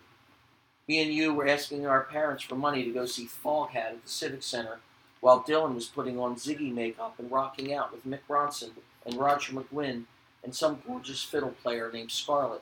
Me 0.87 1.01
and 1.03 1.13
you 1.13 1.33
were 1.33 1.47
asking 1.47 1.85
our 1.85 2.03
parents 2.03 2.43
for 2.43 2.55
money 2.55 2.83
to 2.83 2.91
go 2.91 3.05
see 3.05 3.27
Foghat 3.27 3.75
at 3.75 4.03
the 4.03 4.09
Civic 4.09 4.43
Center, 4.43 4.79
while 5.19 5.43
Dylan 5.43 5.75
was 5.75 5.85
putting 5.85 6.19
on 6.19 6.35
Ziggy 6.35 6.73
makeup 6.73 7.15
and 7.19 7.31
rocking 7.31 7.73
out 7.73 7.91
with 7.91 8.05
Mick 8.05 8.19
Ronson 8.29 8.71
and 9.05 9.15
Roger 9.15 9.53
McGuinn 9.53 10.03
and 10.43 10.55
some 10.55 10.81
gorgeous 10.87 11.23
fiddle 11.23 11.55
player 11.63 11.91
named 11.91 12.11
Scarlet. 12.11 12.61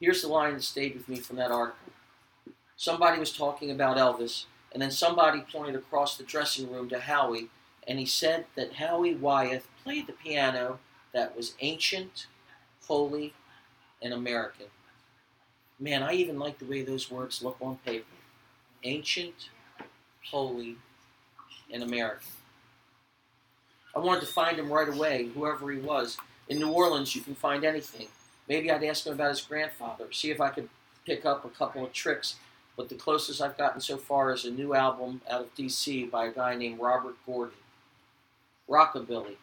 Here's 0.00 0.22
the 0.22 0.28
line 0.28 0.54
that 0.54 0.62
stayed 0.62 0.94
with 0.94 1.08
me 1.08 1.16
from 1.16 1.36
that 1.36 1.50
article. 1.50 1.92
Somebody 2.76 3.18
was 3.18 3.32
talking 3.32 3.70
about 3.70 3.96
Elvis, 3.96 4.44
and 4.74 4.82
then 4.82 4.90
somebody 4.90 5.40
pointed 5.40 5.76
across 5.76 6.18
the 6.18 6.24
dressing 6.24 6.70
room 6.70 6.88
to 6.90 6.98
Howie, 6.98 7.48
and 7.86 7.98
he 7.98 8.04
said 8.04 8.46
that 8.56 8.74
Howie 8.74 9.14
Wyeth 9.14 9.68
played 9.82 10.08
the 10.08 10.12
piano 10.12 10.80
that 11.12 11.36
was 11.36 11.54
ancient, 11.60 12.26
holy, 12.86 13.32
and 14.02 14.12
American. 14.12 14.66
Man, 15.78 16.02
I 16.02 16.14
even 16.14 16.38
like 16.38 16.58
the 16.58 16.64
way 16.66 16.82
those 16.82 17.10
words 17.10 17.42
look 17.42 17.56
on 17.60 17.78
paper. 17.78 18.04
Ancient, 18.82 19.48
holy, 20.30 20.76
and 21.72 21.82
American. 21.82 22.28
I 23.94 24.00
wanted 24.00 24.20
to 24.22 24.26
find 24.26 24.58
him 24.58 24.72
right 24.72 24.88
away, 24.88 25.28
whoever 25.34 25.70
he 25.70 25.78
was. 25.78 26.16
In 26.48 26.58
New 26.58 26.72
Orleans, 26.72 27.14
you 27.14 27.22
can 27.22 27.34
find 27.36 27.64
anything. 27.64 28.08
Maybe 28.48 28.70
I'd 28.70 28.84
ask 28.84 29.06
him 29.06 29.14
about 29.14 29.30
his 29.30 29.40
grandfather, 29.40 30.12
see 30.12 30.30
if 30.30 30.40
I 30.40 30.50
could 30.50 30.68
pick 31.06 31.24
up 31.24 31.44
a 31.44 31.48
couple 31.48 31.84
of 31.84 31.92
tricks. 31.92 32.36
But 32.76 32.88
the 32.88 32.94
closest 32.96 33.40
I've 33.40 33.56
gotten 33.56 33.80
so 33.80 33.96
far 33.96 34.32
is 34.32 34.44
a 34.44 34.50
new 34.50 34.74
album 34.74 35.20
out 35.30 35.42
of 35.42 35.54
D.C. 35.54 36.06
by 36.06 36.26
a 36.26 36.32
guy 36.32 36.54
named 36.54 36.80
Robert 36.80 37.14
Gordon. 37.24 37.58
Rockabilly, 38.68 39.36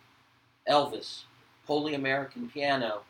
Elvis, 0.67 1.23
Holy 1.67 1.93
American 1.93 2.49
Piano, 2.49 3.01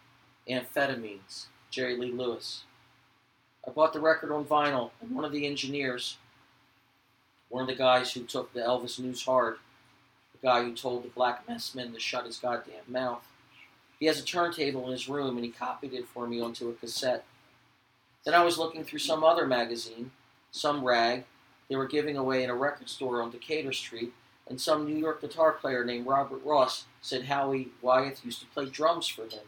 Amphetamines, 0.48 1.46
Jerry 1.70 1.98
Lee 1.98 2.12
Lewis. 2.12 2.64
I 3.66 3.72
bought 3.72 3.94
the 3.94 4.00
record 4.00 4.32
on 4.32 4.46
vinyl, 4.46 4.92
and 5.02 5.16
one 5.16 5.24
of 5.24 5.32
the 5.32 5.48
engineers, 5.48 6.18
one 7.50 7.62
of 7.62 7.68
the 7.68 7.76
guys 7.76 8.12
who 8.14 8.24
took 8.24 8.54
the 8.54 8.60
Elvis 8.60 9.00
news 9.00 9.24
hard, 9.24 9.58
the 10.34 10.46
guy 10.46 10.64
who 10.64 10.76
told 10.76 11.04
the 11.04 11.10
black 11.10 11.48
messman 11.48 11.94
to 11.94 12.00
shut 12.00 12.26
his 12.26 12.38
goddamn 12.38 12.84
mouth, 12.88 13.26
he 14.00 14.08
has 14.08 14.20
a 14.20 14.26
turntable 14.26 14.88
in 14.88 14.92
his 14.92 15.08
room 15.08 15.38
and 15.38 15.46
he 15.46 15.52
copied 15.52 15.94
it 15.94 16.08
for 16.08 16.28
me 16.28 16.42
onto 16.42 16.70
a 16.70 16.74
cassette. 16.74 17.24
Then 18.26 18.34
I 18.34 18.44
was 18.44 18.58
looking 18.58 18.84
through 18.84 19.00
some 19.00 19.24
other 19.24 19.48
magazine, 19.48 20.12
some 20.52 20.84
rag, 20.84 21.26
they 21.70 21.76
were 21.76 21.88
giving 21.88 22.18
away 22.18 22.44
in 22.44 22.50
a 22.50 22.56
record 22.56 22.90
store 22.90 23.22
on 23.22 23.32
Decatur 23.32 23.72
Street, 23.72 24.14
and 24.48 24.60
some 24.60 24.86
New 24.86 24.98
York 24.98 25.22
guitar 25.22 25.54
player 25.54 25.86
named 25.86 26.06
Robert 26.06 26.44
Ross 26.44 26.86
said 27.02 27.26
Howie 27.26 27.70
Wyeth 27.82 28.26
used 28.26 28.42
to 28.42 28.48
play 28.48 28.66
drums 28.66 29.08
for 29.08 29.24
him. 29.24 29.48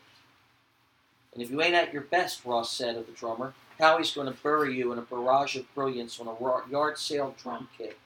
And 1.33 1.43
if 1.43 1.51
you 1.51 1.61
ain't 1.61 1.75
at 1.75 1.91
your 1.91 2.03
best, 2.03 2.45
Ross 2.45 2.71
said 2.71 2.95
of 2.95 3.07
the 3.07 3.11
drummer, 3.11 3.53
Howie's 3.79 4.13
going 4.13 4.31
to 4.31 4.41
bury 4.41 4.77
you 4.77 4.91
in 4.93 4.99
a 4.99 5.01
barrage 5.01 5.55
of 5.57 5.73
brilliance 5.75 6.19
on 6.19 6.27
a 6.27 6.71
yard 6.71 6.97
sale 6.97 7.35
drum 7.41 7.67
kit 7.77 7.97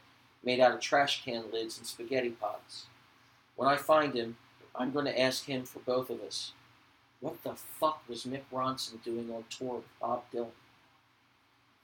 made 0.43 0.59
out 0.59 0.73
of 0.73 0.79
trash 0.79 1.23
can 1.23 1.43
lids 1.51 1.77
and 1.77 1.85
spaghetti 1.85 2.29
pots. 2.29 2.85
When 3.55 3.67
I 3.67 3.75
find 3.75 4.15
him, 4.15 4.37
I'm 4.75 4.91
going 4.91 5.05
to 5.05 5.19
ask 5.19 5.45
him 5.45 5.65
for 5.65 5.79
both 5.79 6.09
of 6.09 6.21
us. 6.21 6.53
What 7.19 7.43
the 7.43 7.53
fuck 7.53 8.03
was 8.07 8.25
Mick 8.25 8.43
Ronson 8.53 9.03
doing 9.03 9.31
on 9.33 9.45
tour 9.49 9.75
with 9.75 9.99
Bob 9.99 10.23
Dylan? 10.33 10.47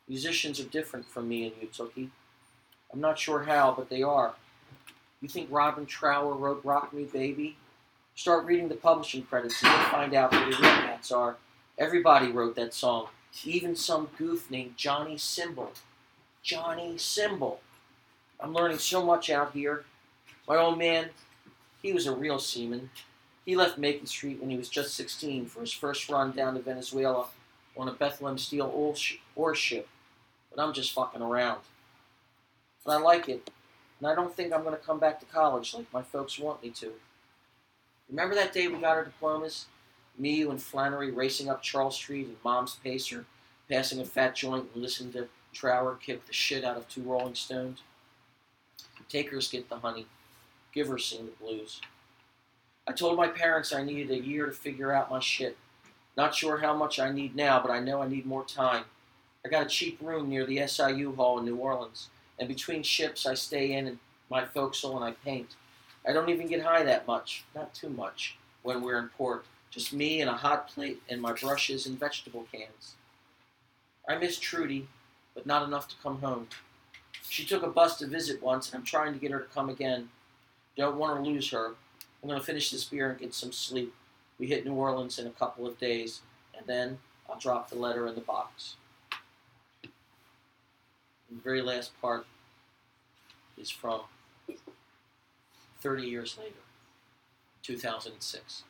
Musicians 0.08 0.60
are 0.60 0.66
different 0.66 1.08
from 1.08 1.28
me 1.28 1.46
and 1.46 1.54
you, 1.62 1.68
Tookie. 1.68 2.10
I'm 2.92 3.02
not 3.02 3.18
sure 3.18 3.44
how, 3.44 3.74
but 3.76 3.90
they 3.90 4.04
are. 4.04 4.36
You 5.22 5.28
think 5.28 5.48
Robin 5.50 5.86
Trower 5.86 6.36
wrote 6.36 6.64
Rock 6.64 6.94
Me 6.94 7.06
Baby? 7.06 7.56
Start 8.14 8.46
reading 8.46 8.68
the 8.68 8.76
publishing 8.76 9.24
credits 9.24 9.64
and 9.64 9.72
you'll 9.72 9.90
find 9.90 10.14
out 10.14 10.34
who 10.34 10.52
the 10.52 10.62
real 10.62 10.72
cats 10.72 11.12
are. 11.12 11.38
Everybody 11.80 12.28
wrote 12.28 12.56
that 12.56 12.74
song. 12.74 13.08
Even 13.44 13.76
some 13.76 14.10
goof 14.18 14.52
named 14.52 14.78
Johnny 14.78 15.18
Cymbal. 15.18 15.72
Johnny 16.44 16.98
Cymbal. 16.98 17.60
I'm 18.40 18.54
learning 18.54 18.78
so 18.78 19.04
much 19.04 19.32
out 19.32 19.54
here. 19.54 19.86
My 20.48 20.58
old 20.58 20.78
man, 20.78 21.10
he 21.82 21.94
was 21.94 22.06
a 22.06 22.16
real 22.16 22.38
seaman. 22.38 22.92
He 23.46 23.56
left 23.56 23.78
Macon 23.78 24.06
Street 24.06 24.40
when 24.40 24.50
he 24.50 24.58
was 24.58 24.70
just 24.70 24.96
16 24.96 25.48
for 25.48 25.62
his 25.62 25.74
first 25.74 26.10
run 26.10 26.32
down 26.32 26.54
to 26.54 26.62
Venezuela 26.62 27.28
on 27.76 27.90
a 27.90 27.94
Bethlehem 27.94 28.38
Steel 28.38 28.72
ore 28.74 28.96
sh- 28.96 29.18
ore 29.36 29.56
ship. 29.56 29.88
But 30.50 30.64
I'm 30.64 30.74
just 30.74 30.94
fucking 30.94 31.22
around. 31.22 31.60
And 32.86 32.94
I 32.94 32.98
like 32.98 33.28
it, 33.28 33.50
and 34.00 34.08
I 34.08 34.16
don't 34.16 34.34
think 34.36 34.54
I'm 34.54 34.64
going 34.64 34.76
to 34.76 34.82
come 34.82 35.00
back 35.00 35.20
to 35.20 35.26
college 35.26 35.74
like 35.74 35.92
my 35.94 36.02
folks 36.02 36.40
want 36.40 36.64
me 36.64 36.70
to. 36.72 36.92
Remember 38.10 38.36
that 38.36 38.54
day 38.54 38.68
we 38.68 38.76
got 38.76 38.98
our 38.98 39.06
diplomas? 39.06 39.66
Me, 40.18 40.36
you, 40.36 40.52
and 40.52 40.62
Flannery 40.62 41.12
racing 41.12 41.50
up 41.50 41.64
Charles 41.64 41.96
Street 41.96 42.28
in 42.28 42.36
Mom's 42.44 42.76
Pacer, 42.84 43.26
passing 43.70 44.00
a 44.00 44.06
fat 44.06 44.36
joint 44.36 44.68
and 44.74 44.84
listening 44.84 45.12
to 45.14 45.28
Trower 45.54 45.96
kick 45.96 46.26
the 46.26 46.34
shit 46.34 46.64
out 46.64 46.78
of 46.78 46.88
Too 46.88 47.02
Rolling 47.02 47.36
Stoned? 47.36 47.80
Takers 49.10 49.48
get 49.48 49.70
the 49.70 49.78
honey. 49.78 50.08
Givers 50.74 51.06
sing 51.06 51.26
the 51.26 51.46
blues. 51.46 51.82
I 52.86 52.92
told 52.92 53.18
my 53.18 53.28
parents 53.28 53.74
I 53.74 53.84
needed 53.84 54.12
a 54.12 54.26
year 54.26 54.46
to 54.46 54.52
figure 54.52 54.92
out 54.92 55.10
my 55.10 55.20
shit. 55.20 55.58
Not 56.18 56.36
sure 56.36 56.58
how 56.58 56.76
much 56.76 57.00
I 57.00 57.12
need 57.12 57.36
now, 57.36 57.62
but 57.62 57.72
I 57.72 57.80
know 57.80 58.02
I 58.02 58.08
need 58.08 58.26
more 58.26 58.44
time. 58.44 58.84
I 59.46 59.50
got 59.50 59.66
a 59.66 59.70
cheap 59.70 60.00
room 60.02 60.30
near 60.30 60.46
the 60.46 60.68
SIU 60.68 61.16
Hall 61.16 61.40
in 61.40 61.46
New 61.46 61.56
Orleans, 61.56 62.10
and 62.40 62.48
between 62.48 62.84
ships 62.84 63.26
I 63.26 63.34
stay 63.36 63.74
in 63.74 64.00
my 64.30 64.46
forecastle 64.46 64.96
and 64.96 65.06
I 65.06 65.12
paint. 65.24 65.56
I 66.08 66.12
don't 66.12 66.30
even 66.30 66.48
get 66.48 66.64
high 66.64 66.84
that 66.84 67.08
much, 67.08 67.46
not 67.56 67.74
too 67.74 67.90
much, 67.90 68.38
when 68.64 68.82
we're 68.82 69.00
in 69.00 69.10
port. 69.10 69.46
Just 69.70 69.94
me 69.94 70.22
and 70.22 70.30
a 70.30 70.34
hot 70.34 70.68
plate 70.68 71.02
and 71.10 71.22
my 71.22 71.34
brushes 71.34 71.86
and 71.86 72.00
vegetable 72.00 72.46
cans. 72.52 72.96
I 74.08 74.18
miss 74.18 74.38
Trudy, 74.38 74.88
but 75.34 75.46
not 75.46 75.66
enough 75.66 75.88
to 75.88 75.96
come 76.04 76.20
home. 76.20 76.48
She 77.30 77.46
took 77.46 77.64
a 77.64 77.68
bus 77.68 77.98
to 78.00 78.08
visit 78.08 78.44
once, 78.44 78.68
and 78.68 78.80
I'm 78.80 78.86
trying 78.86 79.14
to 79.14 79.20
get 79.20 79.32
her 79.32 79.40
to 79.40 79.54
come 79.54 79.70
again. 79.70 80.10
Don't 80.78 80.98
want 80.98 81.24
to 81.24 81.30
lose 81.30 81.50
her. 81.52 81.76
I'm 82.24 82.30
going 82.30 82.40
to 82.40 82.46
finish 82.46 82.72
this 82.72 82.86
beer 82.86 83.10
and 83.10 83.20
get 83.20 83.34
some 83.34 83.52
sleep. 83.52 83.94
We 84.40 84.48
hit 84.48 84.66
New 84.66 84.76
Orleans 84.76 85.20
in 85.20 85.28
a 85.28 85.32
couple 85.32 85.68
of 85.68 85.78
days, 85.78 86.22
and 86.58 86.66
then 86.66 87.00
I'll 87.30 87.38
drop 87.38 87.70
the 87.70 87.76
letter 87.76 88.08
in 88.08 88.16
the 88.16 88.22
box. 88.22 88.78
And 89.84 91.38
the 91.38 91.44
very 91.44 91.62
last 91.62 91.92
part 92.02 92.26
is 93.58 93.70
from 93.70 94.02
30 95.82 96.04
years 96.04 96.38
later, 96.40 96.56
2006. 97.62 98.64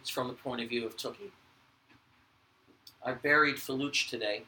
it's 0.00 0.10
from 0.10 0.28
the 0.28 0.34
point 0.34 0.62
of 0.62 0.70
view 0.70 0.86
of 0.86 0.96
Tookie. 0.96 1.32
I 3.04 3.12
buried 3.12 3.56
Faluch 3.56 4.08
today. 4.08 4.44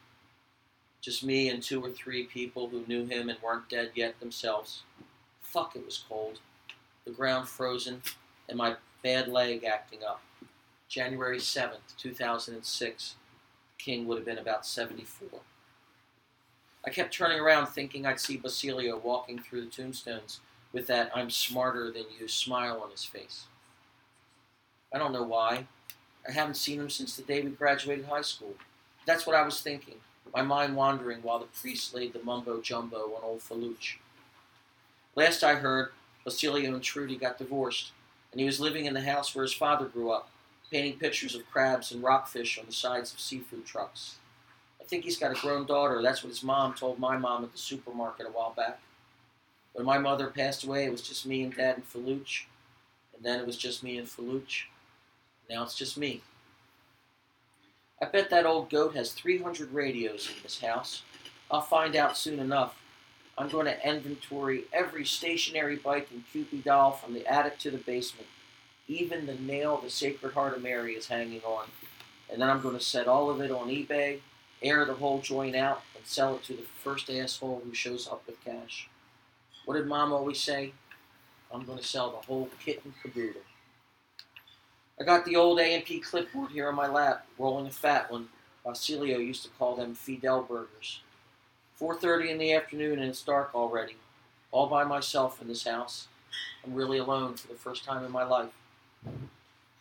Just 1.03 1.23
me 1.23 1.51
and 1.51 1.63
two 1.63 1.85
or 1.85 1.91
three 1.91 2.25
people 2.25 2.69
who 2.69 2.85
knew 2.87 3.05
him 3.05 3.29
and 3.29 3.39
weren't 3.43 3.69
dead 3.69 3.91
yet 3.95 4.21
themselves. 4.21 4.85
Fuck, 5.43 5.77
it 5.77 5.85
was 5.85 6.03
cold. 6.09 6.41
The 7.05 7.13
ground 7.13 7.49
frozen, 7.49 8.03
and 8.49 8.59
my 8.59 8.77
bad 9.03 9.29
leg 9.29 9.65
acting 9.65 10.01
up. 10.07 10.23
January 10.89 11.39
7th, 11.39 11.97
2006. 11.99 13.15
King 13.79 14.07
would 14.07 14.19
have 14.19 14.27
been 14.27 14.39
about 14.39 14.67
74. 14.67 15.41
I 16.85 16.91
kept 16.91 17.15
turning 17.15 17.41
around 17.41 17.67
thinking 17.67 18.07
I'd 18.07 18.21
see 18.21 18.37
Basilio 18.37 18.99
walking 18.99 19.39
through 19.39 19.65
the 19.65 19.71
tombstones 19.71 20.41
with 20.73 20.87
that 20.87 21.11
I'm 21.15 21.31
smarter 21.31 21.91
than 21.91 22.05
you 22.19 22.29
smile 22.29 22.81
on 22.83 22.91
his 22.91 23.05
face. 23.05 23.45
I 24.93 24.99
don't 24.99 25.13
know 25.13 25.23
why. 25.23 25.67
I 26.29 26.33
haven't 26.33 26.55
seen 26.55 26.81
him 26.81 26.91
since 26.91 27.17
the 27.17 27.23
day 27.23 27.41
we 27.41 27.51
graduated 27.51 28.07
high 28.07 28.23
school. 28.23 28.55
That's 29.07 29.27
what 29.27 29.37
I 29.37 29.43
was 29.43 29.61
thinking, 29.61 29.97
my 30.35 30.43
mind 30.43 30.77
wandering 30.77 31.23
while 31.23 31.39
the 31.39 31.47
priest 31.47 31.95
laid 31.95 32.13
the 32.13 32.23
mumbo 32.23 32.61
jumbo 32.61 33.15
on 33.17 33.23
old 33.23 33.41
Faluch. 33.41 33.97
Last 35.17 35.43
I 35.43 35.55
heard, 35.55 35.91
Basilio 36.25 36.75
and 36.75 36.83
Trudy 36.83 37.17
got 37.17 37.39
divorced, 37.39 37.93
and 38.33 38.41
he 38.41 38.47
was 38.47 38.61
living 38.61 38.85
in 38.85 38.95
the 38.95 39.01
house 39.01 39.35
where 39.35 39.45
his 39.45 39.53
father 39.53 39.87
grew 39.87 40.11
up, 40.11 40.29
painting 40.71 40.99
pictures 40.99 41.35
of 41.35 41.51
crabs 41.51 41.93
and 41.93 42.03
rockfish 42.03 42.59
on 42.59 42.67
the 42.67 42.73
sides 42.73 43.13
of 43.13 43.21
seafood 43.21 43.65
trucks. 43.65 44.17
I 44.81 44.85
think 44.85 45.05
he's 45.05 45.19
got 45.19 45.37
a 45.37 45.41
grown 45.41 45.67
daughter. 45.67 46.03
That's 46.03 46.23
what 46.23 46.31
his 46.31 46.43
mom 46.43 46.75
told 46.75 46.99
my 46.99 47.17
mom 47.17 47.45
at 47.45 47.53
the 47.53 47.59
supermarket 47.59 48.27
a 48.27 48.31
while 48.31 48.53
back. 48.57 48.81
When 49.73 49.87
my 49.87 49.99
mother 49.99 50.27
passed 50.29 50.65
away, 50.65 50.85
it 50.85 50.93
was 50.93 51.03
just 51.03 51.27
me 51.27 51.43
and 51.43 51.55
Dad 51.55 51.77
and 51.77 51.85
Faluch, 51.89 52.45
and 53.15 53.25
then 53.25 53.41
it 53.41 53.47
was 53.47 53.57
just 53.57 53.83
me 53.83 53.99
and 53.99 54.09
Faluch. 54.09 54.65
Now 55.49 55.63
it's 55.63 55.77
just 55.77 55.97
me. 55.97 56.23
I 58.03 58.07
bet 58.07 58.31
that 58.31 58.47
old 58.47 58.71
goat 58.71 58.97
has 58.97 59.13
300 59.13 59.73
radios 59.73 60.29
in 60.29 60.43
this 60.43 60.61
house. 60.61 61.03
I'll 61.51 61.61
find 61.61 61.97
out 61.97 62.17
soon 62.17 62.39
enough. 62.39 62.80
I'm 63.41 63.49
going 63.49 63.65
to 63.65 63.89
inventory 63.89 64.65
every 64.71 65.07
stationary 65.07 65.77
bike 65.77 66.09
and 66.11 66.25
Cupid 66.31 66.63
doll 66.63 66.93
from 66.93 67.15
the 67.15 67.27
attic 67.27 67.59
to 67.61 67.71
the 67.71 67.79
basement. 67.79 68.27
Even 68.87 69.25
the 69.25 69.35
nail 69.35 69.81
the 69.83 69.89
Sacred 69.89 70.35
Heart 70.35 70.59
of 70.59 70.63
Mary 70.63 70.93
is 70.93 71.07
hanging 71.07 71.41
on. 71.41 71.65
And 72.31 72.43
then 72.43 72.51
I'm 72.51 72.61
going 72.61 72.77
to 72.77 72.85
set 72.85 73.09
all 73.09 73.31
of 73.31 73.41
it 73.41 73.51
on 73.51 73.69
eBay, 73.69 74.21
air 74.63 74.85
the 74.85 74.93
whole 74.93 75.23
joint 75.23 75.57
out, 75.57 75.81
and 75.97 76.05
sell 76.05 76.35
it 76.35 76.43
to 76.45 76.53
the 76.53 76.65
first 76.85 77.09
asshole 77.09 77.63
who 77.65 77.73
shows 77.73 78.07
up 78.07 78.23
with 78.27 78.45
cash. 78.45 78.91
What 79.65 79.77
did 79.77 79.87
Mom 79.87 80.13
always 80.13 80.39
say? 80.39 80.75
I'm 81.51 81.65
going 81.65 81.79
to 81.79 81.85
sell 81.85 82.11
the 82.11 82.27
whole 82.27 82.51
kit 82.63 82.83
and 82.85 82.93
caboodle. 83.03 83.41
I 85.01 85.05
got 85.05 85.25
the 85.25 85.37
old 85.37 85.61
A&P 85.61 86.01
clipboard 86.01 86.51
here 86.51 86.69
on 86.69 86.75
my 86.75 86.89
lap, 86.89 87.27
rolling 87.39 87.69
a 87.69 87.71
fat 87.71 88.13
one. 88.13 88.29
Basilio 88.67 89.17
used 89.17 89.45
to 89.45 89.51
call 89.59 89.77
them 89.77 89.95
Fidel 89.95 90.43
burgers. 90.43 91.01
4.30 91.81 92.31
in 92.31 92.39
the 92.39 92.53
afternoon 92.53 92.99
and 92.99 93.09
it's 93.09 93.23
dark 93.23 93.55
already. 93.55 93.97
All 94.53 94.67
by 94.67 94.85
myself 94.85 95.41
in 95.41 95.49
this 95.49 95.65
house. 95.65 96.09
I'm 96.65 96.75
really 96.75 96.99
alone 96.99 97.35
for 97.35 97.49
the 97.49 97.55
first 97.55 97.85
time 97.85 98.05
in 98.05 98.13
my 98.13 98.25
life. 98.25 98.51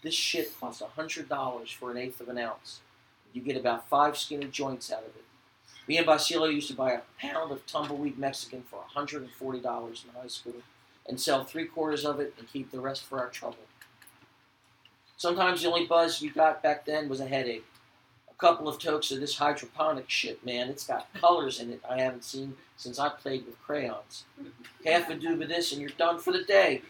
This 0.02 0.14
shit 0.14 0.58
costs 0.60 0.82
$100 0.82 1.74
for 1.74 1.92
an 1.92 1.98
eighth 1.98 2.22
of 2.22 2.30
an 2.30 2.38
ounce. 2.38 2.80
You 3.34 3.42
get 3.42 3.58
about 3.58 3.90
five 3.90 4.18
skinny 4.18 4.46
joints 4.46 4.92
out 4.92 5.00
of 5.00 5.10
it. 5.10 5.26
Me 5.88 5.98
and 5.98 6.06
Basilio 6.06 6.50
used 6.50 6.70
to 6.70 6.76
buy 6.76 6.92
a 6.92 7.02
pound 7.20 7.52
of 7.52 7.66
tumbleweed 7.66 8.18
Mexican 8.18 8.64
for 8.64 8.80
$140 8.96 9.26
in 9.26 10.22
high 10.22 10.28
school 10.28 10.54
and 11.08 11.20
sell 11.20 11.44
three 11.44 11.66
quarters 11.66 12.06
of 12.06 12.20
it 12.20 12.34
and 12.38 12.48
keep 12.48 12.72
the 12.72 12.80
rest 12.80 13.04
for 13.04 13.20
our 13.20 13.30
trouble. 13.30 13.58
Sometimes 15.18 15.62
the 15.62 15.68
only 15.68 15.86
buzz 15.86 16.22
you 16.22 16.32
got 16.32 16.64
back 16.64 16.86
then 16.86 17.10
was 17.10 17.20
a 17.20 17.28
headache. 17.28 17.66
Couple 18.40 18.70
of 18.70 18.80
tokes 18.80 19.12
of 19.12 19.20
this 19.20 19.38
hydroponic 19.38 20.10
shit, 20.10 20.46
man. 20.46 20.70
It's 20.70 20.88
got 20.88 21.14
colors 21.14 21.60
in 21.60 21.72
it 21.72 21.82
I 21.88 22.00
haven't 22.00 22.24
seen 22.24 22.56
since 22.78 22.98
I 22.98 23.10
played 23.10 23.46
with 23.46 23.62
crayons. 23.62 24.24
Half 24.86 25.10
a 25.10 25.16
doob 25.16 25.44
of 25.44 25.50
this 25.50 25.74
and 25.74 25.82
you're 25.82 25.90
done 25.92 26.20
for 26.20 26.32
the 26.32 26.44
day. 26.44 26.82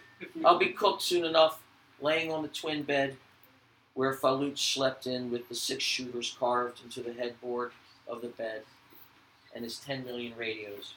I'll 0.46 0.60
be 0.60 0.70
cooked 0.70 1.02
soon 1.02 1.26
enough, 1.26 1.60
laying 2.00 2.32
on 2.32 2.44
the 2.44 2.50
twin 2.50 2.84
bed 2.84 3.18
where 3.96 4.14
Faluch 4.14 4.58
slept 4.58 5.08
in 5.08 5.32
with 5.32 5.50
the 5.50 5.56
six 5.56 5.84
shooters 5.84 6.36
carved 6.40 6.82
into 6.84 7.02
the 7.02 7.14
headboard 7.14 7.72
of 8.08 8.22
the 8.22 8.28
bed 8.28 8.62
and 9.54 9.64
his 9.64 9.80
10 9.80 10.06
million 10.06 10.34
radios. 10.38 10.94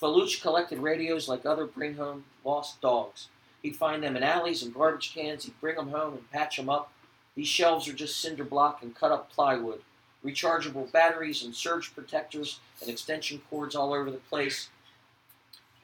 Faluch 0.00 0.40
collected 0.40 0.78
radios 0.78 1.28
like 1.28 1.44
other 1.44 1.66
bring 1.66 1.96
home 1.96 2.24
lost 2.44 2.80
dogs. 2.80 3.28
He'd 3.62 3.76
find 3.76 4.02
them 4.02 4.16
in 4.16 4.22
alleys 4.22 4.62
and 4.62 4.72
garbage 4.72 5.12
cans. 5.12 5.44
He'd 5.44 5.60
bring 5.60 5.76
them 5.76 5.90
home 5.90 6.14
and 6.14 6.30
patch 6.30 6.56
them 6.56 6.70
up. 6.70 6.92
These 7.38 7.46
shelves 7.46 7.86
are 7.86 7.92
just 7.92 8.20
cinder 8.20 8.42
block 8.42 8.82
and 8.82 8.96
cut 8.96 9.12
up 9.12 9.30
plywood. 9.30 9.82
Rechargeable 10.24 10.90
batteries 10.90 11.44
and 11.44 11.54
surge 11.54 11.94
protectors 11.94 12.58
and 12.80 12.90
extension 12.90 13.42
cords 13.48 13.76
all 13.76 13.94
over 13.94 14.10
the 14.10 14.16
place. 14.16 14.70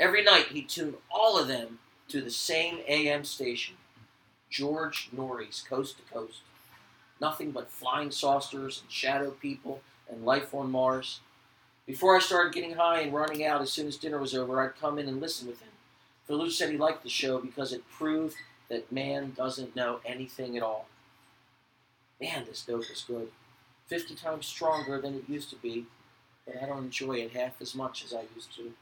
Every 0.01 0.25
night 0.25 0.47
he 0.47 0.63
tuned 0.63 0.97
all 1.13 1.39
of 1.39 1.47
them 1.47 1.79
to 2.09 2.21
the 2.21 2.33
same 2.33 2.81
AM 2.89 3.25
station. 3.25 3.77
George 4.51 5.11
Noory's 5.13 5.65
Coast 5.69 5.97
to 5.99 6.13
Coast. 6.13 6.41
Nothing 7.21 7.53
but 7.53 7.71
flying 7.71 8.11
saucers 8.11 8.81
and 8.83 8.91
shadow 8.91 9.31
people 9.31 9.81
and 10.11 10.25
life 10.25 10.53
on 10.55 10.73
Mars. 10.73 11.21
Before 11.87 12.17
I 12.17 12.19
started 12.19 12.53
getting 12.53 12.75
high 12.75 13.03
and 13.03 13.15
running 13.15 13.45
out 13.45 13.63
as 13.63 13.71
soon 13.71 13.87
as 13.87 13.97
dinner 13.97 14.19
was 14.19 14.35
over, 14.35 14.61
I'd 14.61 14.81
come 14.81 14.99
in 14.99 15.07
and 15.07 15.21
listen 15.21 15.47
with 15.47 15.61
him. 15.61 15.71
Faluch 16.29 16.51
said 16.51 16.71
he 16.71 16.79
liked 16.79 17.05
the 17.05 17.09
show 17.09 17.39
because 17.39 17.73
it 17.73 17.89
proved 17.89 18.35
that 18.69 18.91
man 18.91 19.35
doesn't 19.37 19.77
know 19.77 20.01
anything 20.05 20.57
at 20.57 20.65
all. 20.65 20.89
Man, 22.25 22.47
this 22.47 22.63
dope 22.63 22.91
is 22.91 23.05
good. 23.07 23.29
50 23.89 24.15
times 24.15 24.47
stronger 24.47 24.99
than 24.99 25.15
it 25.15 25.29
used 25.29 25.51
to 25.51 25.57
be, 25.57 25.85
but 26.47 26.57
I 26.63 26.65
don't 26.65 26.85
enjoy 26.85 27.17
it 27.17 27.33
half 27.33 27.61
as 27.61 27.75
much 27.75 28.03
as 28.03 28.15
I 28.15 28.23
used 28.35 28.57
to. 28.57 28.73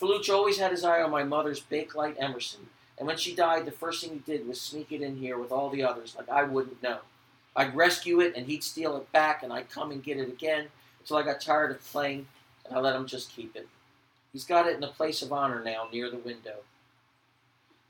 Faluch 0.00 0.32
always 0.32 0.58
had 0.58 0.70
his 0.70 0.84
eye 0.84 1.02
on 1.02 1.10
my 1.10 1.22
mother's 1.22 1.60
Bakelite 1.60 2.16
Emerson, 2.18 2.68
and 2.96 3.06
when 3.06 3.18
she 3.18 3.34
died, 3.34 3.66
the 3.66 3.72
first 3.72 4.02
thing 4.02 4.14
he 4.14 4.32
did 4.32 4.48
was 4.48 4.58
sneak 4.58 4.90
it 4.90 5.02
in 5.02 5.18
here 5.18 5.38
with 5.38 5.52
all 5.52 5.68
the 5.68 5.82
others, 5.82 6.14
like 6.16 6.30
I 6.30 6.44
wouldn't 6.44 6.82
know. 6.82 7.00
I'd 7.54 7.76
rescue 7.76 8.20
it, 8.20 8.34
and 8.34 8.46
he'd 8.46 8.64
steal 8.64 8.96
it 8.96 9.12
back, 9.12 9.42
and 9.42 9.52
I'd 9.52 9.68
come 9.68 9.90
and 9.90 10.02
get 10.02 10.16
it 10.16 10.28
again 10.28 10.68
until 11.00 11.18
I 11.18 11.24
got 11.24 11.42
tired 11.42 11.72
of 11.72 11.84
playing, 11.84 12.26
and 12.64 12.74
I 12.74 12.80
let 12.80 12.96
him 12.96 13.06
just 13.06 13.36
keep 13.36 13.54
it. 13.54 13.68
He's 14.32 14.44
got 14.44 14.66
it 14.66 14.78
in 14.78 14.82
a 14.82 14.88
place 14.88 15.20
of 15.20 15.32
honor 15.32 15.62
now 15.62 15.88
near 15.92 16.10
the 16.10 16.16
window. 16.16 16.60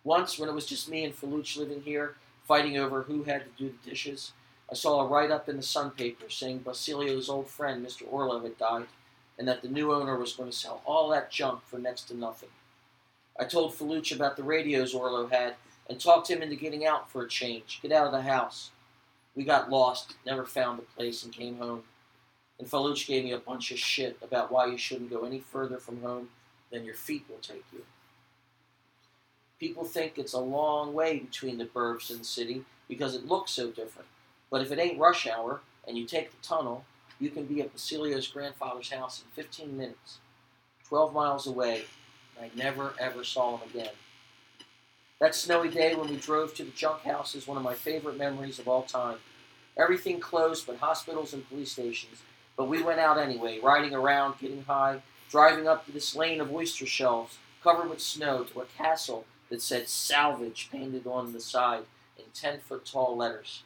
Once, 0.03 0.41
when 0.41 0.49
it 0.49 0.55
was 0.55 0.67
just 0.67 0.89
me 0.89 1.05
and 1.05 1.15
Faluch 1.15 1.57
living 1.57 1.83
here, 1.83 2.17
fighting 2.49 2.79
over 2.79 3.03
who 3.03 3.25
had 3.25 3.45
to 3.45 3.63
do 3.63 3.71
the 3.71 3.91
dishes, 3.91 4.33
I 4.73 4.75
saw 4.75 5.01
a 5.01 5.07
write 5.07 5.31
up 5.31 5.51
in 5.51 5.59
the 5.59 5.63
Sun 5.63 5.91
paper 5.93 6.31
saying 6.31 6.61
Basilio's 6.61 7.29
old 7.29 7.49
friend, 7.49 7.85
Mr. 7.85 8.11
Orlo, 8.11 8.41
had 8.43 8.57
died, 8.57 8.87
and 9.39 9.47
that 9.47 9.61
the 9.61 9.69
new 9.69 9.93
owner 9.93 10.17
was 10.17 10.33
going 10.33 10.51
to 10.51 10.57
sell 10.57 10.81
all 10.87 11.11
that 11.11 11.31
junk 11.31 11.61
for 11.67 11.79
next 11.79 12.05
to 12.05 12.17
nothing. 12.17 12.49
I 13.39 13.45
told 13.45 13.75
Faluch 13.75 14.17
about 14.17 14.37
the 14.37 14.43
radios 14.43 14.95
Orlo 14.95 15.29
had 15.29 15.57
and 15.89 16.01
talked 16.01 16.31
him 16.31 16.43
into 16.43 16.57
getting 16.57 16.87
out 16.87 17.11
for 17.11 17.23
a 17.23 17.29
change, 17.29 17.81
get 17.83 17.93
out 17.93 18.07
of 18.07 18.13
the 18.13 18.23
house. 18.23 18.71
We 19.37 19.45
got 19.45 19.71
lost, 19.71 20.15
never 20.27 20.45
found 20.45 20.79
the 20.79 20.83
place, 20.83 21.23
and 21.23 21.33
came 21.33 21.59
home. 21.59 21.85
And 22.59 22.69
Faluch 22.69 23.07
gave 23.07 23.25
me 23.25 23.33
a 23.33 23.39
bunch 23.39 23.71
of 23.71 23.79
shit 23.79 24.19
about 24.23 24.51
why 24.51 24.67
you 24.67 24.79
shouldn't 24.79 25.11
go 25.11 25.25
any 25.25 25.39
further 25.39 25.79
from 25.79 26.03
home 26.03 26.31
than 26.73 26.85
your 26.85 26.95
feet 26.95 27.25
will 27.29 27.39
take 27.39 27.65
you. 27.73 27.85
People 29.59 29.85
think 29.85 30.19
it's 30.19 30.35
a 30.35 30.41
long 30.41 30.95
way 30.95 31.19
between 31.19 31.59
the 31.59 31.65
burbs 31.65 32.11
and 32.11 32.21
the 32.21 32.25
city 32.25 32.65
because 32.89 33.15
it 33.15 33.27
looks 33.27 33.51
so 33.51 33.69
different. 33.71 34.09
But 34.51 34.63
if 34.63 34.71
it 34.71 34.79
ain't 34.79 35.01
rush 35.01 35.27
hour 35.27 35.61
and 35.87 35.99
you 35.99 36.07
take 36.07 36.31
the 36.31 36.47
tunnel, 36.47 36.85
you 37.19 37.31
can 37.31 37.45
be 37.45 37.61
at 37.61 37.73
Basilio's 37.73 38.29
grandfather's 38.29 38.91
house 38.91 39.23
in 39.23 39.43
15 39.43 39.77
minutes, 39.77 40.19
12 40.89 41.13
miles 41.13 41.47
away, 41.47 41.85
I 42.41 42.51
never 42.55 42.95
ever 43.01 43.25
saw 43.25 43.57
him 43.57 43.69
again. 43.69 43.91
That 45.21 45.35
snowy 45.35 45.69
day 45.69 45.97
when 45.97 46.09
we 46.09 46.17
drove 46.17 46.55
to 46.55 46.65
the 46.65 46.71
junk 46.71 47.03
house 47.03 47.35
is 47.35 47.49
one 47.49 47.57
of 47.57 47.65
my 47.65 47.75
favorite 47.75 48.17
memories 48.17 48.61
of 48.61 48.69
all 48.69 48.85
time. 48.85 49.17
Everything 49.77 50.21
closed 50.21 50.67
but 50.69 50.77
hospitals 50.77 51.35
and 51.35 51.49
police 51.49 51.73
stations, 51.73 52.23
but 52.57 52.69
we 52.69 52.83
went 52.83 53.01
out 53.01 53.19
anyway, 53.19 53.59
riding 53.61 53.95
around, 53.95 54.39
getting 54.41 54.63
high, 54.63 55.03
driving 55.29 55.67
up 55.67 55.85
to 55.87 55.93
this 55.93 56.15
lane 56.15 56.41
of 56.41 56.53
oyster 56.53 56.87
shells 56.87 57.39
covered 57.63 57.91
with 57.91 58.01
snow 58.01 58.45
to 58.45 58.61
a 58.61 58.67
castle 58.67 59.25
that 59.51 59.63
said 59.63 59.89
salvage 59.89 60.69
painted 60.71 61.07
on 61.07 61.33
the 61.33 61.41
side 61.41 61.85
in 62.19 62.25
10 62.35 62.61
foot 62.61 62.85
tall 62.85 63.17
letters. 63.17 63.63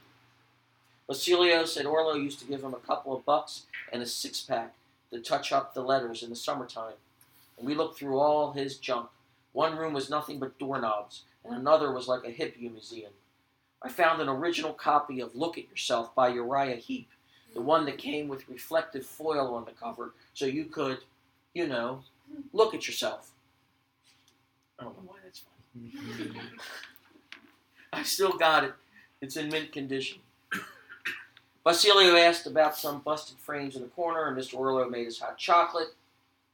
Basilio 1.06 1.64
said 1.64 1.86
Orlo 1.86 2.14
used 2.14 2.38
to 2.38 2.46
give 2.46 2.62
him 2.62 2.74
a 2.74 2.86
couple 2.86 3.14
of 3.14 3.24
bucks 3.24 3.66
and 3.92 4.02
a 4.02 4.06
six 4.06 4.40
pack 4.40 4.74
to 5.10 5.20
touch 5.20 5.52
up 5.52 5.74
the 5.74 5.82
letters 5.82 6.22
in 6.22 6.30
the 6.30 6.36
summertime. 6.36 6.94
And 7.58 7.66
we 7.66 7.74
looked 7.74 7.98
through 7.98 8.18
all 8.18 8.52
his 8.52 8.78
junk. 8.78 9.08
One 9.52 9.76
room 9.76 9.92
was 9.92 10.08
nothing 10.08 10.38
but 10.38 10.58
doorknobs, 10.58 11.24
and 11.44 11.54
another 11.54 11.92
was 11.92 12.08
like 12.08 12.24
a 12.24 12.32
hippie 12.32 12.72
museum. 12.72 13.12
I 13.82 13.88
found 13.88 14.22
an 14.22 14.28
original 14.28 14.72
copy 14.72 15.20
of 15.20 15.34
Look 15.34 15.58
at 15.58 15.68
Yourself 15.68 16.14
by 16.14 16.28
Uriah 16.28 16.76
Heep, 16.76 17.10
the 17.52 17.60
one 17.60 17.84
that 17.86 17.98
came 17.98 18.28
with 18.28 18.48
reflective 18.48 19.04
foil 19.04 19.54
on 19.54 19.64
the 19.64 19.72
cover, 19.72 20.14
so 20.32 20.46
you 20.46 20.64
could, 20.64 20.98
you 21.52 21.66
know, 21.66 22.02
look 22.52 22.74
at 22.74 22.86
yourself. 22.86 23.32
I 24.78 24.84
don't 24.84 24.96
know 24.96 25.04
why 25.10 25.16
that's 25.22 25.40
funny. 25.40 25.51
I 27.92 28.02
still 28.02 28.32
got 28.32 28.64
it. 28.64 28.72
It's 29.20 29.36
in 29.36 29.48
mint 29.48 29.72
condition. 29.72 30.18
Basilio 31.64 32.16
asked 32.16 32.46
about 32.46 32.76
some 32.76 33.00
busted 33.00 33.38
frames 33.38 33.76
in 33.76 33.82
the 33.82 33.88
corner, 33.88 34.26
and 34.26 34.36
Mr. 34.36 34.54
Orlo 34.54 34.88
made 34.88 35.06
us 35.06 35.20
hot 35.20 35.38
chocolate. 35.38 35.94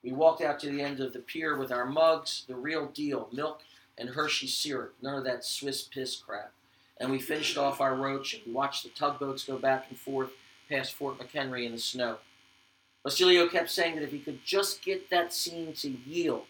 We 0.03 0.13
walked 0.13 0.43
out 0.43 0.61
to 0.61 0.71
the 0.71 0.83
end 0.83 1.01
of 1.01 1.13
the 1.13 1.21
pier 1.21 1.57
with 1.57 1.73
our 1.73 1.87
mugs, 1.87 2.45
the 2.47 2.55
real 2.55 2.87
deal, 2.87 3.29
milk 3.33 3.63
and 3.99 4.11
Hershey 4.11 4.47
syrup, 4.47 4.95
none 5.03 5.17
of 5.17 5.25
that 5.25 5.45
Swiss 5.45 5.83
piss 5.83 6.17
crap. 6.17 6.53
And 6.99 7.11
we 7.11 7.19
finished 7.19 7.59
off 7.59 7.81
our 7.81 7.95
roach 7.95 8.35
and 8.35 8.55
watched 8.55 8.85
the 8.85 8.91
tugboats 8.91 9.45
go 9.45 9.59
back 9.59 9.87
and 9.89 9.99
forth 9.99 10.31
past 10.69 10.95
Fort 10.95 11.19
McHenry 11.19 11.67
in 11.67 11.73
the 11.73 11.79
snow. 11.79 12.19
Basilio 13.03 13.49
kept 13.49 13.71
saying 13.71 13.95
that 13.95 14.05
if 14.05 14.13
he 14.13 14.19
could 14.19 14.45
just 14.45 14.83
get 14.83 15.11
that 15.11 15.33
scene 15.33 15.73
to 15.75 15.89
yield, 15.89 16.47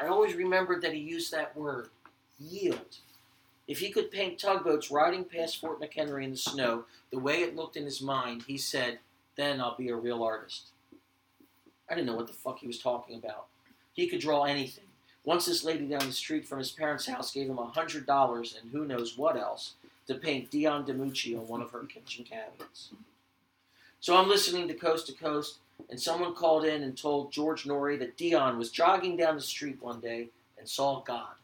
I 0.00 0.06
always 0.06 0.34
remembered 0.34 0.82
that 0.82 0.94
he 0.94 1.00
used 1.00 1.32
that 1.32 1.56
word, 1.56 1.88
yield. 2.38 2.98
If 3.66 3.80
he 3.80 3.90
could 3.90 4.10
paint 4.10 4.38
tugboats 4.38 4.90
riding 4.90 5.24
past 5.24 5.60
Fort 5.60 5.80
McHenry 5.80 6.24
in 6.24 6.30
the 6.30 6.36
snow 6.36 6.84
the 7.10 7.18
way 7.18 7.42
it 7.42 7.56
looked 7.56 7.76
in 7.76 7.84
his 7.84 8.00
mind, 8.00 8.44
he 8.46 8.56
said, 8.56 8.98
then 9.36 9.60
I'll 9.60 9.76
be 9.76 9.88
a 9.88 9.96
real 9.96 10.22
artist. 10.22 10.68
I 11.90 11.94
didn't 11.94 12.06
know 12.06 12.16
what 12.16 12.26
the 12.26 12.32
fuck 12.32 12.58
he 12.58 12.66
was 12.66 12.78
talking 12.78 13.16
about. 13.16 13.46
He 13.92 14.08
could 14.08 14.20
draw 14.20 14.44
anything. 14.44 14.84
Once 15.24 15.46
this 15.46 15.64
lady 15.64 15.86
down 15.86 16.06
the 16.06 16.12
street 16.12 16.46
from 16.46 16.58
his 16.58 16.70
parents' 16.70 17.06
house 17.06 17.32
gave 17.32 17.48
him 17.48 17.58
a 17.58 17.66
hundred 17.66 18.06
dollars 18.06 18.56
and 18.60 18.70
who 18.70 18.86
knows 18.86 19.18
what 19.18 19.36
else 19.36 19.74
to 20.06 20.14
paint 20.14 20.50
Dion 20.50 20.84
DiMucci 20.84 21.38
on 21.38 21.46
one 21.46 21.60
of 21.60 21.70
her 21.70 21.84
kitchen 21.84 22.24
cabinets. 22.24 22.90
So 24.00 24.16
I'm 24.16 24.28
listening 24.28 24.68
to 24.68 24.74
Coast 24.74 25.06
to 25.08 25.12
Coast, 25.12 25.58
and 25.90 26.00
someone 26.00 26.34
called 26.34 26.64
in 26.64 26.82
and 26.82 26.96
told 26.96 27.32
George 27.32 27.64
Noory 27.64 27.98
that 27.98 28.16
Dion 28.16 28.58
was 28.58 28.70
jogging 28.70 29.16
down 29.16 29.36
the 29.36 29.42
street 29.42 29.80
one 29.80 30.00
day 30.00 30.28
and 30.58 30.68
saw 30.68 31.00
God. 31.00 31.34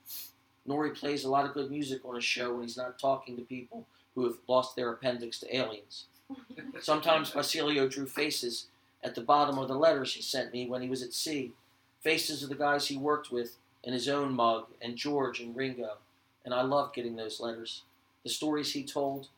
Noory 0.68 0.94
plays 0.94 1.24
a 1.24 1.30
lot 1.30 1.44
of 1.44 1.54
good 1.54 1.70
music 1.70 2.04
on 2.04 2.14
his 2.14 2.24
show 2.24 2.52
when 2.52 2.62
he's 2.62 2.76
not 2.76 2.98
talking 2.98 3.36
to 3.36 3.42
people 3.42 3.86
who 4.14 4.24
have 4.24 4.38
lost 4.48 4.76
their 4.76 4.92
appendix 4.92 5.38
to 5.40 5.56
aliens. 5.56 6.06
Sometimes 6.80 7.30
Basilio 7.30 7.88
drew 7.88 8.06
faces 8.06 8.66
at 9.02 9.14
the 9.14 9.20
bottom 9.20 9.58
of 9.58 9.68
the 9.68 9.74
letters 9.74 10.14
he 10.14 10.22
sent 10.22 10.52
me 10.52 10.66
when 10.66 10.80
he 10.80 10.88
was 10.88 11.02
at 11.02 11.12
sea, 11.12 11.52
faces 12.00 12.42
of 12.42 12.48
the 12.48 12.54
guys 12.54 12.86
he 12.86 12.96
worked 12.96 13.30
with 13.30 13.56
in 13.82 13.92
his 13.92 14.08
own 14.08 14.32
mug, 14.32 14.66
and 14.80 14.96
George 14.96 15.40
and 15.40 15.54
Ringo. 15.54 15.98
And 16.44 16.54
I 16.54 16.62
loved 16.62 16.94
getting 16.94 17.16
those 17.16 17.40
letters. 17.40 17.82
The 18.22 18.30
stories 18.30 18.72
he 18.72 18.82
told. 18.82 19.28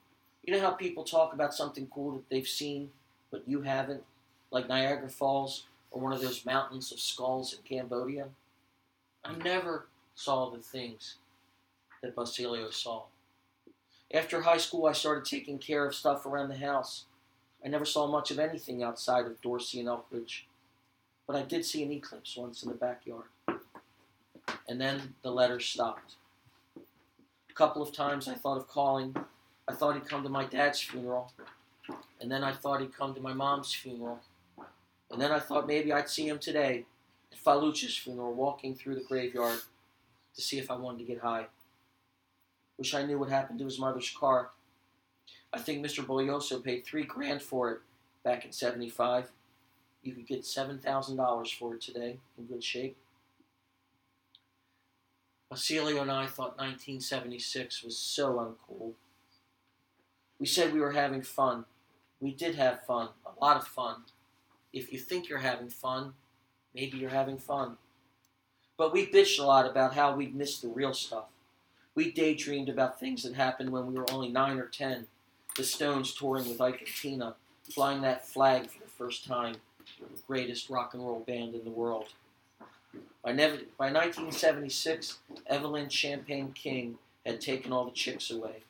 You 0.45 0.55
know 0.55 0.61
how 0.61 0.71
people 0.71 1.03
talk 1.03 1.33
about 1.33 1.55
something 1.55 1.89
cool 1.93 2.13
that 2.13 2.29
they've 2.29 2.47
seen, 2.47 2.91
but 3.33 3.43
you 3.49 3.63
haven't? 3.63 4.05
Like 4.51 4.69
Niagara 4.69 5.09
Falls 5.09 5.67
or 5.91 6.01
one 6.01 6.13
of 6.13 6.21
those 6.21 6.47
mountains 6.47 6.93
of 6.93 7.01
skulls 7.01 7.53
in 7.53 7.61
Cambodia? 7.63 8.29
I 9.25 9.35
never 9.37 9.87
saw 10.15 10.51
the 10.51 10.59
things 10.59 11.17
that 12.03 12.15
Basilio 12.15 12.71
saw. 12.71 13.05
After 14.15 14.43
high 14.43 14.59
school, 14.59 14.87
I 14.87 14.93
started 14.93 15.25
taking 15.25 15.59
care 15.59 15.85
of 15.85 15.95
stuff 15.95 16.27
around 16.27 16.49
the 16.49 16.59
house. 16.59 17.07
I 17.65 17.69
never 17.69 17.85
saw 17.85 18.07
much 18.07 18.31
of 18.31 18.39
anything 18.39 18.83
outside 18.83 19.27
of 19.27 19.41
Dorsey 19.41 19.81
and 19.81 19.89
Elkridge, 19.89 20.43
but 21.27 21.35
I 21.35 21.43
did 21.43 21.65
see 21.65 21.83
an 21.83 21.91
eclipse 21.91 22.37
once 22.37 22.63
in 22.63 22.69
the 22.69 22.77
backyard. 22.77 23.27
And 24.69 24.81
then 24.81 25.15
the 25.23 25.33
letters 25.33 25.67
stopped. 25.67 26.15
A 26.77 27.55
couple 27.55 27.83
of 27.83 27.93
times 27.93 28.29
I 28.29 28.35
thought 28.35 28.59
of 28.59 28.69
calling. 28.69 29.17
I 29.67 29.73
thought 29.73 29.95
he'd 29.95 30.09
come 30.09 30.23
to 30.23 30.29
my 30.29 30.45
dad's 30.45 30.81
funeral. 30.81 31.33
And 32.21 32.31
then 32.31 32.45
I 32.45 32.53
thought 32.53 32.81
he'd 32.81 32.97
come 32.97 33.15
to 33.15 33.21
my 33.21 33.33
mom's 33.33 33.73
funeral. 33.73 34.21
And 35.11 35.21
then 35.21 35.33
I 35.33 35.39
thought 35.39 35.67
maybe 35.67 35.93
I'd 35.93 36.09
see 36.09 36.29
him 36.29 36.39
today 36.39 36.85
at 37.33 37.39
Falucci's 37.39 37.97
funeral, 37.97 38.35
walking 38.35 38.75
through 38.75 38.97
the 38.97 39.05
graveyard 39.05 39.61
to 40.35 40.43
see 40.43 40.59
if 40.59 40.71
I 40.71 40.77
wanted 40.77 40.99
to 40.99 41.05
get 41.05 41.21
high. 41.21 41.47
Wish 42.79 42.95
I 42.95 43.05
knew 43.05 43.19
what 43.19 43.31
happened 43.31 43.59
to 43.61 43.65
his 43.65 43.79
mother's 43.79 44.11
car. 44.11 44.51
I 45.53 45.59
think 45.59 45.85
Mr. 45.85 46.05
Boyoso 46.05 46.63
paid 46.63 46.85
three 46.85 47.05
grand 47.05 47.41
for 47.41 47.71
it 47.71 47.81
back 48.25 48.45
in 48.45 48.53
'75. 48.53 49.31
You 50.03 50.13
could 50.13 50.27
get 50.27 50.45
seven 50.45 50.79
thousand 50.79 51.17
dollars 51.17 51.51
for 51.51 51.75
it 51.75 51.81
today, 51.81 52.19
in 52.37 52.45
good 52.45 52.63
shape. 52.63 52.97
Basilio 55.49 56.03
and 56.03 56.11
I 56.11 56.27
thought 56.27 56.59
1976 56.59 57.85
was 57.85 57.97
so 57.97 58.35
uncool. 58.35 58.95
We 60.39 60.47
said 60.47 60.73
we 60.73 60.81
were 60.81 60.93
having 60.93 61.23
fun. 61.23 61.65
We 62.21 62.33
did 62.33 62.57
have 62.57 62.85
fun, 62.85 63.11
a 63.25 63.45
lot 63.45 63.57
of 63.57 63.67
fun. 63.67 64.03
If 64.77 64.93
you 64.93 64.99
think 64.99 65.31
you're 65.31 65.39
having 65.39 65.71
fun, 65.71 66.13
maybe 66.75 66.99
you're 66.99 67.09
having 67.09 67.39
fun. 67.39 67.79
But 68.77 68.93
we 68.93 69.07
bitched 69.07 69.39
a 69.39 69.43
lot 69.43 69.65
about 69.65 69.95
how 69.95 70.15
we'd 70.15 70.35
missed 70.35 70.61
the 70.61 70.69
real 70.69 70.93
stuff. 70.93 71.25
We 71.95 72.13
daydreamed 72.13 72.69
about 72.69 73.01
things 73.01 73.23
that 73.23 73.33
happened 73.33 73.71
when 73.71 73.87
we 73.87 73.95
were 73.95 74.13
only 74.13 74.29
nine 74.29 74.59
or 74.59 74.67
ten. 74.67 75.07
The 75.57 75.65
Stones 75.65 76.13
touring 76.13 76.47
with 76.47 76.61
Ike 76.61 76.81
and 76.81 76.89
Tina, 76.95 77.37
flying 77.73 78.03
that 78.03 78.29
flag 78.29 78.67
for 78.69 78.81
the 78.81 78.91
first 78.91 79.27
time, 79.27 79.55
the 79.99 80.21
greatest 80.27 80.69
rock 80.69 80.93
and 80.93 81.03
roll 81.03 81.21
band 81.21 81.55
in 81.55 81.65
the 81.65 81.71
world. 81.71 82.09
By, 83.25 83.33
by 83.33 83.91
1976, 83.91 85.21
Evelyn 85.47 85.89
Champagne 85.89 86.53
King 86.53 86.99
had 87.25 87.41
taken 87.41 87.73
all 87.73 87.87
the 87.87 87.93
chicks 87.93 88.31
away. 88.31 88.65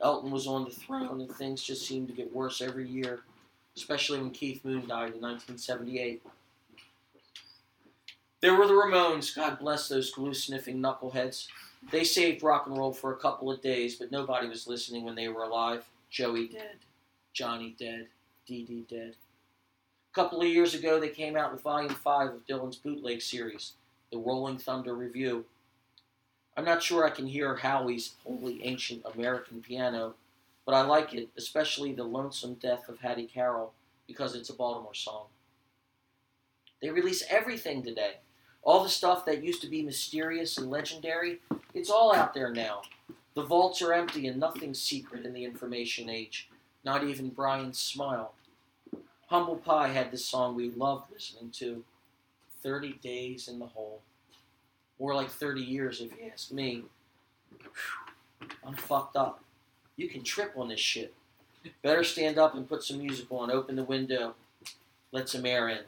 Elton 0.00 0.30
was 0.30 0.46
on 0.46 0.64
the 0.64 0.70
throne, 0.70 1.20
and 1.20 1.30
things 1.30 1.62
just 1.62 1.86
seemed 1.86 2.08
to 2.08 2.14
get 2.14 2.34
worse 2.34 2.62
every 2.62 2.88
year, 2.88 3.20
especially 3.78 4.18
when 4.18 4.30
Keith 4.30 4.64
Moon 4.64 4.86
died 4.86 5.14
in 5.14 5.20
1978. 5.20 6.22
There 8.40 8.54
were 8.56 8.66
the 8.66 8.72
Ramones, 8.72 9.34
God 9.34 9.58
bless 9.58 9.88
those 9.88 10.10
glue 10.10 10.34
sniffing 10.34 10.78
knuckleheads. 10.78 11.48
They 11.90 12.04
saved 12.04 12.42
rock 12.42 12.66
and 12.66 12.76
roll 12.76 12.92
for 12.92 13.12
a 13.12 13.18
couple 13.18 13.50
of 13.50 13.62
days, 13.62 13.96
but 13.96 14.12
nobody 14.12 14.48
was 14.48 14.66
listening 14.66 15.04
when 15.04 15.14
they 15.14 15.28
were 15.28 15.44
alive. 15.44 15.84
Joey 16.10 16.48
dead, 16.48 16.76
Johnny 17.32 17.76
dead, 17.78 18.08
Dee 18.46 18.64
Dee 18.64 18.86
dead. 18.88 19.14
A 20.12 20.14
couple 20.14 20.40
of 20.40 20.48
years 20.48 20.74
ago, 20.74 20.98
they 20.98 21.08
came 21.08 21.36
out 21.36 21.52
with 21.52 21.62
Volume 21.62 21.94
5 21.94 22.28
of 22.28 22.46
Dylan's 22.46 22.76
bootleg 22.76 23.22
series, 23.22 23.74
The 24.10 24.18
Rolling 24.18 24.58
Thunder 24.58 24.94
Revue. 24.94 25.44
I'm 26.56 26.64
not 26.64 26.82
sure 26.82 27.04
I 27.04 27.10
can 27.10 27.26
hear 27.26 27.54
Howie's 27.56 28.14
wholly 28.24 28.64
ancient 28.64 29.04
American 29.14 29.60
piano, 29.60 30.14
but 30.68 30.74
I 30.74 30.82
like 30.82 31.14
it, 31.14 31.30
especially 31.38 31.94
The 31.94 32.04
Lonesome 32.04 32.52
Death 32.56 32.90
of 32.90 32.98
Hattie 32.98 33.24
Carroll, 33.24 33.72
because 34.06 34.34
it's 34.34 34.50
a 34.50 34.54
Baltimore 34.54 34.92
song. 34.92 35.24
They 36.82 36.90
release 36.90 37.24
everything 37.30 37.82
today. 37.82 38.16
All 38.62 38.82
the 38.82 38.90
stuff 38.90 39.24
that 39.24 39.42
used 39.42 39.62
to 39.62 39.66
be 39.66 39.80
mysterious 39.80 40.58
and 40.58 40.68
legendary, 40.68 41.40
it's 41.72 41.88
all 41.88 42.14
out 42.14 42.34
there 42.34 42.52
now. 42.52 42.82
The 43.34 43.46
vaults 43.46 43.80
are 43.80 43.94
empty 43.94 44.26
and 44.26 44.38
nothing's 44.38 44.78
secret 44.78 45.24
in 45.24 45.32
the 45.32 45.46
information 45.46 46.10
age, 46.10 46.50
not 46.84 47.02
even 47.02 47.30
Brian's 47.30 47.78
smile. 47.78 48.34
Humble 49.28 49.56
Pie 49.56 49.88
had 49.88 50.10
this 50.10 50.26
song 50.26 50.54
we 50.54 50.68
loved 50.72 51.10
listening 51.10 51.50
to 51.52 51.82
30 52.62 52.92
Days 53.02 53.48
in 53.48 53.58
the 53.58 53.68
Hole. 53.68 54.02
More 55.00 55.14
like 55.14 55.30
30 55.30 55.62
years, 55.62 56.02
if 56.02 56.10
you 56.10 56.30
ask 56.30 56.52
me. 56.52 56.82
I'm 58.62 58.74
fucked 58.74 59.16
up. 59.16 59.42
You 59.98 60.08
can 60.08 60.22
trip 60.22 60.52
on 60.56 60.68
this 60.68 60.80
shit. 60.80 61.12
Better 61.82 62.04
stand 62.04 62.38
up 62.38 62.54
and 62.54 62.68
put 62.68 62.84
some 62.84 62.98
music 62.98 63.26
on, 63.30 63.50
open 63.50 63.74
the 63.74 63.84
window, 63.84 64.36
let 65.10 65.28
some 65.28 65.44
air 65.44 65.68
in. 65.68 65.80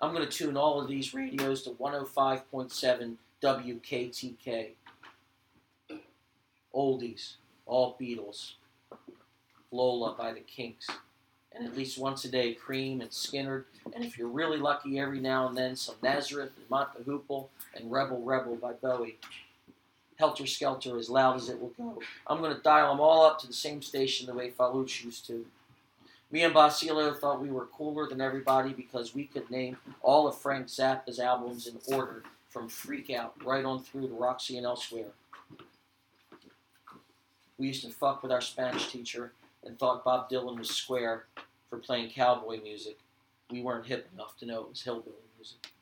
I'm 0.00 0.14
going 0.14 0.26
to 0.26 0.30
tune 0.30 0.56
all 0.56 0.80
of 0.80 0.88
these 0.88 1.12
radios 1.12 1.62
to 1.62 1.70
105.7 1.70 3.16
WKTK. 3.42 4.68
Oldies, 6.74 7.34
all 7.66 7.96
Beatles. 8.00 8.52
Lola 9.72 10.14
by 10.14 10.32
the 10.32 10.40
Kinks. 10.40 10.86
And 11.52 11.66
at 11.66 11.76
least 11.76 11.98
once 11.98 12.24
a 12.24 12.30
day, 12.30 12.54
Cream 12.54 13.00
and 13.00 13.10
Skynyrd. 13.10 13.64
And 13.94 14.04
if 14.04 14.16
you're 14.16 14.28
really 14.28 14.58
lucky, 14.58 15.00
every 15.00 15.20
now 15.20 15.48
and 15.48 15.56
then, 15.56 15.74
some 15.74 15.96
Nazareth 16.02 16.52
and 16.56 16.86
the 16.96 17.10
Hoople 17.10 17.48
and 17.74 17.90
Rebel 17.90 18.22
Rebel 18.22 18.54
by 18.56 18.74
Bowie. 18.74 19.18
Helter 20.16 20.46
Skelter, 20.46 20.96
as 20.98 21.10
loud 21.10 21.36
as 21.36 21.48
it 21.48 21.60
will 21.60 21.72
go. 21.76 22.00
I'm 22.26 22.40
going 22.40 22.54
to 22.54 22.62
dial 22.62 22.90
them 22.90 23.00
all 23.00 23.26
up 23.26 23.38
to 23.40 23.46
the 23.46 23.52
same 23.52 23.82
station 23.82 24.26
the 24.26 24.34
way 24.34 24.50
Faluch 24.50 25.04
used 25.04 25.26
to. 25.26 25.46
Me 26.30 26.42
and 26.42 26.54
Basilio 26.54 27.12
thought 27.12 27.40
we 27.40 27.50
were 27.50 27.66
cooler 27.66 28.08
than 28.08 28.20
everybody 28.20 28.72
because 28.72 29.14
we 29.14 29.24
could 29.24 29.50
name 29.50 29.76
all 30.02 30.26
of 30.26 30.36
Frank 30.36 30.66
Zappa's 30.66 31.20
albums 31.20 31.66
in 31.66 31.78
order, 31.94 32.22
from 32.48 32.68
Freak 32.68 33.10
Out 33.10 33.34
right 33.44 33.64
on 33.64 33.82
through 33.82 34.06
to 34.06 34.14
Roxy 34.14 34.56
and 34.56 34.64
Elsewhere. 34.64 35.10
We 37.58 37.66
used 37.66 37.84
to 37.84 37.90
fuck 37.90 38.22
with 38.22 38.30
our 38.30 38.40
Spanish 38.40 38.90
teacher 38.90 39.32
and 39.64 39.78
thought 39.78 40.04
Bob 40.04 40.30
Dylan 40.30 40.58
was 40.58 40.70
square 40.70 41.24
for 41.68 41.78
playing 41.78 42.10
cowboy 42.10 42.62
music. 42.62 42.98
We 43.50 43.62
weren't 43.62 43.86
hip 43.86 44.08
enough 44.14 44.36
to 44.38 44.46
know 44.46 44.62
it 44.62 44.70
was 44.70 44.82
hillbilly 44.82 45.16
music. 45.36 45.72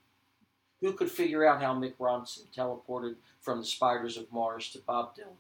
Who 0.83 0.93
could 0.93 1.11
figure 1.11 1.47
out 1.47 1.63
how 1.63 1.75
Mick 1.75 1.95
Ronson 1.99 2.43
teleported 2.55 3.15
from 3.41 3.61
the 3.61 3.65
Spiders 3.65 4.17
of 4.17 4.31
Mars 4.33 4.69
to 4.71 4.81
Bob 4.81 5.17
Dylan? 5.17 5.39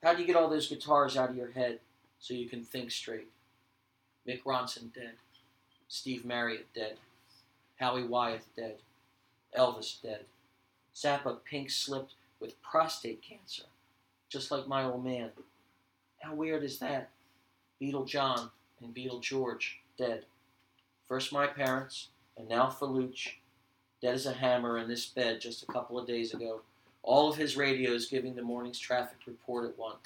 How 0.00 0.14
do 0.14 0.20
you 0.20 0.26
get 0.26 0.36
all 0.36 0.48
those 0.48 0.68
guitars 0.68 1.16
out 1.16 1.28
of 1.28 1.36
your 1.36 1.50
head 1.50 1.80
so 2.20 2.34
you 2.34 2.48
can 2.48 2.64
think 2.64 2.92
straight? 2.92 3.28
Mick 4.26 4.44
Ronson 4.44 4.94
dead. 4.94 5.14
Steve 5.88 6.24
Marriott 6.24 6.72
dead. 6.72 6.98
Howie 7.80 8.04
Wyeth 8.04 8.46
dead. 8.56 8.76
Elvis 9.58 10.00
dead. 10.00 10.24
Zappa 10.94 11.38
pink 11.44 11.70
slipped 11.70 12.14
with 12.38 12.62
prostate 12.62 13.22
cancer, 13.22 13.64
just 14.28 14.52
like 14.52 14.68
my 14.68 14.84
old 14.84 15.04
man. 15.04 15.30
How 16.20 16.34
weird 16.34 16.62
is 16.62 16.78
that? 16.78 17.10
Beetle 17.80 18.04
John 18.04 18.50
and 18.80 18.94
Beetle 18.94 19.20
George, 19.20 19.80
dead. 19.98 20.26
First 21.08 21.32
my 21.32 21.48
parents, 21.48 22.08
and 22.36 22.48
now 22.48 22.66
Faluch, 22.66 23.32
dead 24.02 24.14
as 24.14 24.26
a 24.26 24.32
hammer 24.32 24.78
in 24.78 24.88
this 24.88 25.06
bed 25.06 25.40
just 25.40 25.62
a 25.62 25.66
couple 25.66 25.98
of 25.98 26.06
days 26.06 26.34
ago. 26.34 26.60
All 27.02 27.30
of 27.30 27.36
his 27.36 27.56
radios 27.56 28.06
giving 28.06 28.34
the 28.34 28.42
morning's 28.42 28.78
traffic 28.78 29.18
report 29.26 29.68
at 29.68 29.78
once. 29.78 30.00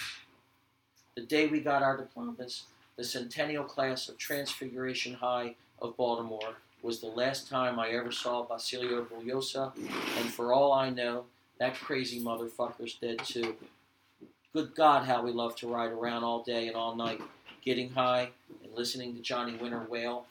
The 1.16 1.22
day 1.22 1.46
we 1.46 1.60
got 1.60 1.82
our 1.82 1.96
diplomas, 1.96 2.64
the 2.96 3.04
centennial 3.04 3.64
class 3.64 4.08
of 4.08 4.18
Transfiguration 4.18 5.14
High 5.14 5.54
of 5.80 5.96
Baltimore 5.96 6.56
was 6.82 7.00
the 7.00 7.06
last 7.06 7.48
time 7.48 7.78
I 7.78 7.90
ever 7.90 8.12
saw 8.12 8.42
Basilio 8.42 9.04
Bullosa, 9.04 9.72
and 9.76 10.32
for 10.32 10.52
all 10.52 10.72
I 10.72 10.90
know, 10.90 11.24
that 11.58 11.74
crazy 11.74 12.20
motherfucker's 12.20 12.94
dead 12.94 13.20
too. 13.24 13.56
Good 14.52 14.74
God, 14.74 15.04
how 15.04 15.22
we 15.22 15.32
love 15.32 15.56
to 15.56 15.68
ride 15.68 15.92
around 15.92 16.24
all 16.24 16.42
day 16.42 16.68
and 16.68 16.76
all 16.76 16.94
night, 16.94 17.20
getting 17.64 17.90
high 17.90 18.30
and 18.62 18.74
listening 18.74 19.14
to 19.14 19.22
Johnny 19.22 19.56
Winter 19.56 19.86
wail. 19.88 20.26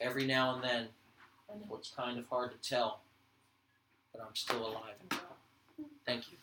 Every 0.00 0.24
now 0.24 0.54
and 0.54 0.64
then, 0.64 0.88
Know 1.54 1.76
it's 1.76 1.90
kind 1.90 2.18
of 2.18 2.26
hard 2.28 2.50
to 2.52 2.68
tell, 2.68 3.00
but 4.12 4.22
I'm 4.22 4.34
still 4.34 4.66
alive 4.66 4.94
and 5.00 5.12
well. 5.12 5.36
Thank 6.06 6.24
you. 6.30 6.38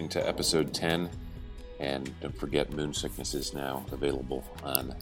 Listening 0.00 0.22
to 0.22 0.26
episode 0.26 0.72
10. 0.72 1.10
And 1.78 2.20
don't 2.22 2.34
forget, 2.34 2.72
Moon 2.72 2.94
Sickness 2.94 3.34
is 3.34 3.52
now 3.52 3.84
available 3.92 4.42
on 4.64 4.94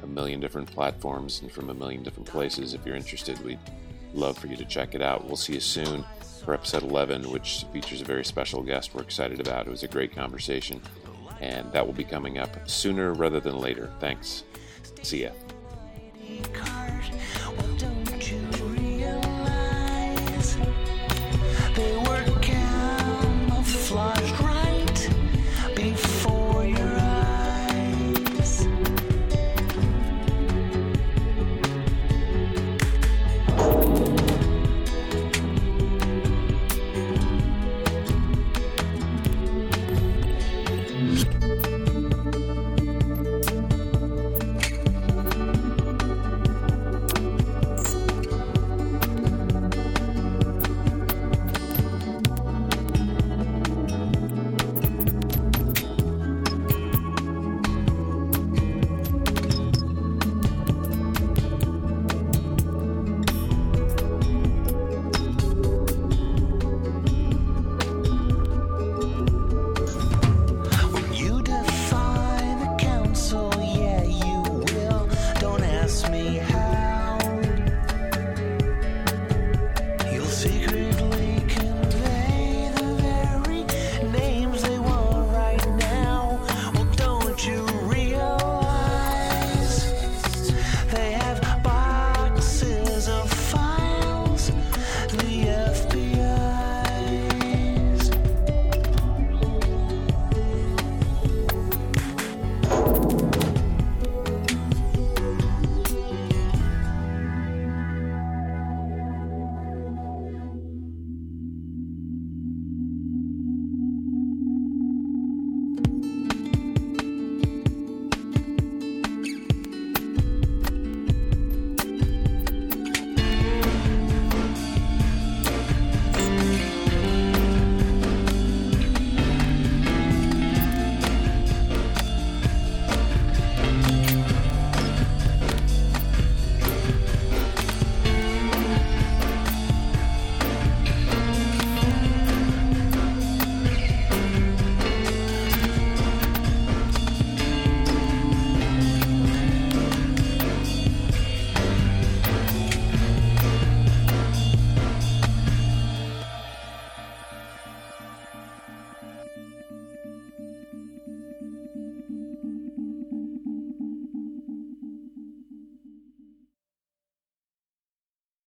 a 0.00 0.06
million 0.06 0.38
different 0.38 0.70
platforms 0.70 1.42
and 1.42 1.50
from 1.50 1.70
a 1.70 1.74
million 1.74 2.04
different 2.04 2.28
places. 2.28 2.72
If 2.72 2.86
you're 2.86 2.94
interested, 2.94 3.36
we'd 3.44 3.58
love 4.14 4.38
for 4.38 4.46
you 4.46 4.56
to 4.56 4.64
check 4.64 4.94
it 4.94 5.02
out. 5.02 5.26
We'll 5.26 5.34
see 5.34 5.54
you 5.54 5.60
soon 5.60 6.04
for 6.44 6.54
episode 6.54 6.84
11, 6.84 7.32
which 7.32 7.66
features 7.72 8.00
a 8.00 8.04
very 8.04 8.24
special 8.24 8.62
guest 8.62 8.94
we're 8.94 9.02
excited 9.02 9.40
about. 9.40 9.66
It 9.66 9.70
was 9.70 9.82
a 9.82 9.88
great 9.88 10.14
conversation, 10.14 10.80
and 11.40 11.72
that 11.72 11.84
will 11.84 11.92
be 11.92 12.04
coming 12.04 12.38
up 12.38 12.70
sooner 12.70 13.14
rather 13.14 13.40
than 13.40 13.58
later. 13.58 13.90
Thanks. 13.98 14.44
See 15.02 15.24
ya. 15.24 15.30